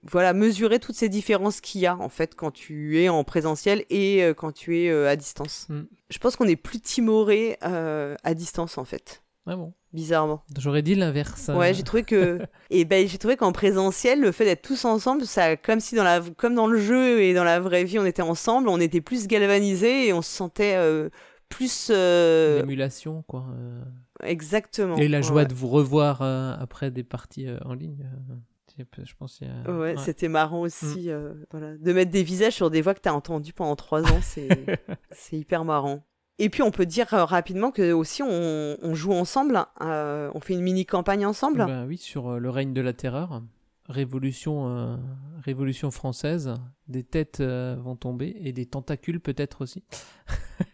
voilà 0.02 0.32
mesurer 0.32 0.80
toutes 0.80 0.96
ces 0.96 1.08
différences 1.08 1.60
qu'il 1.60 1.80
y 1.80 1.86
a 1.86 1.96
en 1.96 2.08
fait 2.08 2.34
quand 2.34 2.50
tu 2.50 3.00
es 3.00 3.08
en 3.08 3.22
présentiel 3.22 3.84
et 3.88 4.24
quand 4.36 4.50
tu 4.50 4.78
es 4.78 4.90
à 4.90 5.14
distance. 5.14 5.66
Mm. 5.68 5.82
Je 6.10 6.18
pense 6.18 6.34
qu'on 6.34 6.48
est 6.48 6.56
plus 6.56 6.80
timoré 6.80 7.56
à 7.60 8.34
distance 8.34 8.78
en 8.78 8.84
fait. 8.84 9.22
Ah 9.46 9.56
bon? 9.56 9.72
Bizarrement. 9.94 10.42
J'aurais 10.58 10.82
dit 10.82 10.94
l'inverse. 10.94 11.48
Ouais, 11.48 11.72
j'ai 11.72 11.82
trouvé 11.82 12.02
que 12.02 12.40
et 12.70 12.84
ben 12.84 13.08
j'ai 13.08 13.16
trouvé 13.16 13.36
qu'en 13.36 13.52
présentiel, 13.52 14.20
le 14.20 14.30
fait 14.30 14.44
d'être 14.44 14.60
tous 14.60 14.84
ensemble, 14.84 15.24
ça 15.24 15.56
comme 15.56 15.80
si 15.80 15.94
dans 15.94 16.04
la 16.04 16.20
comme 16.36 16.54
dans 16.54 16.66
le 16.66 16.78
jeu 16.78 17.22
et 17.22 17.32
dans 17.32 17.44
la 17.44 17.58
vraie 17.58 17.84
vie, 17.84 17.98
on 17.98 18.04
était 18.04 18.20
ensemble, 18.20 18.68
on 18.68 18.78
était 18.78 19.00
plus 19.00 19.26
galvanisés 19.26 20.08
et 20.08 20.12
on 20.12 20.20
se 20.20 20.30
sentait 20.30 20.74
euh, 20.76 21.08
plus 21.48 21.90
euh... 21.90 22.62
émulation 22.62 23.22
quoi. 23.26 23.46
Euh. 23.50 23.82
Exactement. 24.22 24.96
Et 24.96 25.08
la 25.08 25.22
joie 25.22 25.44
de 25.44 25.54
vous 25.54 25.68
revoir 25.68 26.22
euh, 26.22 26.54
après 26.58 26.90
des 26.90 27.04
parties 27.04 27.48
en 27.64 27.74
ligne. 27.74 28.08
Je 28.96 29.12
pense 29.18 29.40
ouais, 29.40 29.72
ouais. 29.72 29.96
c'était 29.96 30.28
marrant 30.28 30.60
aussi 30.60 31.08
mm. 31.08 31.46
voilà. 31.50 31.76
de 31.76 31.92
mettre 31.92 32.12
des 32.12 32.22
visages 32.22 32.52
sur 32.52 32.70
des 32.70 32.80
voix 32.80 32.94
que 32.94 33.00
tu 33.00 33.08
as 33.08 33.14
entendues 33.14 33.52
pendant 33.52 33.74
trois 33.74 34.04
ans, 34.04 34.20
c'est 34.22 34.48
c'est 35.10 35.36
hyper 35.36 35.64
marrant. 35.64 36.04
Et 36.38 36.50
puis 36.50 36.62
on 36.62 36.70
peut 36.70 36.86
dire 36.86 37.12
euh, 37.14 37.24
rapidement 37.24 37.70
que 37.70 37.92
aussi 37.92 38.22
on, 38.22 38.94
joue 38.94 39.12
ensemble, 39.12 39.64
euh, 39.80 40.30
on 40.34 40.40
fait 40.40 40.54
une 40.54 40.62
mini 40.62 40.86
campagne 40.86 41.26
ensemble. 41.26 41.66
Bah 41.66 41.84
oui, 41.86 41.98
sur 41.98 42.28
euh, 42.28 42.38
le 42.38 42.50
règne 42.50 42.72
de 42.72 42.80
la 42.80 42.92
terreur. 42.92 43.42
Révolution, 43.88 44.68
euh, 44.68 44.96
révolution 45.40 45.90
française, 45.90 46.54
des 46.88 47.04
têtes 47.04 47.40
euh, 47.40 47.76
vont 47.80 47.96
tomber 47.96 48.36
et 48.40 48.52
des 48.52 48.66
tentacules 48.66 49.20
peut-être 49.20 49.62
aussi. 49.62 49.82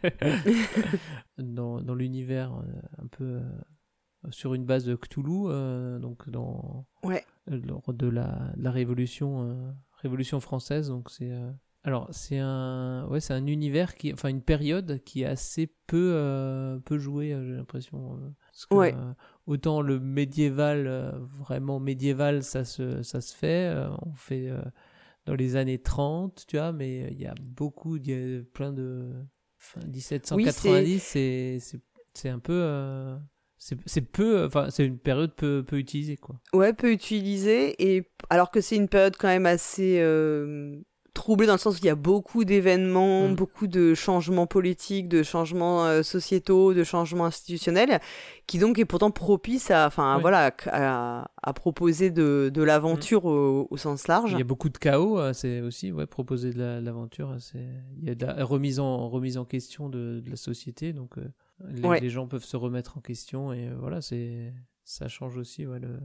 dans 1.38 1.80
dans 1.80 1.94
l'univers 1.94 2.52
un 2.98 3.06
peu 3.06 3.40
sur 4.30 4.54
une 4.54 4.64
base 4.64 4.84
de 4.84 4.96
Cthulhu, 4.96 5.48
donc 6.00 6.28
dans 6.28 6.86
ouais. 7.02 7.24
lors 7.46 7.92
de 7.92 8.06
la, 8.06 8.52
la 8.56 8.70
révolution, 8.70 9.74
révolution 9.98 10.40
française. 10.40 10.88
Donc 10.88 11.10
c'est 11.10 11.30
alors 11.82 12.08
c'est 12.12 12.38
un 12.38 13.06
ouais 13.08 13.20
c'est 13.20 13.34
un 13.34 13.46
univers 13.46 13.94
qui 13.94 14.10
enfin 14.12 14.28
une 14.28 14.40
période 14.40 15.02
qui 15.04 15.22
est 15.22 15.26
assez 15.26 15.66
peu 15.86 16.80
peu 16.84 16.98
jouée 16.98 17.36
j'ai 17.44 17.56
l'impression. 17.56 18.18
ouais 18.70 18.94
autant 19.46 19.82
le 19.82 20.00
médiéval, 20.00 20.86
euh, 20.86 21.10
vraiment 21.38 21.80
médiéval, 21.80 22.42
ça 22.42 22.64
se, 22.64 23.02
ça 23.02 23.20
se 23.20 23.34
fait. 23.34 23.72
Euh, 23.74 23.88
on 24.02 24.14
fait 24.14 24.48
euh, 24.48 24.62
dans 25.26 25.34
les 25.34 25.56
années 25.56 25.78
30, 25.78 26.44
tu 26.46 26.56
vois, 26.56 26.72
mais 26.72 27.08
il 27.10 27.20
y 27.20 27.26
a 27.26 27.34
beaucoup, 27.40 27.96
il 27.96 28.08
y 28.08 28.12
a 28.14 28.42
plein 28.52 28.72
de. 28.72 29.10
Enfin, 29.60 29.86
1790, 29.86 31.02
c'est 31.02 31.58
c'est 32.12 32.28
un 32.28 32.38
peu. 32.38 33.16
c'est 33.58 34.02
peu. 34.02 34.44
Enfin, 34.44 34.68
c'est 34.70 34.84
une 34.84 34.98
période 34.98 35.34
peu, 35.34 35.64
peu 35.66 35.78
utilisée, 35.78 36.16
quoi. 36.16 36.40
Ouais, 36.52 36.72
peu 36.72 36.92
utilisée, 36.92 37.74
et 37.82 38.10
alors 38.30 38.50
que 38.50 38.60
c'est 38.60 38.76
une 38.76 38.88
période 38.88 39.16
quand 39.16 39.28
même 39.28 39.46
assez 39.46 39.98
troublé 41.14 41.46
dans 41.46 41.54
le 41.54 41.58
sens 41.58 41.76
où 41.76 41.78
il 41.82 41.86
y 41.86 41.90
a 41.90 41.94
beaucoup 41.94 42.44
d'événements, 42.44 43.28
mm. 43.28 43.34
beaucoup 43.34 43.66
de 43.66 43.94
changements 43.94 44.46
politiques, 44.46 45.08
de 45.08 45.22
changements 45.22 45.86
euh, 45.86 46.02
sociétaux, 46.02 46.74
de 46.74 46.84
changements 46.84 47.26
institutionnels, 47.26 48.00
qui 48.46 48.58
donc 48.58 48.78
est 48.78 48.84
pourtant 48.84 49.10
propice 49.10 49.70
à, 49.70 49.86
enfin 49.86 50.18
voilà, 50.18 50.52
à, 50.66 51.52
proposer 51.54 52.10
de, 52.10 52.50
de 52.52 52.62
l'aventure 52.62 53.24
au, 53.24 53.76
sens 53.76 54.08
large. 54.08 54.32
Il 54.32 54.38
y 54.38 54.42
a 54.42 54.44
beaucoup 54.44 54.68
de 54.68 54.76
chaos, 54.76 55.18
euh, 55.18 55.32
c'est 55.32 55.60
aussi 55.60 55.92
ouais, 55.92 56.06
proposer 56.06 56.52
de 56.52 56.80
l'aventure. 56.82 57.36
c'est 57.38 57.66
il 57.96 58.08
y 58.08 58.10
a 58.10 58.14
de 58.14 58.26
la 58.26 58.44
remise 58.44 58.80
en 58.80 59.08
remise 59.08 59.38
en 59.38 59.44
question 59.44 59.88
de, 59.88 60.20
de 60.20 60.30
la 60.30 60.36
société, 60.36 60.92
donc 60.92 61.16
euh, 61.18 61.32
les, 61.70 62.10
gens 62.10 62.26
peuvent 62.26 62.44
se 62.44 62.56
remettre 62.56 62.98
en 62.98 63.00
question 63.00 63.52
et 63.52 63.70
voilà, 63.78 64.02
c'est 64.02 64.52
ça 64.84 65.08
change 65.08 65.36
aussi 65.36 65.66
ouais, 65.66 65.78
le, 65.78 66.00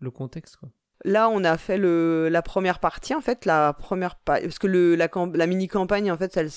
le 0.00 0.10
contexte 0.10 0.56
quoi. 0.56 0.68
Là, 1.04 1.28
on 1.30 1.44
a 1.44 1.56
fait 1.56 1.78
le, 1.78 2.28
la 2.28 2.42
première 2.42 2.80
partie, 2.80 3.14
en 3.14 3.20
fait, 3.20 3.44
la 3.44 3.72
première 3.72 4.16
parce 4.16 4.58
que 4.58 4.66
le, 4.66 4.96
la, 4.96 5.08
la 5.34 5.46
mini-campagne, 5.46 6.10
en 6.10 6.16
fait, 6.16 6.36
elle 6.36 6.50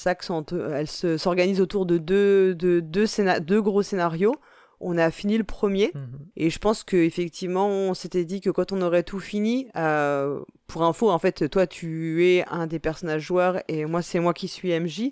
elle 0.74 0.88
s'organise 0.88 1.62
autour 1.62 1.86
de 1.86 1.98
deux, 1.98 2.56
de, 2.56 2.80
deux, 2.80 3.06
deux 3.42 3.62
gros 3.62 3.84
scénarios. 3.84 4.36
On 4.84 4.98
a 4.98 5.12
fini 5.12 5.38
le 5.38 5.44
premier, 5.44 5.92
mhm. 5.94 6.20
et 6.38 6.50
je 6.50 6.58
pense 6.58 6.84
qu'effectivement, 6.84 7.68
on 7.68 7.94
s'était 7.94 8.26
dit 8.26 8.42
que 8.42 8.50
quand 8.50 8.72
on 8.72 8.82
aurait 8.82 9.04
tout 9.04 9.20
fini, 9.20 9.68
euh, 9.78 10.40
pour 10.66 10.82
info, 10.82 11.12
en 11.12 11.20
fait, 11.20 11.48
toi, 11.52 11.68
tu 11.68 12.26
es 12.26 12.44
un 12.50 12.66
des 12.66 12.80
personnages 12.80 13.22
joueurs, 13.22 13.62
et 13.68 13.86
moi, 13.86 14.02
c'est 14.02 14.20
moi 14.20 14.34
qui 14.34 14.48
suis 14.48 14.78
MJ 14.80 15.12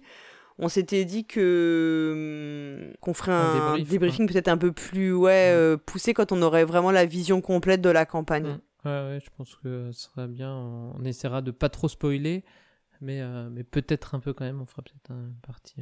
on 0.62 0.68
s'était 0.68 1.06
dit 1.06 1.26
que 1.26 2.84
hum, 2.86 2.94
qu'on 3.00 3.14
ferait 3.14 3.32
un, 3.32 3.78
débriefing 3.80 4.28
peut-être 4.28 4.50
un 4.50 4.58
peu 4.58 4.74
plus 4.74 5.14
ouais, 5.14 5.54
euh, 5.56 5.78
poussé 5.78 6.14
quand 6.14 6.32
on 6.32 6.42
aurait 6.42 6.66
vraiment 6.66 6.92
la 6.92 7.06
vision 7.06 7.40
complète 7.42 7.82
de 7.82 7.90
la 7.90 8.06
campagne. 8.06 8.48
Mm. 8.48 8.60
Ouais, 8.86 8.92
ouais, 8.92 9.20
je 9.24 9.30
pense 9.36 9.56
que 9.56 9.92
ce 9.92 10.04
serait 10.04 10.28
bien. 10.28 10.54
On 10.54 11.04
essaiera 11.04 11.42
de 11.42 11.52
pas 11.52 11.70
trop 11.70 11.90
spoiler, 11.90 12.46
mais, 13.02 13.22
euh, 13.22 13.50
mais 13.52 13.64
peut-être 13.64 14.16
un 14.16 14.20
peu 14.20 14.34
quand 14.34 14.46
même. 14.46 14.62
On 14.62 14.66
fera 14.66 14.82
peut-être 14.82 15.12
une 15.12 15.36
partie, 15.46 15.76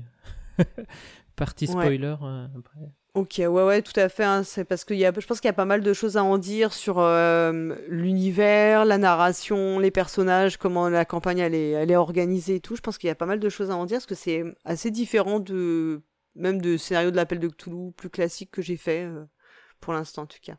partie 1.36 1.68
spoiler 1.68 2.16
euh, 2.22 2.48
après. 2.58 2.80
Ok, 3.14 3.36
ouais, 3.38 3.48
ouais, 3.48 3.82
tout 3.84 4.00
à 4.00 4.10
fait. 4.10 4.24
Hein. 4.24 4.44
C'est 4.44 4.66
parce 4.66 4.84
que 4.84 4.96
y 4.96 5.06
a, 5.06 5.12
je 5.16 5.26
pense 5.28 5.40
qu'il 5.40 5.48
y 5.48 5.50
a 5.50 5.54
pas 5.54 5.66
mal 5.66 5.82
de 5.82 5.94
choses 5.94 6.18
à 6.18 6.24
en 6.24 6.40
dire 6.40 6.74
sur 6.74 6.98
euh, 6.98 7.76
l'univers, 7.88 8.84
la 8.84 8.98
narration, 8.98 9.78
les 9.78 9.92
personnages, 9.92 10.58
comment 10.58 10.90
la 10.90 11.06
campagne 11.06 11.40
elle 11.40 11.54
est, 11.54 11.72
elle 11.72 11.92
est 11.92 11.96
organisée 11.96 12.56
et 12.56 12.60
tout. 12.60 12.76
Je 12.76 12.82
pense 12.82 12.98
qu'il 12.98 13.08
y 13.08 13.12
a 13.12 13.16
pas 13.16 13.28
mal 13.28 13.40
de 13.40 13.50
choses 13.50 13.70
à 13.70 13.76
en 13.76 13.86
dire 13.86 13.98
parce 13.98 14.08
que 14.08 14.16
c'est 14.16 14.44
assez 14.66 14.90
différent 14.90 15.40
de 15.40 16.02
même 16.36 16.62
de 16.62 16.78
scénario 16.78 17.12
de 17.12 17.16
l'appel 17.16 17.40
de 17.40 17.48
Cthulhu 17.48 17.92
plus 17.92 18.10
classique 18.10 18.52
que 18.52 18.62
j'ai 18.62 18.78
fait 18.78 19.08
pour 19.80 19.94
l'instant 19.94 20.24
en 20.24 20.28
tout 20.28 20.38
cas. 20.42 20.58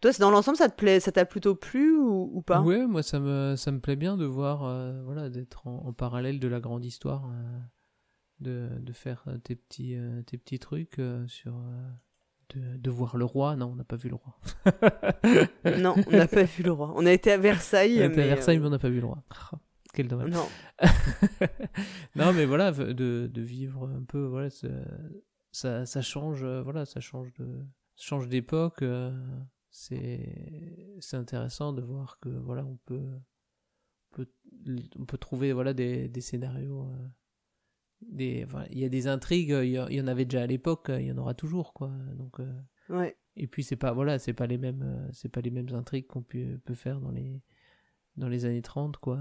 Toi, 0.00 0.10
dans 0.18 0.30
l'ensemble, 0.30 0.58
ça 0.58 0.68
te 0.68 0.76
plaît, 0.76 1.00
ça 1.00 1.12
t'a 1.12 1.24
plutôt 1.24 1.54
plu 1.54 1.96
ou, 1.96 2.42
pas? 2.42 2.60
Oui, 2.60 2.86
moi, 2.86 3.02
ça 3.02 3.18
me, 3.18 3.56
ça 3.56 3.72
me 3.72 3.80
plaît 3.80 3.96
bien 3.96 4.16
de 4.16 4.26
voir, 4.26 4.64
euh, 4.64 5.02
voilà, 5.04 5.30
d'être 5.30 5.66
en, 5.66 5.92
parallèle 5.92 6.38
de 6.38 6.48
la 6.48 6.60
grande 6.60 6.84
histoire, 6.84 7.26
euh, 7.26 7.58
de, 8.40 8.68
de, 8.78 8.92
faire 8.92 9.24
euh, 9.28 9.38
tes 9.38 9.56
petits, 9.56 9.96
tes 10.26 10.36
petits 10.38 10.58
trucs 10.58 11.00
sur. 11.26 11.54
De, 12.54 12.76
de, 12.76 12.90
voir 12.90 13.16
le 13.16 13.24
roi. 13.24 13.56
Non, 13.56 13.70
on 13.72 13.74
n'a 13.74 13.84
pas 13.84 13.96
vu 13.96 14.08
le 14.08 14.14
roi. 14.14 14.38
non, 15.78 15.96
on 16.06 16.10
n'a 16.12 16.28
pas 16.28 16.44
vu 16.44 16.62
le 16.62 16.70
roi. 16.70 16.92
On 16.94 17.04
a 17.04 17.12
été 17.12 17.32
à 17.32 17.38
Versailles. 17.38 17.98
On 17.98 18.02
a 18.02 18.06
été 18.06 18.22
à 18.22 18.26
Versailles, 18.26 18.60
mais 18.60 18.66
on 18.66 18.70
n'a 18.70 18.78
pas 18.78 18.88
vu 18.88 19.00
le 19.00 19.06
roi. 19.06 19.22
Quel 19.92 20.06
dommage. 20.06 20.30
Non. 20.30 20.46
non, 22.16 22.32
mais 22.34 22.44
voilà, 22.44 22.70
de, 22.70 22.92
de 23.32 23.42
vivre 23.42 23.88
un 23.88 24.04
peu, 24.04 24.26
voilà, 24.26 24.48
ça, 25.50 25.86
ça 25.86 26.02
change, 26.02 26.44
voilà, 26.44 26.84
ça 26.84 27.00
change 27.00 27.32
de, 27.34 27.64
change 27.96 28.28
d'époque 28.28 28.84
c'est 29.76 30.98
intéressant 31.12 31.74
de 31.74 31.82
voir 31.82 32.18
que 32.20 32.30
voilà 32.30 32.64
on 32.64 32.76
peut 32.86 33.10
on 34.96 35.04
peut, 35.04 35.18
trouver 35.18 35.52
voilà 35.52 35.74
des, 35.74 36.08
des 36.08 36.22
scénarios 36.22 36.84
euh, 36.84 37.08
des 38.00 38.46
il 38.70 38.78
y 38.78 38.84
a 38.84 38.88
des 38.88 39.06
intrigues 39.06 39.54
il 39.62 39.72
y, 39.72 40.00
en 40.00 40.06
avait 40.06 40.24
déjà 40.24 40.42
à 40.42 40.46
l'époque 40.46 40.86
il 40.88 41.04
y 41.04 41.12
en 41.12 41.18
aura 41.18 41.34
toujours 41.34 41.74
quoi 41.74 41.90
donc 42.14 42.40
euh, 42.40 42.50
ouais. 42.88 43.18
et 43.36 43.46
puis 43.46 43.62
c'est 43.62 43.76
pas 43.76 43.92
voilà 43.92 44.18
c'est 44.18 44.32
pas 44.32 44.46
les 44.46 44.56
mêmes 44.56 44.82
euh, 44.82 45.08
c'est 45.12 45.28
pas 45.28 45.42
les 45.42 45.50
mêmes 45.50 45.72
intrigues 45.74 46.06
qu'on 46.06 46.22
peut, 46.22 46.58
peut 46.64 46.74
faire 46.74 46.98
dans 47.00 47.10
les 47.10 47.42
dans 48.16 48.28
les 48.28 48.46
années 48.46 48.62
30 48.62 48.96
quoi 48.96 49.20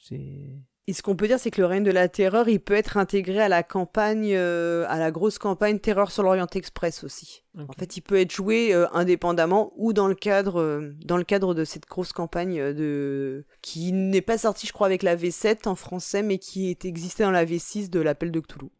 c'est 0.00 0.62
et 0.88 0.94
ce 0.94 1.02
qu'on 1.02 1.16
peut 1.16 1.26
dire, 1.26 1.38
c'est 1.38 1.50
que 1.50 1.60
le 1.60 1.66
règne 1.66 1.84
de 1.84 1.90
la 1.90 2.08
terreur, 2.08 2.48
il 2.48 2.60
peut 2.60 2.72
être 2.72 2.96
intégré 2.96 3.40
à 3.40 3.48
la 3.50 3.62
campagne, 3.62 4.32
euh, 4.32 4.86
à 4.88 4.98
la 4.98 5.10
grosse 5.10 5.36
campagne 5.36 5.78
Terreur 5.80 6.10
sur 6.10 6.22
l'Orient 6.22 6.46
Express 6.54 7.04
aussi. 7.04 7.44
En 7.58 7.74
fait, 7.74 7.98
il 7.98 8.00
peut 8.00 8.18
être 8.18 8.32
joué 8.32 8.72
euh, 8.72 8.86
indépendamment 8.94 9.74
ou 9.76 9.92
dans 9.92 10.08
le 10.08 10.14
cadre, 10.14 10.62
euh, 10.62 10.94
dans 11.04 11.18
le 11.18 11.24
cadre 11.24 11.52
de 11.52 11.66
cette 11.66 11.86
grosse 11.86 12.14
campagne 12.14 12.72
de 12.72 13.44
qui 13.60 13.92
n'est 13.92 14.22
pas 14.22 14.38
sortie, 14.38 14.66
je 14.66 14.72
crois, 14.72 14.86
avec 14.86 15.02
la 15.02 15.14
V7 15.14 15.68
en 15.68 15.74
français, 15.74 16.22
mais 16.22 16.38
qui 16.38 16.70
est 16.70 16.86
existée 16.86 17.22
dans 17.22 17.32
la 17.32 17.44
V6 17.44 17.90
de 17.90 18.00
l'appel 18.00 18.30
de 18.30 18.40
Cthulhu. 18.40 18.70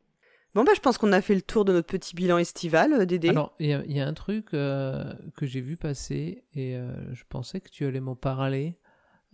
Bon 0.55 0.65
bah, 0.65 0.73
je 0.75 0.81
pense 0.81 0.97
qu'on 0.97 1.13
a 1.13 1.21
fait 1.21 1.35
le 1.35 1.43
tour 1.43 1.67
de 1.67 1.75
notre 1.75 1.89
petit 1.89 2.15
bilan 2.15 2.39
estival, 2.39 3.05
Dédé. 3.05 3.29
Alors, 3.29 3.55
il 3.59 3.67
y, 3.67 3.93
y, 3.93 4.01
a 4.01 4.07
un 4.07 4.15
truc 4.15 4.47
que 4.47 5.17
j'ai 5.43 5.61
vu 5.61 5.77
passer 5.77 6.43
et 6.55 6.75
je 7.13 7.23
pensais 7.29 7.61
que 7.61 7.69
tu 7.69 7.85
allais 7.85 8.01
m'en 8.01 8.17
parler. 8.17 8.79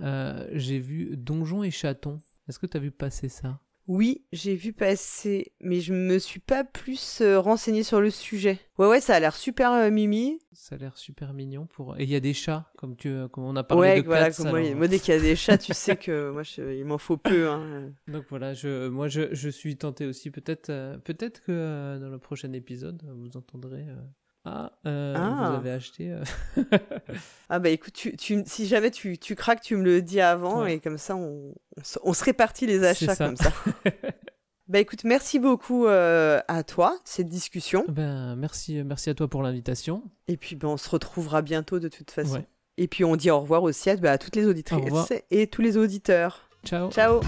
j'ai 0.01 0.81
vu 0.81 1.17
Donjons 1.17 1.63
et 1.63 1.71
Chatons. 1.71 2.19
Est-ce 2.49 2.59
que 2.59 2.67
tu 2.67 2.77
as 2.77 2.81
vu 2.81 2.91
passer 2.91 3.29
ça? 3.29 3.61
Oui, 3.87 4.25
j'ai 4.33 4.55
vu 4.55 4.73
passer, 4.73 5.53
mais 5.61 5.81
je 5.81 5.93
me 5.93 6.19
suis 6.19 6.41
pas 6.41 6.65
plus 6.65 7.21
euh, 7.21 7.39
renseigné 7.39 7.83
sur 7.83 8.01
le 8.01 8.09
sujet. 8.09 8.59
Ouais, 8.79 8.87
ouais, 8.87 9.01
ça 9.01 9.15
a 9.15 9.21
l'air 9.21 9.37
super 9.37 9.73
euh, 9.73 9.91
mimi. 9.91 10.39
Ça 10.53 10.77
a 10.77 10.79
l'air 10.79 10.97
super 10.97 11.35
mignon 11.35 11.67
pour. 11.67 11.99
Et 11.99 12.05
il 12.05 12.09
y 12.09 12.15
a 12.15 12.21
des 12.21 12.33
chats, 12.33 12.73
comme 12.79 12.97
tu, 12.97 13.09
euh, 13.09 13.29
comme 13.29 13.45
on 13.45 13.57
a 13.57 13.63
parlé 13.63 14.01
de 14.01 14.07
voilà, 14.07 14.31
moi, 14.39 14.75
moi, 14.75 14.89
dès 14.89 14.99
qu'il 14.99 15.13
y 15.13 15.17
a 15.17 15.21
des 15.21 15.37
chats, 15.37 15.59
tu 15.59 15.75
sais 15.75 15.97
que 15.97 16.31
moi, 16.31 16.43
il 16.57 16.85
m'en 16.87 16.97
faut 16.97 17.19
peu. 17.19 17.51
Hein. 17.51 17.93
Donc 18.09 18.25
voilà, 18.31 18.55
je, 18.55 18.89
moi, 18.89 19.09
je, 19.09 19.35
je 19.35 19.49
suis 19.51 19.77
tenté 19.77 20.07
aussi. 20.07 20.31
Peut-être, 20.31 20.99
peut-être 21.05 21.43
que 21.43 21.99
dans 22.01 22.09
le 22.09 22.19
prochain 22.19 22.55
épisode, 22.55 23.03
vous 23.15 23.37
entendrez 23.37 23.85
ah, 24.47 24.73
euh, 24.87 25.15
ah, 25.17 25.49
vous 25.49 25.57
avez 25.57 25.71
acheté. 25.71 26.11
Euh. 26.11 26.23
ah 27.49 27.59
bah 27.59 27.71
écoute, 27.71 27.95
tu, 27.95 28.15
tu, 28.17 28.43
si 28.45 28.67
jamais 28.67 28.91
tu, 28.91 29.17
tu 29.17 29.35
craques, 29.35 29.63
tu 29.63 29.77
me 29.77 29.83
le 29.83 30.03
dis 30.03 30.21
avant 30.21 30.67
et 30.67 30.81
comme 30.81 30.99
ça 30.99 31.17
on, 31.17 31.55
on, 32.03 32.13
se 32.13 32.25
répartit 32.25 32.67
les 32.67 32.85
achats 32.85 33.17
comme 33.17 33.37
ça. 33.37 33.51
bah 34.69 34.81
écoute, 34.81 35.05
merci 35.05 35.39
beaucoup 35.39 35.87
euh, 35.87 36.41
à 36.47 36.63
toi 36.63 36.99
cette 37.05 37.29
discussion. 37.29 37.87
Ben 37.89 38.37
merci, 38.37 38.83
merci 38.85 39.09
à 39.09 39.15
toi 39.15 39.29
pour 39.29 39.43
l'invitation. 39.43 40.03
Et 40.29 40.37
puis 40.37 40.57
ben, 40.57 40.69
on 40.69 40.77
se 40.77 40.91
retrouvera 40.91 41.41
bientôt 41.41 41.79
de 41.79 41.89
toute 41.89 42.11
façon. 42.11 42.45
Et 42.77 42.87
puis 42.87 43.05
on 43.05 43.17
dit 43.17 43.31
au 43.31 43.41
revoir 43.41 43.63
aussi 43.63 43.89
à, 43.89 43.97
bah, 43.97 44.13
à 44.13 44.19
toutes 44.19 44.37
les 44.37 44.47
auditrices 44.47 45.13
et 45.31 45.47
tous 45.47 45.63
les 45.63 45.79
auditeurs. 45.79 46.51
Ciao. 46.65 46.91
Ciao. 46.91 47.21